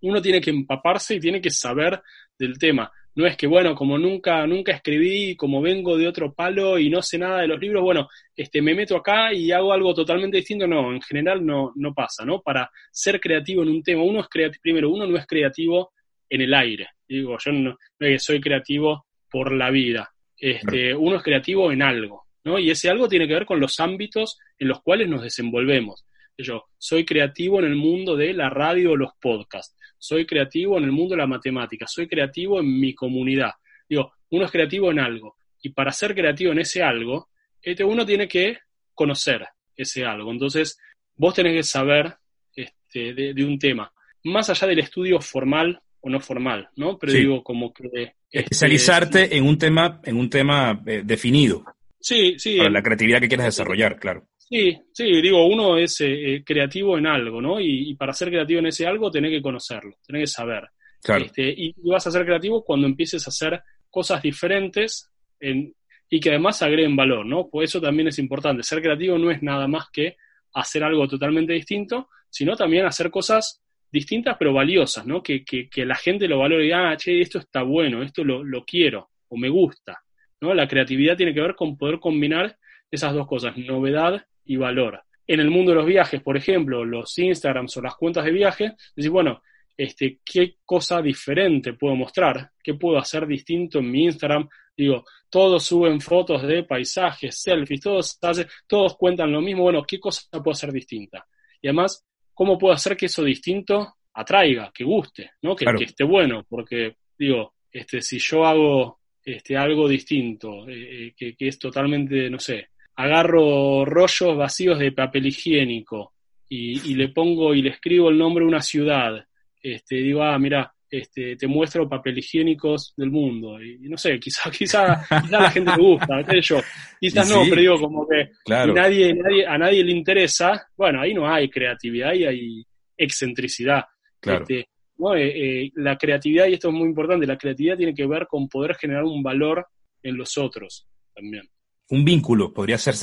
uno 0.02 0.22
tiene 0.22 0.42
que 0.42 0.52
empaparse 0.52 1.16
y 1.16 1.20
tiene 1.20 1.42
que 1.42 1.50
saber 1.50 2.02
del 2.38 2.58
tema. 2.58 2.92
No 3.16 3.26
es 3.26 3.36
que, 3.36 3.48
bueno, 3.48 3.76
como 3.76 3.98
nunca, 3.98 4.46
nunca 4.48 4.72
escribí, 4.72 5.36
como 5.36 5.62
vengo 5.62 5.98
de 5.98 6.08
otro 6.08 6.34
palo 6.34 6.80
y 6.80 6.90
no 6.90 7.02
sé 7.02 7.18
nada 7.18 7.42
de 7.42 7.48
los 7.48 7.60
libros, 7.60 7.84
bueno, 7.84 8.08
este, 8.36 8.62
me 8.62 8.74
meto 8.74 8.96
acá 8.96 9.34
y 9.34 9.52
hago 9.52 9.74
algo 9.74 9.94
totalmente 9.94 10.38
distinto. 10.38 10.68
No, 10.68 10.94
en 10.94 11.02
general 11.02 11.46
no, 11.46 11.74
no 11.76 11.94
pasa, 11.94 12.24
¿no? 12.24 12.42
Para 12.42 12.70
ser 12.92 13.20
creativo 13.20 13.64
en 13.64 13.70
un 13.70 13.84
tema, 13.84 14.04
uno 14.04 14.22
es 14.22 14.28
creativo, 14.30 14.62
primero, 14.62 14.90
uno 14.90 15.06
no 15.06 15.18
es 15.18 15.28
creativo 15.28 15.92
en 16.30 16.42
el 16.42 16.54
aire. 16.54 16.88
Digo, 17.08 17.38
yo 17.44 17.52
no, 17.52 17.78
soy 18.20 18.40
creativo 18.40 19.08
por 19.30 19.52
la 19.52 19.70
vida. 19.70 20.10
Este, 20.38 20.96
uno 20.96 21.18
es 21.18 21.24
creativo 21.24 21.72
en 21.72 21.82
algo. 21.82 22.29
Y 22.58 22.72
ese 22.72 22.90
algo 22.90 23.08
tiene 23.08 23.28
que 23.28 23.34
ver 23.34 23.46
con 23.46 23.60
los 23.60 23.80
ámbitos 23.80 24.40
en 24.58 24.70
los 24.70 24.82
cuales 24.82 25.08
nos 25.10 25.22
desenvolvemos. 25.22 26.06
Yo 26.38 26.66
soy 26.78 27.06
creativo 27.06 27.60
en 27.60 27.66
el 27.66 27.76
mundo 27.76 28.16
de 28.16 28.34
la 28.34 28.50
radio 28.50 28.92
o 28.92 28.96
los 28.96 29.12
podcasts, 29.22 29.76
soy 29.98 30.26
creativo 30.26 30.78
en 30.78 30.86
el 30.86 30.92
mundo 30.92 31.16
de 31.16 31.22
la 31.22 31.28
matemática, 31.28 31.86
soy 31.86 32.08
creativo 32.08 32.60
en 32.62 32.80
mi 32.80 32.96
comunidad. 32.96 33.52
Digo, 33.88 34.14
uno 34.30 34.46
es 34.46 34.52
creativo 34.52 34.90
en 34.90 35.00
algo 35.00 35.36
y 35.62 35.70
para 35.70 35.92
ser 35.92 36.16
creativo 36.16 36.52
en 36.52 36.60
ese 36.60 36.82
algo, 36.82 37.30
este, 37.62 37.84
uno 37.84 38.06
tiene 38.06 38.28
que 38.28 38.58
conocer 38.94 39.46
ese 39.76 40.06
algo. 40.06 40.32
Entonces, 40.32 40.80
vos 41.16 41.34
tenés 41.34 41.54
que 41.54 41.64
saber 41.64 42.16
este, 42.56 43.14
de, 43.14 43.44
un 43.44 43.60
tema, 43.60 43.92
más 44.24 44.50
allá 44.50 44.68
del 44.68 44.80
estudio 44.80 45.20
formal 45.20 45.82
o 46.02 46.10
no 46.10 46.20
formal, 46.22 46.70
¿no? 46.78 46.98
Pero 46.98 47.14
digo, 47.14 47.44
como 47.44 47.74
que... 47.74 47.84
Este, 47.86 48.16
Especializarte 48.32 49.36
en 49.36 49.46
un 49.46 49.58
tema, 49.58 50.00
en 50.04 50.16
un 50.16 50.30
tema 50.30 50.82
eh, 50.86 51.02
definido. 51.04 51.66
Sí, 52.00 52.38
sí. 52.38 52.58
Para 52.58 52.70
la 52.70 52.82
creatividad 52.82 53.20
que 53.20 53.28
quieras 53.28 53.48
desarrollar, 53.48 54.00
claro. 54.00 54.28
Sí, 54.38 54.76
sí, 54.92 55.22
digo, 55.22 55.46
uno 55.46 55.78
es 55.78 56.02
eh, 56.02 56.36
eh, 56.36 56.44
creativo 56.44 56.98
en 56.98 57.06
algo, 57.06 57.40
¿no? 57.40 57.60
Y, 57.60 57.94
para 57.96 58.14
ser 58.14 58.30
creativo 58.30 58.60
en 58.60 58.68
ese 58.68 58.88
algo 58.88 59.12
tenés 59.12 59.32
que 59.32 59.42
conocerlo, 59.42 59.98
tenés 60.06 60.24
que 60.24 60.28
saber. 60.28 60.70
Claro. 61.04 61.26
Este, 61.26 61.54
y, 61.56 61.76
vas 61.84 62.08
a 62.08 62.12
ser 62.12 62.26
creativo 62.26 62.64
cuando 62.64 62.88
empieces 62.88 63.26
a 63.28 63.30
hacer 63.30 63.62
cosas 63.90 64.22
diferentes 64.22 65.10
y 65.40 66.20
que 66.20 66.30
además 66.30 66.62
agreguen 66.64 66.96
valor, 66.96 67.26
¿no? 67.26 67.48
Pues 67.48 67.70
eso 67.70 67.80
también 67.80 68.08
es 68.08 68.18
importante. 68.18 68.64
Ser 68.64 68.82
creativo 68.82 69.18
no 69.18 69.30
es 69.30 69.44
nada 69.44 69.68
más 69.68 69.90
que 69.92 70.18
hacer 70.54 70.84
algo 70.84 71.08
totalmente 71.08 71.54
distinto, 71.54 72.10
sino 72.30 72.56
también 72.56 72.86
hacer 72.86 73.12
cosas 73.12 73.62
distintas 73.92 74.36
pero 74.38 74.54
valiosas, 74.54 75.06
¿no? 75.06 75.22
Que, 75.22 75.44
que, 75.44 75.70
que 75.70 75.86
la 75.86 75.96
gente 75.96 76.28
lo 76.28 76.40
valore 76.40 76.64
y 76.64 76.66
diga, 76.66 76.90
ah, 76.90 76.98
che, 76.98 77.22
esto 77.22 77.38
está 77.38 77.62
bueno, 77.62 78.02
esto 78.02 78.24
lo, 78.24 78.44
lo 78.44 78.66
quiero 78.66 79.10
o 79.28 79.38
me 79.38 79.50
gusta. 79.50 80.02
¿No? 80.42 80.54
La 80.54 80.68
creatividad 80.68 81.18
tiene 81.18 81.34
que 81.34 81.42
ver 81.42 81.56
con 81.56 81.78
poder 81.78 82.00
combinar 82.00 82.58
esas 82.92 83.14
dos 83.14 83.28
cosas, 83.28 83.58
novedad 83.58 84.26
y 84.46 84.58
valor. 84.58 85.04
En 85.28 85.40
el 85.40 85.50
mundo 85.50 85.72
de 85.72 85.78
los 85.78 85.86
viajes, 85.86 86.22
por 86.22 86.38
ejemplo, 86.38 86.84
los 86.84 87.18
Instagrams 87.20 87.78
o 87.78 87.82
las 87.82 87.96
cuentas 87.96 88.26
de 88.26 88.32
viaje, 88.32 88.76
decir, 88.96 89.12
bueno, 89.12 89.42
este, 89.78 90.20
¿qué 90.26 90.56
cosa 90.66 91.02
diferente 91.02 91.74
puedo 91.74 91.96
mostrar? 91.96 92.52
¿Qué 92.62 92.74
puedo 92.74 92.98
hacer 92.98 93.28
distinto 93.28 93.80
en 93.80 93.92
mi 93.92 94.06
Instagram? 94.06 94.50
Digo, 94.76 95.06
todos 95.30 95.64
suben 95.64 96.02
fotos 96.02 96.42
de 96.44 96.64
paisajes, 96.64 97.42
selfies, 97.42 97.82
todos, 97.82 98.20
todos 98.68 98.98
cuentan 98.98 99.32
lo 99.32 99.42
mismo. 99.42 99.64
Bueno, 99.64 99.84
¿qué 99.84 100.00
cosa 100.00 100.24
puedo 100.32 100.52
hacer 100.52 100.72
distinta? 100.72 101.26
Y 101.62 101.68
además, 101.68 102.06
¿cómo 102.34 102.58
puedo 102.58 102.74
hacer 102.74 102.98
que 102.98 103.06
eso 103.06 103.24
distinto 103.24 103.96
atraiga, 104.14 104.72
que 104.74 104.84
guste, 104.84 105.32
¿no? 105.44 105.56
que, 105.56 105.66
que 105.78 105.84
esté 105.86 106.04
bueno? 106.04 106.46
Porque, 106.50 106.96
digo, 107.18 107.54
este, 107.72 108.02
si 108.02 108.20
yo 108.20 108.46
hago 108.46 108.99
este, 109.36 109.58
algo 109.58 109.88
distinto, 109.88 110.68
eh, 110.68 111.14
eh, 111.20 111.36
que, 111.38 111.48
es 111.48 111.60
totalmente, 111.60 112.30
no 112.30 112.40
sé, 112.40 112.70
agarro 112.96 113.86
rollos 113.86 114.36
vacíos 114.36 114.80
de 114.80 114.92
papel 114.92 115.28
higiénico 115.28 116.14
y, 116.50 116.96
le 116.96 117.10
pongo 117.10 117.54
y 117.54 117.62
le 117.62 117.70
escribo 117.70 118.10
el 118.10 118.18
nombre 118.18 118.44
de 118.44 118.50
una 118.50 118.62
ciudad, 118.62 119.24
este, 119.62 119.98
digo, 119.98 120.24
ah, 120.24 120.38
mira, 120.40 120.74
este, 120.90 121.36
te 121.36 121.46
muestro 121.46 121.88
papel 121.88 122.18
higiénicos 122.18 122.94
del 122.98 123.12
mundo. 123.12 123.62
Y, 123.62 123.78
no 123.82 123.98
sé, 123.98 124.20
quizá, 124.22 124.50
quizá, 124.50 125.06
a 125.08 125.28
la 125.30 125.52
gente 125.52 125.72
le 125.78 125.84
gusta, 125.84 126.24
qué 126.24 126.42
yo. 126.42 126.60
Quizás 127.00 127.30
no, 127.30 127.44
pero 127.48 127.62
digo, 127.62 127.80
como 127.80 128.08
que 128.08 128.32
nadie, 128.48 129.14
nadie, 129.14 129.46
a 129.46 129.58
nadie 129.58 129.84
le 129.84 129.92
interesa, 129.92 130.68
bueno, 130.76 131.02
ahí 131.02 131.14
no 131.14 131.32
hay 131.32 131.50
creatividad, 131.50 132.10
ahí 132.10 132.26
hay 132.26 132.66
excentricidad. 132.98 133.84
Claro. 134.20 134.42
Este, 134.42 134.70
eh, 135.16 135.64
eh, 135.64 135.72
la 135.76 135.98
creatividad, 135.98 136.48
y 136.48 136.54
esto 136.54 136.70
es 136.70 136.74
muy 136.74 136.88
importante, 136.88 137.26
la 137.26 137.38
creatividad 137.38 137.78
tiene 137.78 137.94
que 137.94 138.06
ver 138.06 138.28
con 138.28 138.50
poder 138.50 138.76
generar 138.76 139.04
un 139.04 139.24
valor 139.24 139.68
en 140.04 140.18
los 140.18 140.38
otros 140.38 140.88
también. 141.14 141.50
Un 141.90 142.06
vínculo, 142.06 142.54
podría 142.54 142.78
ser, 142.78 142.96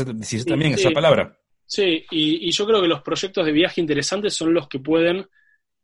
también 0.45 0.75
esa 0.75 0.91
palabra. 0.91 1.37
Sí, 1.65 2.05
y, 2.11 2.51
yo 2.53 2.67
creo 2.67 2.81
que 2.81 2.89
los 2.89 3.03
proyectos 3.03 3.45
de 3.45 3.53
viaje 3.53 3.81
interesantes 3.81 4.35
son 4.35 4.55
los 4.55 4.69
que 4.69 4.79
pueden 4.79 5.27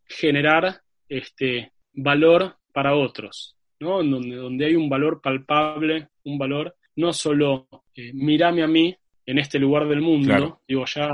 generar 0.06 0.80
este 1.08 1.72
valor 1.92 2.56
para 2.72 2.94
otros, 2.94 3.56
¿no? 3.80 4.02
Donde, 4.02 4.36
donde 4.36 4.66
hay 4.66 4.76
un 4.76 4.88
valor 4.88 5.20
palpable, 5.20 6.08
un 6.24 6.38
valor, 6.38 6.76
no 6.96 7.12
solo 7.12 7.66
eh, 7.94 8.12
mirame 8.14 8.62
a 8.62 8.68
mí 8.68 8.94
en 9.26 9.38
este 9.38 9.58
lugar 9.58 9.88
del 9.88 10.00
mundo, 10.00 10.60
digo, 10.68 10.84
ya 10.86 11.10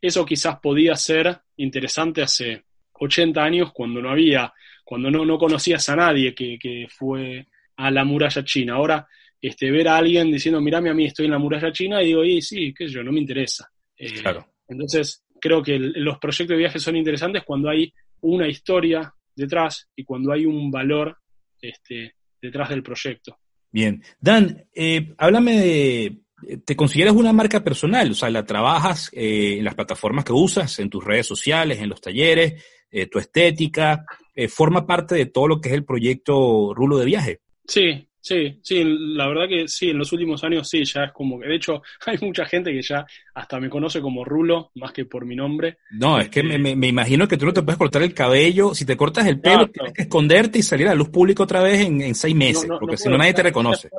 eso 0.00 0.24
quizás 0.24 0.58
podía 0.60 0.94
ser 0.94 1.40
interesante 1.56 2.22
hace 2.22 2.64
80 2.94 3.42
años 3.42 3.72
cuando 3.72 4.00
no 4.00 4.10
había, 4.10 4.52
cuando 4.84 5.10
no, 5.10 5.24
no 5.24 5.38
conocías 5.38 5.88
a 5.88 5.96
nadie 5.96 6.34
que, 6.34 6.58
que 6.58 6.86
fue 6.88 7.46
a 7.76 7.90
la 7.90 8.04
muralla 8.04 8.44
china. 8.44 8.74
Ahora, 8.74 9.06
este, 9.40 9.70
ver 9.70 9.88
a 9.88 9.96
alguien 9.96 10.30
diciendo, 10.30 10.60
mirame 10.60 10.90
a 10.90 10.94
mí, 10.94 11.06
estoy 11.06 11.26
en 11.26 11.32
la 11.32 11.38
muralla 11.38 11.72
china, 11.72 12.02
y 12.02 12.06
digo, 12.06 12.24
y 12.24 12.40
sí, 12.40 12.72
qué 12.72 12.86
sé 12.86 12.94
yo, 12.94 13.02
no 13.02 13.12
me 13.12 13.20
interesa. 13.20 13.70
Eh, 13.96 14.12
claro. 14.20 14.46
Entonces, 14.68 15.24
creo 15.40 15.62
que 15.62 15.78
los 15.78 16.18
proyectos 16.18 16.54
de 16.54 16.62
viaje 16.62 16.78
son 16.78 16.96
interesantes 16.96 17.42
cuando 17.44 17.68
hay 17.68 17.92
una 18.22 18.48
historia 18.48 19.12
detrás 19.36 19.88
y 19.94 20.04
cuando 20.04 20.32
hay 20.32 20.46
un 20.46 20.70
valor 20.70 21.18
este, 21.60 22.14
detrás 22.40 22.70
del 22.70 22.82
proyecto. 22.82 23.38
Bien. 23.70 24.02
Dan, 24.20 24.66
eh, 24.74 25.14
háblame 25.18 25.60
de, 25.60 26.24
¿te 26.64 26.76
consideras 26.76 27.14
una 27.14 27.32
marca 27.32 27.62
personal? 27.62 28.10
O 28.10 28.14
sea, 28.14 28.30
¿la 28.30 28.44
trabajas 28.44 29.10
eh, 29.12 29.56
en 29.58 29.64
las 29.64 29.74
plataformas 29.74 30.24
que 30.24 30.32
usas, 30.32 30.78
en 30.78 30.88
tus 30.88 31.04
redes 31.04 31.26
sociales, 31.26 31.80
en 31.80 31.88
los 31.88 32.00
talleres, 32.00 32.64
eh, 32.94 33.06
tu 33.06 33.18
estética? 33.18 34.04
¿Forma 34.48 34.84
parte 34.84 35.14
de 35.14 35.26
todo 35.26 35.46
lo 35.46 35.60
que 35.60 35.68
es 35.68 35.74
el 35.74 35.84
proyecto 35.84 36.74
Rulo 36.74 36.98
de 36.98 37.04
Viaje? 37.04 37.40
Sí, 37.66 38.08
Sí, 38.24 38.58
sí, 38.62 38.82
la 38.82 39.28
verdad 39.28 39.46
que 39.46 39.68
sí, 39.68 39.90
en 39.90 39.98
los 39.98 40.10
últimos 40.10 40.42
años 40.44 40.66
sí, 40.66 40.82
ya 40.82 41.04
es 41.04 41.12
como 41.12 41.38
que, 41.38 41.46
de 41.46 41.56
hecho, 41.56 41.82
hay 42.06 42.16
mucha 42.22 42.46
gente 42.46 42.72
que 42.72 42.80
ya 42.80 43.04
hasta 43.34 43.60
me 43.60 43.68
conoce 43.68 44.00
como 44.00 44.24
Rulo, 44.24 44.70
más 44.76 44.92
que 44.92 45.04
por 45.04 45.26
mi 45.26 45.36
nombre. 45.36 45.76
No, 45.90 46.18
es 46.18 46.30
que 46.30 46.42
me, 46.42 46.74
me, 46.74 46.88
imagino 46.88 47.28
que 47.28 47.36
tú 47.36 47.44
no 47.44 47.52
te 47.52 47.60
puedes 47.60 47.76
cortar 47.76 48.02
el 48.02 48.14
cabello, 48.14 48.74
si 48.74 48.86
te 48.86 48.96
cortas 48.96 49.26
el 49.26 49.40
pelo, 49.40 49.68
tienes 49.68 49.92
que 49.92 50.02
esconderte 50.04 50.58
y 50.58 50.62
salir 50.62 50.86
a 50.86 50.92
la 50.92 50.94
luz 50.94 51.10
pública 51.10 51.42
otra 51.42 51.62
vez 51.62 51.82
en, 51.84 52.14
seis 52.14 52.34
meses, 52.34 52.66
porque 52.80 52.96
si 52.96 53.10
no 53.10 53.18
nadie 53.18 53.34
te 53.34 53.42
reconoce. 53.42 53.90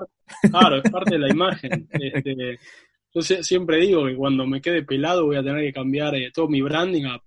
claro, 0.49 0.77
es 0.77 0.89
parte 0.89 1.11
de 1.11 1.19
la 1.19 1.29
imagen. 1.29 1.87
Este, 1.91 2.57
yo 3.13 3.21
siempre 3.21 3.77
digo 3.77 4.07
que 4.07 4.15
cuando 4.15 4.47
me 4.47 4.59
quede 4.59 4.81
pelado 4.81 5.27
voy 5.27 5.35
a 5.35 5.43
tener 5.43 5.61
que 5.61 5.71
cambiar 5.71 6.15
eh, 6.15 6.31
todo 6.33 6.47
mi 6.47 6.63
branding 6.63 7.05
a... 7.05 7.21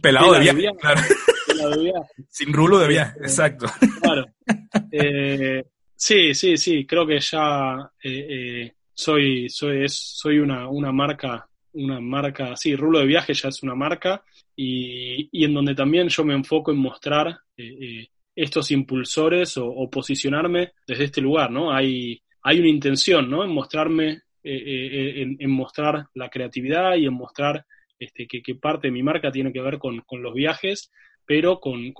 Pelado 0.00 0.32
de 0.32 0.40
viaje, 0.40 0.76
claro. 0.80 1.00
Pelado 1.46 1.70
de 1.70 1.82
viaje. 1.82 2.08
Sin 2.28 2.52
rulo 2.52 2.78
de 2.78 2.88
viaje, 2.88 3.18
exacto. 3.20 3.66
Claro. 4.00 4.26
Eh, 4.90 5.62
Sí, 6.04 6.34
sí, 6.34 6.56
sí, 6.56 6.84
creo 6.84 7.06
que 7.06 7.20
ya 7.20 7.76
eh, 8.02 8.26
eh, 8.28 8.72
soy, 8.92 9.48
soy, 9.48 9.84
soy 9.88 10.40
una, 10.40 10.68
una 10.68 10.90
marca, 10.90 11.48
una 11.74 12.00
marca, 12.00 12.56
sí, 12.56 12.74
Rulo 12.74 12.98
de 12.98 13.06
Viaje 13.06 13.32
ya 13.34 13.50
es 13.50 13.62
una 13.62 13.76
marca 13.76 14.20
y, 14.56 15.28
y 15.30 15.44
en 15.44 15.54
donde 15.54 15.76
también 15.76 16.08
yo 16.08 16.24
me 16.24 16.34
enfoco 16.34 16.72
en 16.72 16.78
mostrar 16.78 17.38
eh, 17.56 18.08
estos 18.34 18.72
impulsores 18.72 19.56
o, 19.58 19.88
posicionarme 19.88 20.72
desde 20.88 21.04
este 21.04 21.20
lugar, 21.20 21.52
¿no? 21.52 21.72
Hay, 21.72 22.20
hay 22.42 22.58
una 22.58 22.68
intención, 22.68 23.30
¿no? 23.30 23.44
En 23.44 23.50
mostrarme, 23.50 24.22
en, 24.42 25.36
en, 25.38 25.50
mostrar 25.52 26.08
la 26.14 26.28
creatividad 26.28 26.96
y 26.96 27.06
en 27.06 27.14
mostrar 27.14 27.64
este, 28.04 28.26
que, 28.26 28.54
parte 28.54 28.88
de 28.88 28.92
mi 28.92 29.02
marca 29.02 29.30
tiene 29.30 29.52
que 29.52 29.60
ver 29.60 29.78
con, 29.78 30.00
con 30.00 30.22
los 30.22 30.34
viajes 30.34 30.90
pero 31.26 31.60
con, 31.60 31.94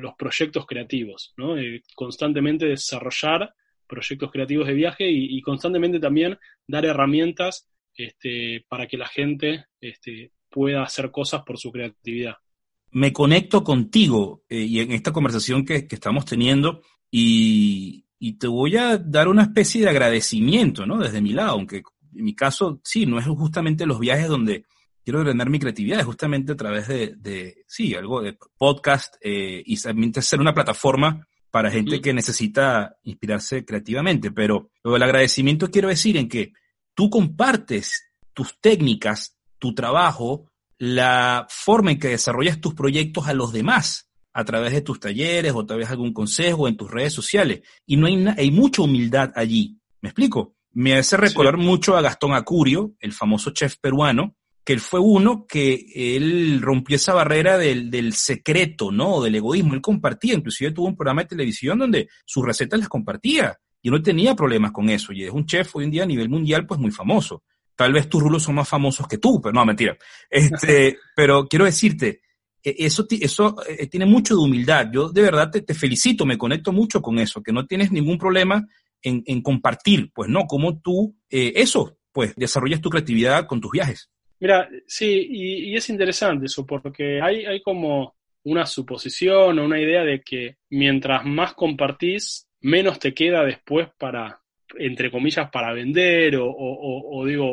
los 0.00 0.14
proyectos 0.14 0.66
creativos, 0.66 1.34
¿no? 1.36 1.58
Eh, 1.58 1.82
constantemente 1.94 2.66
desarrollar 2.66 3.54
proyectos 3.86 4.30
creativos 4.30 4.66
de 4.66 4.74
viaje 4.74 5.10
y, 5.10 5.40
constantemente 5.42 6.00
también 6.00 6.38
dar 6.66 6.86
herramientas 6.86 7.68
este, 7.94 8.64
para 8.68 8.86
que 8.86 8.96
la 8.96 9.08
gente 9.08 9.66
este, 9.80 10.32
pueda 10.48 10.82
hacer 10.82 11.10
cosas 11.10 11.42
por 11.42 11.58
su 11.58 11.70
creatividad. 11.70 12.36
Me 12.92 13.12
conecto 13.12 13.62
contigo 13.62 14.44
eh, 14.48 14.60
y 14.60 14.80
en 14.80 14.92
esta 14.92 15.12
conversación 15.12 15.64
que, 15.64 15.86
estamos 15.90 16.24
teniendo 16.24 16.82
y, 17.10 18.06
y, 18.18 18.38
te 18.38 18.46
voy 18.46 18.76
a 18.76 18.96
dar 18.96 19.28
una 19.28 19.42
especie 19.42 19.82
de 19.82 19.90
agradecimiento, 19.90 20.86
¿no? 20.86 20.98
Desde 20.98 21.20
mi 21.20 21.32
lado, 21.32 21.50
aunque 21.50 21.82
en 22.14 22.24
mi 22.24 22.34
caso, 22.34 22.80
sí, 22.84 23.06
no 23.06 23.18
es 23.18 23.26
justamente 23.26 23.86
los 23.86 23.98
viajes 23.98 24.28
donde 24.28 24.64
quiero 25.04 25.20
drenar 25.20 25.50
mi 25.50 25.58
creatividad 25.58 26.04
justamente 26.04 26.52
a 26.52 26.56
través 26.56 26.88
de, 26.88 27.64
sí, 27.66 27.94
algo 27.94 28.22
de 28.22 28.36
podcast 28.56 29.16
eh, 29.20 29.62
y 29.64 29.76
también 29.80 30.12
ser 30.14 30.40
una 30.40 30.54
plataforma 30.54 31.26
para 31.50 31.70
gente 31.70 32.00
que 32.00 32.14
necesita 32.14 32.96
inspirarse 33.02 33.64
creativamente. 33.64 34.30
Pero 34.30 34.70
lo 34.82 34.92
del 34.92 35.02
agradecimiento 35.02 35.70
quiero 35.70 35.88
decir 35.88 36.16
en 36.16 36.28
que 36.28 36.52
tú 36.94 37.10
compartes 37.10 38.10
tus 38.32 38.58
técnicas, 38.60 39.36
tu 39.58 39.74
trabajo, 39.74 40.50
la 40.78 41.46
forma 41.50 41.92
en 41.92 41.98
que 41.98 42.08
desarrollas 42.08 42.60
tus 42.60 42.74
proyectos 42.74 43.28
a 43.28 43.34
los 43.34 43.52
demás 43.52 44.10
a 44.32 44.44
través 44.44 44.72
de 44.72 44.80
tus 44.80 44.98
talleres 44.98 45.52
o 45.54 45.66
través 45.66 45.88
de 45.88 45.92
algún 45.92 46.14
consejo 46.14 46.68
en 46.68 46.76
tus 46.76 46.90
redes 46.90 47.12
sociales. 47.12 47.60
Y 47.84 47.96
no 47.96 48.06
hay, 48.06 48.26
hay 48.36 48.50
mucha 48.50 48.82
humildad 48.82 49.30
allí. 49.34 49.78
¿Me 50.00 50.08
explico? 50.08 50.56
Me 50.72 50.94
hace 50.94 51.18
recordar 51.18 51.58
mucho 51.58 51.96
a 51.96 52.00
Gastón 52.00 52.32
Acurio, 52.32 52.94
el 52.98 53.12
famoso 53.12 53.50
chef 53.50 53.76
peruano, 53.78 54.36
que 54.64 54.72
él 54.72 54.80
fue 54.80 55.00
uno 55.00 55.46
que 55.48 55.86
él 55.94 56.60
rompió 56.62 56.96
esa 56.96 57.14
barrera 57.14 57.58
del, 57.58 57.90
del 57.90 58.12
secreto, 58.12 58.92
¿no? 58.92 59.20
Del 59.20 59.34
egoísmo. 59.34 59.74
Él 59.74 59.80
compartía, 59.80 60.34
inclusive 60.34 60.70
tuvo 60.70 60.86
un 60.86 60.96
programa 60.96 61.22
de 61.22 61.28
televisión 61.28 61.78
donde 61.78 62.08
sus 62.24 62.44
recetas 62.44 62.78
las 62.78 62.88
compartía. 62.88 63.58
Y 63.82 63.90
no 63.90 64.00
tenía 64.00 64.36
problemas 64.36 64.70
con 64.70 64.88
eso. 64.88 65.12
Y 65.12 65.24
es 65.24 65.30
un 65.30 65.44
chef 65.44 65.74
hoy 65.74 65.84
en 65.84 65.90
día 65.90 66.04
a 66.04 66.06
nivel 66.06 66.28
mundial, 66.28 66.66
pues 66.66 66.78
muy 66.78 66.92
famoso. 66.92 67.42
Tal 67.74 67.92
vez 67.92 68.08
tus 68.08 68.22
rulos 68.22 68.44
son 68.44 68.54
más 68.54 68.68
famosos 68.68 69.08
que 69.08 69.18
tú, 69.18 69.40
pero 69.42 69.52
no, 69.52 69.64
mentira. 69.66 69.96
Este, 70.30 70.98
pero 71.16 71.48
quiero 71.48 71.64
decirte, 71.64 72.20
e, 72.62 72.76
eso, 72.78 73.04
eso 73.10 73.56
eh, 73.68 73.88
tiene 73.88 74.06
mucho 74.06 74.36
de 74.36 74.42
humildad. 74.42 74.88
Yo 74.92 75.08
de 75.08 75.22
verdad 75.22 75.50
te, 75.50 75.62
te, 75.62 75.74
felicito, 75.74 76.24
me 76.24 76.38
conecto 76.38 76.70
mucho 76.72 77.02
con 77.02 77.18
eso, 77.18 77.42
que 77.42 77.52
no 77.52 77.66
tienes 77.66 77.90
ningún 77.90 78.18
problema 78.18 78.64
en, 79.02 79.24
en 79.26 79.42
compartir, 79.42 80.12
pues 80.14 80.30
no, 80.30 80.46
como 80.46 80.80
tú, 80.80 81.16
eh, 81.28 81.52
eso, 81.56 81.98
pues 82.12 82.34
desarrollas 82.36 82.80
tu 82.80 82.88
creatividad 82.88 83.46
con 83.46 83.60
tus 83.60 83.72
viajes. 83.72 84.11
Mira, 84.42 84.68
sí, 84.88 85.28
y, 85.30 85.76
es 85.76 85.88
interesante 85.88 86.46
eso, 86.46 86.66
porque 86.66 87.20
hay, 87.22 87.44
hay 87.44 87.62
como 87.62 88.16
una 88.42 88.66
suposición 88.66 89.56
o 89.56 89.64
una 89.64 89.80
idea 89.80 90.02
de 90.02 90.20
que 90.20 90.56
mientras 90.70 91.24
más 91.24 91.54
compartís, 91.54 92.48
menos 92.60 92.98
te 92.98 93.14
queda 93.14 93.44
después 93.44 93.90
para, 93.96 94.40
entre 94.80 95.12
comillas, 95.12 95.48
para 95.48 95.72
vender 95.72 96.34
o, 96.38 96.52
o, 96.52 97.24
digo, 97.24 97.46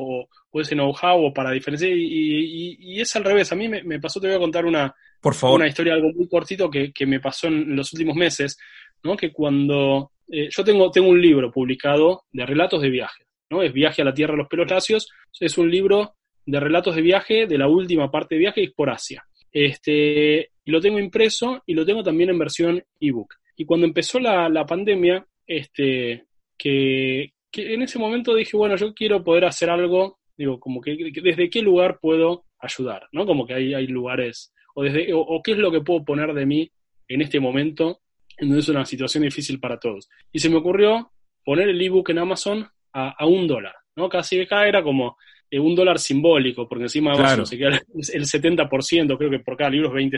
o, 0.52 0.60
ese 0.60 0.74
know-how 0.74 1.28
o 1.28 1.32
para 1.32 1.52
diferenciar. 1.52 1.92
Y, 1.92 2.76
y, 2.80 3.00
es 3.00 3.16
al 3.16 3.24
revés. 3.24 3.52
A 3.52 3.56
mí 3.56 3.70
me, 3.70 4.00
pasó, 4.00 4.20
te 4.20 4.26
voy 4.26 4.38
a 4.38 4.40
contar 4.40 4.66
una, 4.66 4.92
Por 5.22 5.36
favor. 5.36 5.60
una 5.60 5.68
historia, 5.68 5.94
algo 5.94 6.12
muy 6.12 6.28
cortito 6.28 6.72
que, 6.72 6.92
que 6.92 7.06
me 7.06 7.20
pasó 7.20 7.50
en 7.50 7.76
los 7.76 7.94
últimos 7.94 8.16
meses, 8.16 8.58
¿no? 9.04 9.16
Que 9.16 9.32
cuando 9.32 10.14
eh, 10.28 10.50
yo 10.50 10.64
tengo, 10.64 10.90
tengo 10.90 11.10
un 11.10 11.22
libro 11.22 11.52
publicado 11.52 12.24
de 12.32 12.48
relatos 12.48 12.82
de 12.82 12.90
viaje, 12.90 13.26
¿no? 13.52 13.62
Es 13.62 13.72
Viaje 13.72 14.02
a 14.02 14.06
la 14.06 14.14
Tierra 14.16 14.32
de 14.32 14.40
los 14.40 14.48
Pelos 14.48 14.72
Lacios. 14.72 15.08
Es 15.40 15.56
un 15.60 15.70
libro 15.70 16.16
de 16.50 16.60
relatos 16.60 16.95
de 16.95 17.02
viaje 17.02 17.45
de 17.45 17.58
la 17.58 17.68
última 17.68 18.10
parte 18.10 18.36
de 18.36 18.39
viaje 18.39 18.62
y 18.64 18.70
por 18.70 18.89
Asia. 18.89 19.24
Este, 19.52 20.50
lo 20.66 20.82
tengo 20.82 21.00
impreso 21.00 21.62
y 21.66 21.74
lo 21.74 21.86
tengo 21.86 22.04
también 22.04 22.32
en 22.32 22.39
versión 22.39 22.84
ebook. 23.00 23.36
Y 23.56 23.66
cuando 23.66 23.86
empezó 23.86 24.20
la, 24.20 24.66
pandemia, 24.66 25.26
este, 25.45 26.26
que, 26.58 27.34
en 27.54 27.82
ese 27.82 28.00
momento 28.00 28.34
dije, 28.34 28.58
bueno, 28.58 28.76
yo 28.78 28.93
quiero 28.93 29.24
poder 29.24 29.45
hacer 29.45 29.70
algo, 29.70 30.20
digo, 30.38 30.60
como 30.60 30.82
que, 30.82 31.12
desde 31.22 31.50
qué 31.50 31.62
lugar 31.62 32.00
puedo 32.02 32.45
ayudar, 32.60 33.08
¿no? 33.12 33.26
Como 33.26 33.45
que 33.45 33.54
hay, 33.54 33.74
hay 33.74 33.88
lugares, 33.88 34.54
o, 34.74 34.84
desde, 34.84 35.10
o, 35.14 35.41
qué 35.43 35.52
es 35.52 35.58
lo 35.58 35.72
que 35.72 35.82
puedo 35.82 36.04
poner 36.04 36.34
de 36.34 36.45
mí 36.45 36.72
en 37.08 37.22
este 37.22 37.39
momento, 37.39 38.00
en 38.38 38.47
donde 38.47 38.62
es 38.62 38.70
una 38.70 38.86
situación 38.86 39.24
difícil 39.24 39.60
para 39.60 39.78
todos. 39.78 40.10
Y 40.32 40.39
se 40.39 40.50
me 40.50 40.58
ocurrió 40.58 41.12
poner 41.43 41.70
el 41.70 41.82
ebook 41.82 42.10
en 42.10 42.20
Amazon 42.20 42.68
a, 42.93 43.10
a 43.10 43.26
un 43.28 43.47
dólar, 43.47 43.76
¿no? 43.95 44.10
Casi 44.10 44.39
acá 44.39 44.68
era 44.68 44.82
como, 44.82 45.18
eh, 45.52 45.60
un 45.60 45.76
dólar 45.76 46.00
simbólico, 46.00 46.68
porque 46.68 46.86
encima 46.86 47.14
claro. 47.16 47.45
se 47.45 47.58
queda 47.58 47.70
el 47.70 48.26
70%, 48.26 49.18
creo 49.18 49.30
que 49.30 49.39
por 49.39 49.58
cada 49.58 49.70
libro 49.70 49.89
es 49.89 49.93
20, 49.93 50.18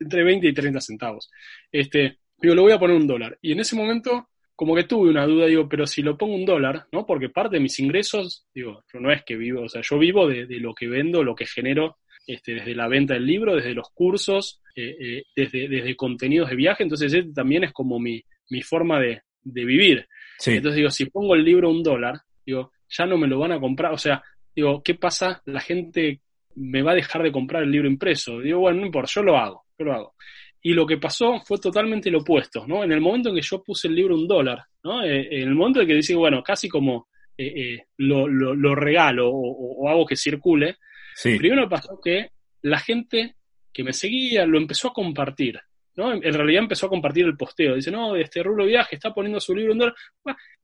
entre 0.00 0.24
20 0.24 0.48
y 0.48 0.52
30 0.52 0.80
centavos. 0.80 1.30
Este, 1.70 2.18
digo, 2.40 2.54
lo 2.54 2.62
voy 2.62 2.72
a 2.72 2.78
poner 2.78 2.96
un 2.96 3.06
dólar. 3.06 3.38
Y 3.42 3.52
en 3.52 3.60
ese 3.60 3.76
momento, 3.76 4.28
como 4.54 4.74
que 4.74 4.84
tuve 4.84 5.10
una 5.10 5.26
duda, 5.26 5.46
digo, 5.46 5.68
pero 5.68 5.86
si 5.86 6.02
lo 6.02 6.16
pongo 6.16 6.34
un 6.34 6.44
dólar, 6.44 6.86
¿no? 6.92 7.06
Porque 7.06 7.28
parte 7.28 7.56
de 7.56 7.62
mis 7.62 7.78
ingresos, 7.80 8.46
digo, 8.54 8.84
yo 8.92 9.00
no 9.00 9.12
es 9.12 9.22
que 9.24 9.36
vivo, 9.36 9.62
o 9.62 9.68
sea, 9.68 9.82
yo 9.82 9.98
vivo 9.98 10.28
de, 10.28 10.46
lo 10.60 10.74
que 10.74 10.88
vendo, 10.88 11.22
lo 11.22 11.34
que 11.34 11.46
genero 11.46 11.98
este, 12.26 12.54
desde 12.54 12.74
la 12.74 12.88
venta 12.88 13.14
del 13.14 13.26
libro, 13.26 13.56
desde 13.56 13.74
los 13.74 13.88
cursos, 13.90 14.60
eh, 14.76 14.96
eh, 15.00 15.22
desde, 15.34 15.68
desde 15.68 15.96
contenidos 15.96 16.50
de 16.50 16.56
viaje, 16.56 16.82
entonces 16.82 17.12
este 17.12 17.32
también 17.32 17.64
es 17.64 17.72
como 17.72 17.98
mi, 17.98 18.22
mi 18.50 18.62
forma 18.62 19.00
de, 19.00 19.22
de 19.42 19.64
vivir. 19.64 20.06
Entonces 20.46 20.76
digo, 20.76 20.90
si 20.90 21.06
pongo 21.06 21.34
el 21.34 21.44
libro 21.44 21.70
un 21.70 21.82
dólar, 21.82 22.20
digo, 22.44 22.72
ya 22.88 23.06
no 23.06 23.18
me 23.18 23.26
lo 23.26 23.38
van 23.38 23.52
a 23.52 23.60
comprar, 23.60 23.92
o 23.92 23.98
sea, 23.98 24.22
digo, 24.54 24.82
¿qué 24.82 24.94
pasa? 24.94 25.42
La 25.46 25.60
gente 25.60 26.20
me 26.56 26.82
va 26.82 26.92
a 26.92 26.96
dejar 26.96 27.22
de 27.22 27.32
comprar 27.32 27.62
el 27.62 27.70
libro 27.70 27.88
impreso. 27.88 28.40
Digo, 28.40 28.60
bueno, 28.60 28.80
no 28.80 28.86
importa, 28.86 29.10
yo 29.14 29.22
lo 29.22 29.36
hago, 29.36 29.64
yo 29.78 29.84
lo 29.84 29.94
hago. 29.94 30.14
Y 30.60 30.72
lo 30.72 30.86
que 30.86 30.98
pasó 30.98 31.40
fue 31.44 31.58
totalmente 31.58 32.10
lo 32.10 32.18
opuesto, 32.18 32.66
¿no? 32.66 32.82
En 32.82 32.92
el 32.92 33.00
momento 33.00 33.28
en 33.28 33.36
que 33.36 33.42
yo 33.42 33.62
puse 33.62 33.88
el 33.88 33.94
libro 33.94 34.16
un 34.16 34.26
dólar, 34.26 34.64
¿no? 34.82 35.04
Eh, 35.04 35.28
en 35.30 35.48
el 35.48 35.54
momento 35.54 35.80
en 35.80 35.86
que 35.86 35.94
dice, 35.94 36.14
bueno, 36.14 36.42
casi 36.42 36.68
como 36.68 37.08
eh, 37.36 37.46
eh, 37.46 37.84
lo, 37.98 38.26
lo, 38.26 38.74
regalo 38.74 39.30
o, 39.30 39.88
hago 39.88 40.04
que 40.04 40.16
circule, 40.16 40.78
primero 41.22 41.68
pasó 41.68 42.00
que 42.02 42.30
la 42.62 42.80
gente 42.80 43.36
que 43.72 43.84
me 43.84 43.92
seguía 43.92 44.44
lo 44.44 44.58
empezó 44.58 44.88
a 44.88 44.92
compartir, 44.92 45.60
¿no? 45.94 46.12
En, 46.12 46.34
realidad 46.34 46.64
empezó 46.64 46.86
a 46.86 46.90
compartir 46.90 47.26
el 47.26 47.36
posteo. 47.36 47.76
Dice, 47.76 47.92
no, 47.92 48.16
este 48.16 48.42
Rulo 48.42 48.64
Viaje 48.64 48.96
está 48.96 49.14
poniendo 49.14 49.38
su 49.38 49.54
libro 49.54 49.72
un 49.72 49.78
dólar. 49.78 49.94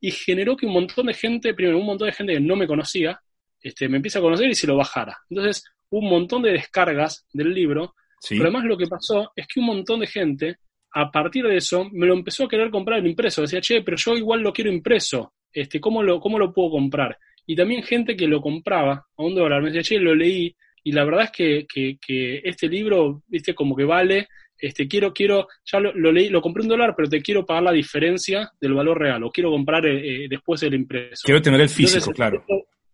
Y 0.00 0.10
generó 0.10 0.56
que 0.56 0.66
un 0.66 0.72
montón 0.72 1.06
de 1.06 1.14
gente, 1.14 1.54
primero, 1.54 1.78
un 1.78 1.86
montón 1.86 2.06
de 2.06 2.12
gente 2.12 2.32
que 2.32 2.40
no 2.40 2.56
me 2.56 2.66
conocía, 2.66 3.20
este, 3.64 3.88
me 3.88 3.96
empieza 3.96 4.18
a 4.18 4.22
conocer 4.22 4.48
y 4.48 4.54
se 4.54 4.66
lo 4.66 4.76
bajara. 4.76 5.16
Entonces, 5.30 5.64
un 5.88 6.08
montón 6.08 6.42
de 6.42 6.52
descargas 6.52 7.26
del 7.32 7.54
libro, 7.54 7.94
pero 8.28 8.42
además 8.42 8.64
lo 8.64 8.76
que 8.76 8.86
pasó 8.86 9.32
es 9.34 9.46
que 9.46 9.58
un 9.60 9.66
montón 9.66 10.00
de 10.00 10.06
gente, 10.06 10.56
a 10.92 11.10
partir 11.10 11.46
de 11.46 11.56
eso, 11.56 11.88
me 11.90 12.06
lo 12.06 12.12
empezó 12.12 12.44
a 12.44 12.48
querer 12.48 12.70
comprar 12.70 12.98
en 12.98 13.06
impreso. 13.06 13.40
Decía, 13.40 13.62
che, 13.62 13.82
pero 13.82 13.96
yo 13.96 14.14
igual 14.16 14.40
lo 14.40 14.52
quiero 14.52 14.70
impreso, 14.70 15.32
este, 15.50 15.80
¿cómo, 15.80 16.02
lo, 16.02 16.20
¿cómo 16.20 16.38
lo 16.38 16.52
puedo 16.52 16.72
comprar? 16.72 17.16
Y 17.46 17.56
también 17.56 17.82
gente 17.82 18.16
que 18.16 18.28
lo 18.28 18.42
compraba 18.42 19.06
a 19.16 19.22
un 19.22 19.34
dólar, 19.34 19.62
me 19.62 19.70
decía, 19.70 19.82
che, 19.82 19.98
lo 19.98 20.14
leí, 20.14 20.54
y 20.82 20.92
la 20.92 21.04
verdad 21.04 21.24
es 21.24 21.30
que, 21.30 21.66
que, 21.66 22.40
este 22.44 22.68
libro, 22.68 23.22
viste, 23.26 23.54
como 23.54 23.74
que 23.74 23.84
vale, 23.84 24.28
este, 24.58 24.86
quiero, 24.86 25.14
quiero, 25.14 25.48
ya 25.64 25.80
lo, 25.80 26.12
leí, 26.12 26.28
lo 26.28 26.42
compré 26.42 26.62
un 26.62 26.68
dólar, 26.68 26.94
pero 26.94 27.08
te 27.08 27.22
quiero 27.22 27.46
pagar 27.46 27.62
la 27.62 27.72
diferencia 27.72 28.50
del 28.60 28.74
valor 28.74 28.98
real, 28.98 29.24
o 29.24 29.30
quiero 29.30 29.50
comprar 29.50 29.86
eh, 29.86 30.24
eh, 30.24 30.26
después 30.28 30.62
el 30.64 30.74
impreso. 30.74 31.22
Quiero 31.24 31.40
tener 31.40 31.62
el 31.62 31.70
físico, 31.70 32.12
claro. 32.12 32.44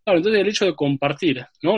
Claro, 0.03 0.17
entonces 0.17 0.41
el 0.41 0.47
hecho 0.47 0.65
de 0.65 0.75
compartir, 0.75 1.45
¿no? 1.61 1.77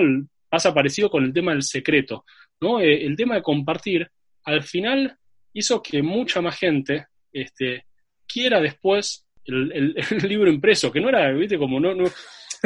pasa 0.53 0.71
parecido 0.71 1.09
con 1.09 1.23
el 1.23 1.33
tema 1.33 1.51
del 1.51 1.63
secreto, 1.63 2.25
¿no? 2.61 2.79
Eh, 2.79 3.05
el 3.05 3.15
tema 3.15 3.33
de 3.33 3.41
compartir, 3.41 4.07
al 4.43 4.61
final 4.61 5.17
hizo 5.51 5.81
que 5.81 6.03
mucha 6.03 6.41
más 6.41 6.59
gente 6.59 7.07
este, 7.31 7.87
quiera 8.27 8.61
después 8.61 9.25
el, 9.45 9.95
libro 10.27 10.51
impreso, 10.51 10.91
que 10.91 11.01
no 11.01 11.09
era, 11.09 11.31
viste, 11.31 11.57
como 11.57 11.79
no, 11.79 11.95
no, 11.95 12.03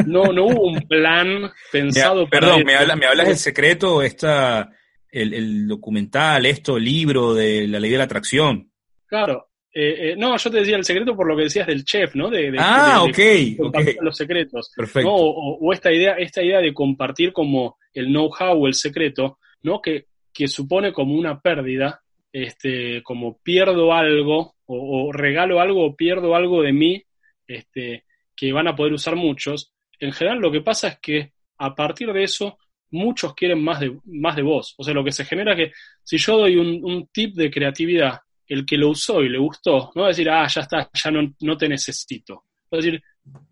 no, 0.05 0.33
no 0.33 0.45
hubo 0.47 0.67
un 0.67 0.81
plan 0.81 1.49
pensado 1.71 2.27
Perdón, 2.27 2.63
me, 2.65 2.75
habla, 2.75 2.97
me 2.97 3.05
hablas 3.05 3.27
del 3.27 3.37
secreto, 3.37 4.01
esta, 4.01 4.69
el, 5.09 5.33
el, 5.33 5.67
documental, 5.67 6.45
esto, 6.45 6.75
el 6.75 6.83
libro 6.83 7.33
de 7.33 7.67
la 7.67 7.79
ley 7.79 7.91
de 7.91 7.97
la 7.97 8.03
atracción. 8.03 8.69
Claro. 9.05 9.47
Eh, 9.73 10.11
eh, 10.11 10.15
no, 10.17 10.35
yo 10.37 10.49
te 10.49 10.59
decía 10.59 10.77
el 10.77 10.85
secreto 10.85 11.15
por 11.15 11.27
lo 11.27 11.35
que 11.35 11.43
decías 11.43 11.67
del 11.67 11.83
chef, 11.83 12.15
¿no? 12.15 12.29
De, 12.29 12.55
ah, 12.57 13.03
ok, 13.03 13.99
los 14.01 14.17
secretos. 14.17 14.71
Perfecto. 14.75 15.09
O, 15.09 15.57
o, 15.59 15.73
esta 15.73 15.91
idea, 15.91 16.13
esta 16.13 16.41
idea 16.41 16.59
de 16.59 16.73
compartir 16.73 17.31
como 17.31 17.77
el 17.93 18.07
know-how 18.07 18.63
o 18.63 18.67
el 18.67 18.73
secreto, 18.73 19.37
¿no? 19.61 19.81
Que, 19.81 20.05
que 20.33 20.47
supone 20.47 20.91
como 20.91 21.13
una 21.13 21.39
pérdida, 21.39 22.01
este, 22.31 23.03
como 23.03 23.37
pierdo 23.39 23.93
algo, 23.93 24.55
o, 24.65 25.07
o 25.07 25.11
regalo 25.11 25.59
algo, 25.59 25.85
o 25.85 25.95
pierdo 25.95 26.35
algo 26.35 26.63
de 26.63 26.73
mí, 26.73 27.03
este, 27.47 28.05
que 28.35 28.51
van 28.51 28.67
a 28.67 28.75
poder 28.75 28.93
usar 28.93 29.15
muchos, 29.15 29.73
en 29.99 30.11
general 30.11 30.39
lo 30.39 30.51
que 30.51 30.61
pasa 30.61 30.87
es 30.89 30.99
que 30.99 31.31
a 31.57 31.75
partir 31.75 32.11
de 32.13 32.23
eso 32.23 32.57
muchos 32.91 33.33
quieren 33.33 33.63
más 33.63 33.79
de, 33.79 33.97
más 34.05 34.35
de 34.35 34.43
vos. 34.43 34.75
O 34.77 34.83
sea, 34.83 34.93
lo 34.93 35.03
que 35.03 35.11
se 35.11 35.25
genera 35.25 35.53
es 35.53 35.57
que 35.57 35.73
si 36.03 36.17
yo 36.17 36.37
doy 36.37 36.55
un, 36.55 37.07
tip 37.11 37.35
de 37.35 37.51
creatividad, 37.51 38.19
el 38.47 38.65
que 38.65 38.77
lo 38.77 38.89
usó 38.89 39.21
y 39.21 39.29
le 39.29 39.37
gustó, 39.37 39.91
no 39.95 40.03
va 40.03 40.07
a 40.07 40.09
decir, 40.09 40.29
ah, 40.29 40.47
ya 40.47 40.61
está, 40.61 40.89
ya 40.93 41.11
no, 41.11 41.33
no 41.41 41.57
te 41.57 41.67
necesito. 41.67 42.43
Va 42.73 42.77
a 42.77 42.81
decir, 42.81 43.01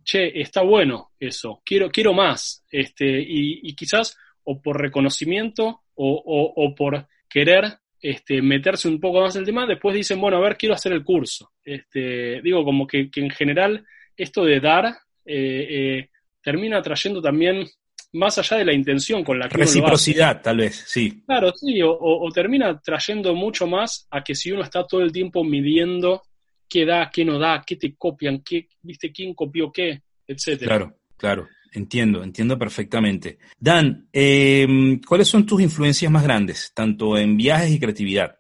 che, 0.03 0.41
está 0.41 0.61
bueno 0.61 1.11
eso, 1.19 1.61
quiero, 1.65 1.89
quiero 1.89 2.13
más. 2.13 2.63
Este, 2.71 3.05
y, 3.05 3.73
quizás 3.75 4.17
o 4.43 4.61
por 4.61 4.79
reconocimiento 4.79 5.81
o, 5.95 6.53
o, 6.55 6.75
por 6.75 7.07
querer 7.27 7.79
este, 7.99 8.41
meterse 8.41 8.87
un 8.87 8.99
poco 8.99 9.21
más 9.21 9.35
en 9.35 9.41
el 9.41 9.45
tema, 9.45 9.65
después 9.65 9.95
dicen, 9.95 10.21
bueno, 10.21 10.37
a 10.37 10.41
ver, 10.41 10.57
quiero 10.57 10.75
hacer 10.75 10.93
el 10.93 11.03
curso. 11.03 11.51
Este, 11.63 12.41
digo, 12.41 12.63
como 12.63 12.85
que, 12.85 13.09
en 13.15 13.29
general 13.31 13.85
esto 14.15 14.45
de 14.45 14.59
dar 14.59 14.85
eh, 15.25 15.67
eh, 15.69 16.09
termina 16.41 16.81
trayendo 16.81 17.21
también, 17.21 17.65
más 18.14 18.38
allá 18.38 18.58
de 18.58 18.66
la 18.66 18.74
intención 18.74 19.24
con 19.24 19.39
la 19.39 19.49
que 19.49 19.58
Reciprocidad, 19.58 20.41
tal 20.41 20.58
vez, 20.58 20.84
sí. 20.88 21.24
Claro, 21.26 21.51
sí, 21.56 21.80
o, 21.84 22.30
termina 22.34 22.80
trayendo 22.80 23.36
mucho 23.36 23.68
más 23.68 24.08
a 24.10 24.24
que 24.24 24.36
si 24.36 24.51
uno 24.51 24.64
está 24.64 24.86
todo 24.86 25.01
el 25.01 25.12
tiempo 25.12 25.43
midiendo 25.43 26.24
qué 26.68 26.86
da, 26.86 27.10
qué 27.12 27.26
no 27.26 27.38
da, 27.39 27.64
qué 27.66 27.76
te 27.76 27.95
copian, 27.95 28.41
qué, 28.41 28.68
viste, 28.82 29.12
quién 29.12 29.34
copió 29.34 29.72
qué, 29.72 30.01
etcétera. 30.28 30.78
Claro, 30.78 30.97
claro. 31.18 31.47
Entiendo, 31.74 32.24
entiendo 32.24 32.58
perfectamente. 32.58 33.38
Dan, 33.60 34.08
em, 34.14 35.01
¿cuáles 35.01 35.28
son 35.28 35.45
tus 35.45 35.62
influencias 35.62 36.10
más 36.10 36.24
grandes, 36.24 36.72
tanto 36.74 37.18
en 37.18 37.36
viajes 37.36 37.72
y 37.72 37.80
creatividad? 37.80 38.39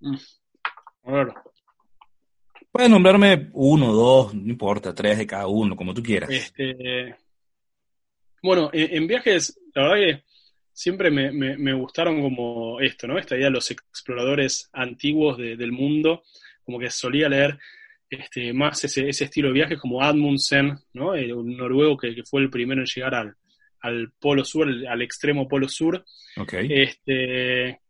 Mm. 0.00 0.16
A 1.04 1.12
ver, 1.12 1.28
Puedes 2.76 2.90
nombrarme 2.90 3.48
uno, 3.54 3.90
dos, 3.94 4.34
no 4.34 4.50
importa, 4.50 4.94
tres 4.94 5.16
de 5.16 5.26
cada 5.26 5.46
uno, 5.46 5.74
como 5.74 5.94
tú 5.94 6.02
quieras. 6.02 6.28
Este, 6.28 7.16
bueno, 8.42 8.70
en, 8.72 9.06
viajes, 9.06 9.58
la 9.74 9.82
verdad 9.82 9.96
que 9.96 10.24
siempre 10.72 11.10
me, 11.10 11.72
gustaron 11.74 12.20
como 12.22 12.80
esto, 12.80 13.06
¿no? 13.06 13.18
Esta 13.18 13.36
idea 13.36 13.46
de 13.46 13.52
los 13.52 13.70
exploradores 13.70 14.68
antiguos 14.72 15.38
del 15.38 15.72
mundo, 15.72 16.22
como 16.64 16.78
que 16.78 16.90
solía 16.90 17.28
leer 17.28 17.58
este, 18.08 18.52
más 18.52 18.84
ese, 18.84 19.08
estilo 19.08 19.48
de 19.48 19.54
viajes 19.54 19.80
como 19.80 20.02
Admundsen, 20.02 20.78
¿no? 20.92 21.14
El, 21.14 21.34
noruego 21.56 21.96
que, 21.96 22.14
fue 22.24 22.42
el 22.42 22.50
primero 22.50 22.80
en 22.80 22.86
llegar 22.86 23.14
al, 23.14 23.34
al 23.80 24.12
polo 24.18 24.44
sur, 24.44 24.68
al 24.68 25.02
extremo 25.02 25.48
polo 25.48 25.68
sur. 25.68 26.04
Okay. 26.36 26.68
Este, 26.70 27.80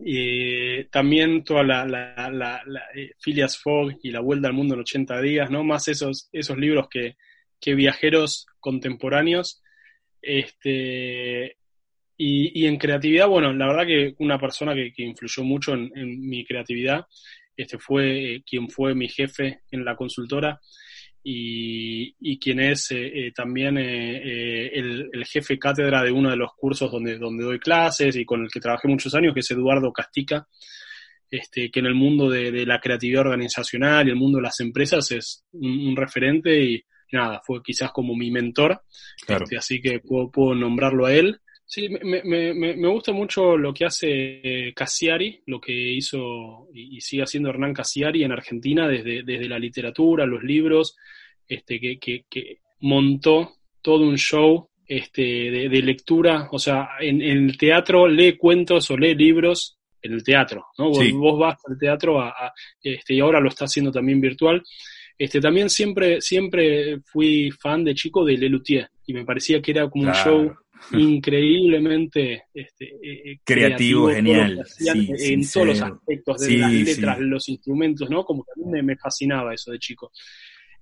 y 0.00 0.84
también 0.84 1.42
toda 1.42 1.62
la, 1.64 1.84
la, 1.84 2.30
la, 2.30 2.82
eh, 2.94 3.12
Phileas 3.20 3.58
Fogg 3.58 3.98
y 4.02 4.10
la 4.10 4.20
Vuelta 4.20 4.48
al 4.48 4.54
Mundo 4.54 4.74
en 4.74 4.80
80 4.80 5.20
días, 5.20 5.50
¿no? 5.50 5.64
Más 5.64 5.88
esos, 5.88 6.28
esos 6.32 6.56
libros 6.56 6.88
que, 6.88 7.16
que 7.60 7.74
viajeros 7.74 8.46
contemporáneos. 8.60 9.62
Este, 10.20 11.56
y, 12.16 12.62
y, 12.62 12.66
en 12.66 12.78
creatividad, 12.78 13.28
bueno, 13.28 13.52
la 13.52 13.66
verdad 13.66 13.86
que 13.86 14.14
una 14.18 14.38
persona 14.38 14.74
que, 14.74 14.92
influyó 14.96 15.44
mucho 15.44 15.74
en, 15.74 16.28
mi 16.28 16.44
creatividad 16.44 17.06
este 17.56 17.78
fue 17.78 18.34
eh, 18.34 18.42
quien 18.48 18.68
fue 18.70 18.94
mi 18.94 19.08
jefe 19.08 19.62
en 19.72 19.84
la 19.84 19.96
consultora 19.96 20.60
y, 21.22 22.38
quien 22.38 22.60
es 22.60 22.90
eh, 22.92 23.26
eh, 23.26 23.32
también 23.32 23.76
el, 23.76 25.24
jefe 25.26 25.58
cátedra 25.58 26.02
de 26.02 26.12
uno 26.12 26.30
de 26.30 26.36
los 26.36 26.52
cursos 26.54 26.90
donde, 26.90 27.18
donde 27.18 27.44
doy 27.44 27.58
clases 27.58 28.16
y 28.16 28.24
con 28.24 28.42
el 28.42 28.48
que 28.48 28.60
trabajé 28.60 28.88
muchos 28.88 29.14
años, 29.14 29.34
que 29.34 29.40
es 29.40 29.50
Eduardo 29.50 29.92
Castica, 29.92 30.46
este, 31.30 31.70
que 31.70 31.80
en 31.80 31.86
el 31.86 31.94
mundo 31.94 32.30
de, 32.30 32.64
la 32.64 32.80
creatividad 32.80 33.22
organizacional 33.22 34.06
y 34.06 34.10
el 34.10 34.16
mundo 34.16 34.38
de 34.38 34.44
las 34.44 34.60
empresas 34.60 35.10
es 35.10 35.44
un, 35.52 35.94
referente 35.94 36.64
y 36.64 36.82
nada, 37.12 37.40
fue 37.44 37.62
quizás 37.62 37.90
como 37.92 38.14
mi 38.14 38.30
mentor, 38.30 38.82
este, 39.26 39.56
así 39.56 39.80
que 39.80 40.00
puedo, 40.00 40.54
nombrarlo 40.54 41.06
a 41.06 41.14
él. 41.14 41.40
Sí, 41.64 41.88
me, 41.90 42.22
me, 42.24 42.54
me, 42.54 42.88
gusta 42.88 43.12
mucho 43.12 43.58
lo 43.58 43.74
que 43.74 43.84
hace 43.84 44.72
Cassiari, 44.74 45.42
lo 45.46 45.60
que 45.60 45.72
hizo 45.72 46.68
y, 46.72 46.98
sigue 47.02 47.24
haciendo 47.24 47.50
Hernán 47.50 47.74
Cassiari 47.74 48.24
en 48.24 48.32
Argentina 48.32 48.88
desde, 48.88 49.22
desde 49.22 49.48
la 49.48 49.58
literatura, 49.58 50.24
los 50.24 50.42
libros, 50.42 50.96
este, 51.46 51.78
que, 51.78 51.98
que, 51.98 52.58
montó 52.80 53.56
todo 53.82 54.04
un 54.04 54.16
show 54.16 54.68
este, 54.86 55.22
de, 55.22 55.82
lectura, 55.82 56.48
o 56.52 56.58
sea, 56.58 56.90
en, 57.00 57.20
el 57.20 57.58
teatro 57.58 58.08
lee 58.08 58.38
cuentos 58.38 58.90
o 58.90 58.96
lee 58.96 59.14
libros 59.14 59.78
en 60.00 60.12
el 60.12 60.22
teatro, 60.22 60.66
¿no? 60.78 60.90
Vos, 60.90 61.38
vas 61.38 61.58
al 61.68 61.78
teatro 61.78 62.20
a, 62.20 62.52
este, 62.82 63.14
y 63.14 63.20
ahora 63.20 63.40
lo 63.40 63.48
está 63.48 63.66
haciendo 63.66 63.90
también 63.92 64.20
virtual. 64.20 64.62
Este, 65.18 65.40
también 65.40 65.68
siempre, 65.68 66.20
siempre 66.20 67.00
fui 67.04 67.50
fan 67.50 67.82
de 67.82 67.94
chico 67.94 68.24
de 68.24 68.36
Lelutier 68.36 68.88
y 69.04 69.12
me 69.12 69.24
parecía 69.24 69.60
que 69.60 69.72
era 69.72 69.90
como 69.90 70.04
un 70.04 70.14
show 70.14 70.54
increíblemente 70.92 72.44
este, 72.54 72.84
eh, 72.84 73.32
eh, 73.32 73.38
creativo, 73.44 74.10
genial. 74.10 74.64
en 74.78 75.50
todos 75.50 75.66
los 75.66 75.82
aspectos 75.82 76.40
de 76.42 76.58
las 76.58 76.72
letras, 76.72 77.18
los 77.18 77.48
instrumentos, 77.48 78.08
¿no? 78.08 78.24
Como 78.24 78.44
que 78.44 78.52
a 78.52 78.64
mí 78.64 78.82
me 78.82 78.96
fascinaba 78.96 79.54
eso 79.54 79.72
de 79.72 79.78
chico. 79.80 80.12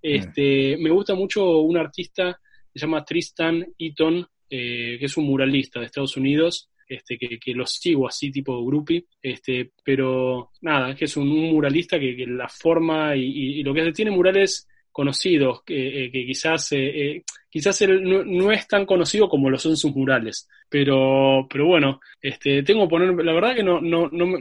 Este, 0.02 0.76
me 0.78 0.90
gusta 0.90 1.14
mucho 1.14 1.60
un 1.60 1.78
artista 1.78 2.38
que 2.72 2.78
se 2.78 2.86
llama 2.86 3.04
Tristan 3.04 3.66
Eaton, 3.78 4.26
eh, 4.50 4.96
que 4.98 5.06
es 5.06 5.16
un 5.16 5.24
muralista 5.24 5.80
de 5.80 5.86
Estados 5.86 6.16
Unidos, 6.16 6.70
este, 6.88 7.18
que, 7.18 7.38
que 7.38 7.52
lo 7.52 7.66
sigo 7.66 8.06
así 8.08 8.30
tipo 8.30 8.64
groupie, 8.64 9.06
este, 9.20 9.72
pero 9.84 10.50
nada, 10.60 10.90
es 10.90 10.96
que 10.96 11.04
es 11.06 11.16
un, 11.16 11.28
muralista 11.28 11.98
que, 11.98 12.24
la 12.26 12.48
forma 12.48 13.16
y, 13.16 13.62
lo 13.62 13.74
que 13.74 13.92
tiene 13.92 14.10
murales 14.10 14.68
conocidos, 14.92 15.62
que, 15.62 16.04
eh, 16.04 16.10
quizás, 16.10 16.72
eh, 16.72 17.22
quizás 17.50 17.80
él 17.82 18.02
no, 18.02 18.52
es 18.52 18.66
tan 18.66 18.86
conocido 18.86 19.28
como 19.28 19.50
lo 19.50 19.58
son 19.58 19.76
sus 19.76 19.94
murales, 19.94 20.48
pero, 20.68 21.46
pero 21.50 21.66
bueno, 21.66 22.00
este, 22.20 22.62
tengo 22.62 22.84
que 22.84 22.90
poner, 22.90 23.24
la 23.24 23.32
verdad 23.32 23.54
que 23.54 23.62
no, 23.62 23.80
no, 23.80 24.08
no, 24.10 24.38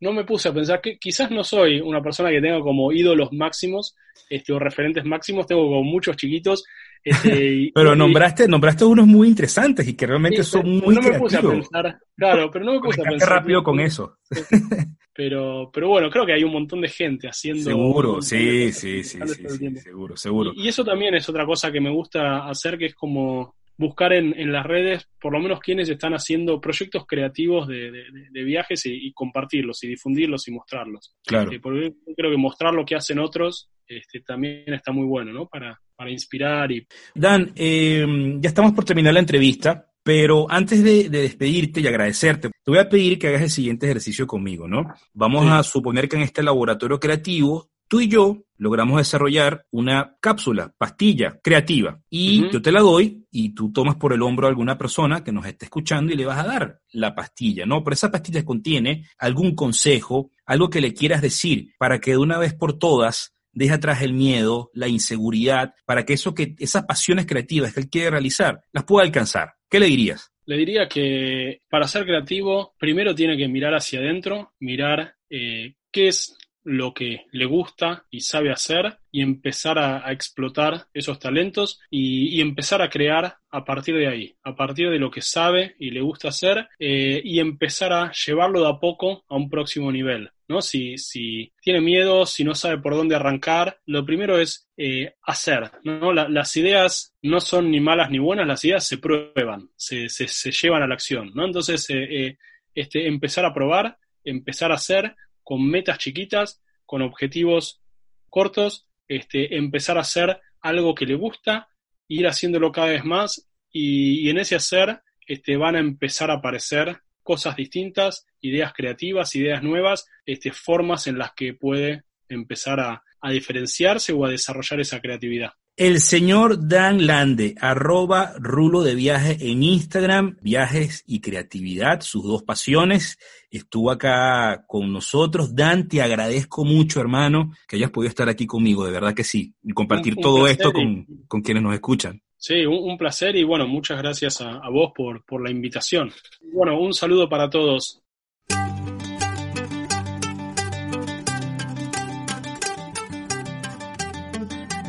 no 0.00 0.12
me 0.12 0.24
puse 0.24 0.48
a 0.48 0.54
pensar 0.54 0.80
que 0.80 0.98
quizás 0.98 1.30
no 1.30 1.42
soy 1.42 1.80
una 1.80 2.02
persona 2.02 2.30
que 2.30 2.40
tenga 2.40 2.60
como 2.60 2.92
ídolos 2.92 3.32
máximos 3.32 3.96
este, 4.30 4.52
o 4.52 4.58
referentes 4.58 5.04
máximos, 5.04 5.46
tengo 5.46 5.62
como 5.62 5.82
muchos 5.82 6.16
chiquitos. 6.16 6.64
Este, 7.02 7.70
pero 7.74 7.94
nombraste, 7.94 8.48
nombraste 8.48 8.84
unos 8.84 9.06
muy 9.06 9.28
interesantes 9.28 9.86
y 9.88 9.94
que 9.94 10.06
realmente 10.06 10.42
son 10.42 10.68
muy 10.68 10.94
No 10.94 11.02
me 11.02 11.18
puse 11.18 11.38
a 11.38 11.42
pensar, 11.42 11.98
claro, 12.16 12.50
pero 12.50 12.64
no 12.64 12.74
me 12.74 12.80
puse 12.82 13.00
a 13.00 13.04
pensar. 13.04 13.28
rápido 13.28 13.62
con 13.62 13.80
eso. 13.80 14.18
Pero, 15.18 15.68
pero 15.72 15.88
bueno, 15.88 16.10
creo 16.10 16.24
que 16.24 16.32
hay 16.32 16.44
un 16.44 16.52
montón 16.52 16.80
de 16.80 16.88
gente 16.88 17.26
haciendo. 17.26 17.64
Seguro, 17.64 18.22
sí, 18.22 18.70
sí, 18.70 19.02
sí, 19.02 19.18
sí, 19.26 19.76
seguro, 19.80 20.16
seguro. 20.16 20.52
y, 20.54 20.68
eso 20.68 20.84
también 20.84 21.12
es 21.16 21.28
otra 21.28 21.44
cosa 21.44 21.72
que 21.72 21.80
me 21.80 21.90
gusta 21.90 22.48
hacer, 22.48 22.78
que 22.78 22.86
es 22.86 22.94
como 22.94 23.56
buscar 23.78 24.12
en, 24.12 24.38
en, 24.38 24.52
las 24.52 24.66
redes 24.66 25.08
por 25.20 25.32
lo 25.32 25.40
menos 25.40 25.60
quienes 25.60 25.88
están 25.88 26.12
haciendo 26.12 26.60
proyectos 26.60 27.06
creativos 27.06 27.66
de, 27.68 27.90
de, 27.90 28.44
viajes 28.44 28.82
y, 28.84 29.12
compartirlos 29.12 29.82
y 29.84 29.88
difundirlos 29.88 30.48
y 30.48 30.50
mostrarlos. 30.50 31.14
Claro. 31.24 31.52
Eh, 31.52 31.60
porque 31.60 31.94
creo 32.16 32.30
que 32.30 32.36
mostrar 32.36 32.74
lo 32.74 32.84
que 32.84 32.96
hacen 32.96 33.18
otros 33.20 33.70
este, 33.86 34.20
también 34.20 34.74
está 34.74 34.92
muy 34.92 35.06
bueno, 35.06 35.32
¿no? 35.32 35.46
Para, 35.46 35.80
para 35.96 36.10
inspirar 36.10 36.70
y... 36.70 36.86
Dan, 37.14 37.52
eh, 37.56 38.04
ya 38.40 38.48
estamos 38.48 38.72
por 38.72 38.84
terminar 38.84 39.14
la 39.14 39.20
entrevista. 39.20 39.86
Pero 40.02 40.46
antes 40.50 40.82
de, 40.82 41.10
despedirte 41.10 41.82
y 41.82 41.86
agradecerte, 41.86 42.48
te 42.48 42.70
voy 42.70 42.78
a 42.78 42.88
pedir 42.88 43.18
que 43.18 43.28
hagas 43.28 43.42
el 43.42 43.50
siguiente 43.50 43.84
ejercicio 43.84 44.26
conmigo, 44.26 44.66
¿no? 44.66 44.94
Vamos 45.12 45.46
a 45.50 45.62
suponer 45.62 46.08
que 46.08 46.16
en 46.16 46.22
este 46.22 46.42
laboratorio 46.42 46.98
creativo 46.98 47.68
tú 47.88 48.00
y 48.00 48.08
yo 48.08 48.44
logramos 48.58 48.98
desarrollar 48.98 49.64
una 49.70 50.16
cápsula, 50.20 50.74
pastilla 50.76 51.38
creativa. 51.42 52.00
Y 52.10 52.50
yo 52.50 52.60
te 52.60 52.72
la 52.72 52.80
doy 52.80 53.24
y 53.30 53.54
tú 53.54 53.72
tomas 53.72 53.96
por 53.96 54.12
el 54.12 54.22
hombro 54.22 54.46
a 54.46 54.50
alguna 54.50 54.76
persona 54.76 55.24
que 55.24 55.32
nos 55.32 55.46
esté 55.46 55.66
escuchando 55.66 56.12
y 56.12 56.16
le 56.16 56.26
vas 56.26 56.38
a 56.38 56.46
dar 56.46 56.80
la 56.92 57.14
pastilla, 57.14 57.66
¿no? 57.66 57.82
Pero 57.82 57.94
esa 57.94 58.10
pastilla 58.10 58.44
contiene 58.44 59.06
algún 59.18 59.54
consejo, 59.54 60.30
algo 60.44 60.70
que 60.70 60.80
le 60.80 60.92
quieras 60.92 61.22
decir 61.22 61.72
para 61.78 62.00
que 62.00 62.12
de 62.12 62.18
una 62.18 62.38
vez 62.38 62.54
por 62.54 62.78
todas 62.78 63.34
deje 63.52 63.72
atrás 63.72 64.02
el 64.02 64.12
miedo, 64.12 64.70
la 64.74 64.88
inseguridad, 64.88 65.74
para 65.84 66.04
que 66.04 66.12
eso 66.12 66.34
que, 66.34 66.54
esas 66.58 66.84
pasiones 66.84 67.26
creativas 67.26 67.72
que 67.72 67.80
él 67.80 67.88
quiere 67.88 68.10
realizar, 68.10 68.60
las 68.72 68.84
pueda 68.84 69.04
alcanzar. 69.04 69.54
¿Qué 69.68 69.80
le 69.80 69.86
dirías? 69.86 70.32
Le 70.46 70.56
diría 70.56 70.88
que 70.88 71.60
para 71.68 71.88
ser 71.88 72.04
creativo, 72.04 72.74
primero 72.78 73.14
tiene 73.14 73.36
que 73.36 73.48
mirar 73.48 73.74
hacia 73.74 74.00
adentro, 74.00 74.52
mirar 74.60 75.14
eh, 75.28 75.74
qué 75.90 76.08
es 76.08 76.36
lo 76.68 76.92
que 76.92 77.24
le 77.32 77.46
gusta 77.46 78.04
y 78.10 78.20
sabe 78.20 78.52
hacer 78.52 78.98
y 79.10 79.22
empezar 79.22 79.78
a, 79.78 80.12
explotar 80.12 80.86
esos 80.92 81.18
talentos 81.18 81.80
y, 81.90 82.40
empezar 82.40 82.82
a 82.82 82.90
crear 82.90 83.36
a 83.50 83.64
partir 83.64 83.96
de 83.96 84.06
ahí, 84.06 84.36
a 84.44 84.54
partir 84.54 84.90
de 84.90 84.98
lo 84.98 85.10
que 85.10 85.22
sabe 85.22 85.74
y 85.78 85.90
le 85.90 86.02
gusta 86.02 86.28
hacer 86.28 86.68
eh, 86.78 87.20
y 87.24 87.40
empezar 87.40 87.92
a 87.92 88.12
llevarlo 88.12 88.60
de 88.60 88.68
a 88.68 88.78
poco 88.78 89.24
a 89.28 89.36
un 89.36 89.48
próximo 89.48 89.90
nivel. 89.90 90.30
¿no? 90.46 90.60
Si, 90.60 90.98
si 90.98 91.52
tiene 91.62 91.80
miedo, 91.80 92.26
si 92.26 92.44
no 92.44 92.54
sabe 92.54 92.78
por 92.78 92.94
dónde 92.94 93.16
arrancar, 93.16 93.78
lo 93.86 94.04
primero 94.04 94.38
es 94.38 94.68
eh, 94.76 95.14
hacer. 95.22 95.70
¿no? 95.84 96.12
las 96.12 96.56
ideas 96.56 97.14
no 97.22 97.40
son 97.40 97.70
ni 97.70 97.80
malas 97.80 98.10
ni 98.10 98.18
buenas, 98.18 98.46
las 98.46 98.64
ideas 98.64 98.86
se 98.86 98.98
prueban, 98.98 99.70
se, 99.74 100.08
se, 100.10 100.50
llevan 100.50 100.82
a 100.82 100.86
la 100.86 100.94
acción. 100.94 101.32
¿no? 101.34 101.46
Entonces, 101.46 101.88
eh, 101.88 102.36
este, 102.74 103.06
empezar 103.06 103.44
a 103.46 103.54
probar, 103.54 103.96
empezar 104.22 104.70
a 104.70 104.76
hacer 104.76 105.16
con 105.48 105.66
metas 105.66 105.96
chiquitas, 105.96 106.60
con 106.84 107.00
objetivos 107.00 107.80
cortos, 108.28 108.86
este, 109.08 109.56
empezar 109.56 109.96
a 109.96 110.02
hacer 110.02 110.42
algo 110.60 110.94
que 110.94 111.06
le 111.06 111.14
gusta, 111.14 111.70
ir 112.06 112.26
haciéndolo 112.26 112.70
cada 112.70 112.88
vez 112.88 113.02
más 113.02 113.48
y, 113.72 114.28
en 114.28 114.36
ese 114.36 114.56
hacer 114.56 115.00
este, 115.26 115.56
van 115.56 115.76
a 115.76 115.78
empezar 115.78 116.30
a 116.30 116.34
aparecer 116.34 117.00
cosas 117.22 117.56
distintas, 117.56 118.26
ideas 118.42 118.74
creativas, 118.74 119.34
ideas 119.36 119.62
nuevas, 119.62 120.06
este, 120.26 120.52
formas 120.52 121.06
en 121.06 121.16
las 121.16 121.32
que 121.32 121.54
puede 121.54 122.04
empezar 122.28 122.78
a, 122.80 123.02
a 123.22 123.30
diferenciarse 123.30 124.12
o 124.12 124.26
a 124.26 124.30
desarrollar 124.30 124.80
esa 124.80 125.00
creatividad. 125.00 125.52
El 125.78 126.00
señor 126.00 126.66
Dan 126.66 127.06
Lande, 127.06 127.54
arroba 127.60 128.32
rulo 128.36 128.82
de 128.82 128.96
viaje 128.96 129.36
en 129.40 129.62
Instagram, 129.62 130.36
viajes 130.42 131.04
y 131.06 131.20
creatividad, 131.20 132.00
sus 132.00 132.24
dos 132.24 132.42
pasiones, 132.42 133.16
estuvo 133.48 133.92
acá 133.92 134.64
con 134.66 134.92
nosotros. 134.92 135.54
Dan, 135.54 135.86
te 135.86 136.02
agradezco 136.02 136.64
mucho, 136.64 137.00
hermano, 137.00 137.52
que 137.68 137.76
hayas 137.76 137.92
podido 137.92 138.08
estar 138.08 138.28
aquí 138.28 138.44
conmigo, 138.44 138.84
de 138.84 138.90
verdad 138.90 139.14
que 139.14 139.22
sí, 139.22 139.54
y 139.62 139.72
compartir 139.72 140.16
todo 140.16 140.48
esto 140.48 140.72
con, 140.72 141.06
quienes 141.44 141.62
nos 141.62 141.74
escuchan. 141.74 142.20
Sí, 142.36 142.66
un, 142.66 142.98
placer 142.98 143.36
y 143.36 143.44
bueno, 143.44 143.68
muchas 143.68 143.98
gracias 143.98 144.40
a, 144.40 144.54
a 144.56 144.70
vos 144.70 144.90
por, 144.92 145.24
por 145.24 145.40
la 145.40 145.52
invitación. 145.52 146.10
Bueno, 146.52 146.76
un 146.80 146.92
saludo 146.92 147.28
para 147.28 147.48
todos. 147.48 148.02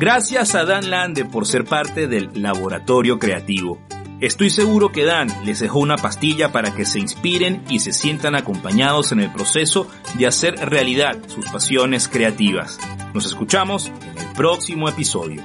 Gracias 0.00 0.54
a 0.54 0.64
Dan 0.64 0.88
Lande 0.88 1.26
por 1.26 1.46
ser 1.46 1.66
parte 1.66 2.06
del 2.06 2.30
laboratorio 2.40 3.18
creativo. 3.18 3.78
Estoy 4.18 4.48
seguro 4.48 4.92
que 4.92 5.04
Dan 5.04 5.28
les 5.44 5.60
dejó 5.60 5.78
una 5.78 5.96
pastilla 5.96 6.52
para 6.52 6.74
que 6.74 6.86
se 6.86 6.98
inspiren 6.98 7.62
y 7.68 7.80
se 7.80 7.92
sientan 7.92 8.34
acompañados 8.34 9.12
en 9.12 9.20
el 9.20 9.30
proceso 9.30 9.88
de 10.14 10.26
hacer 10.26 10.54
realidad 10.54 11.18
sus 11.26 11.44
pasiones 11.50 12.08
creativas. 12.08 12.80
Nos 13.12 13.26
escuchamos 13.26 13.88
en 13.88 14.16
el 14.16 14.32
próximo 14.34 14.88
episodio. 14.88 15.42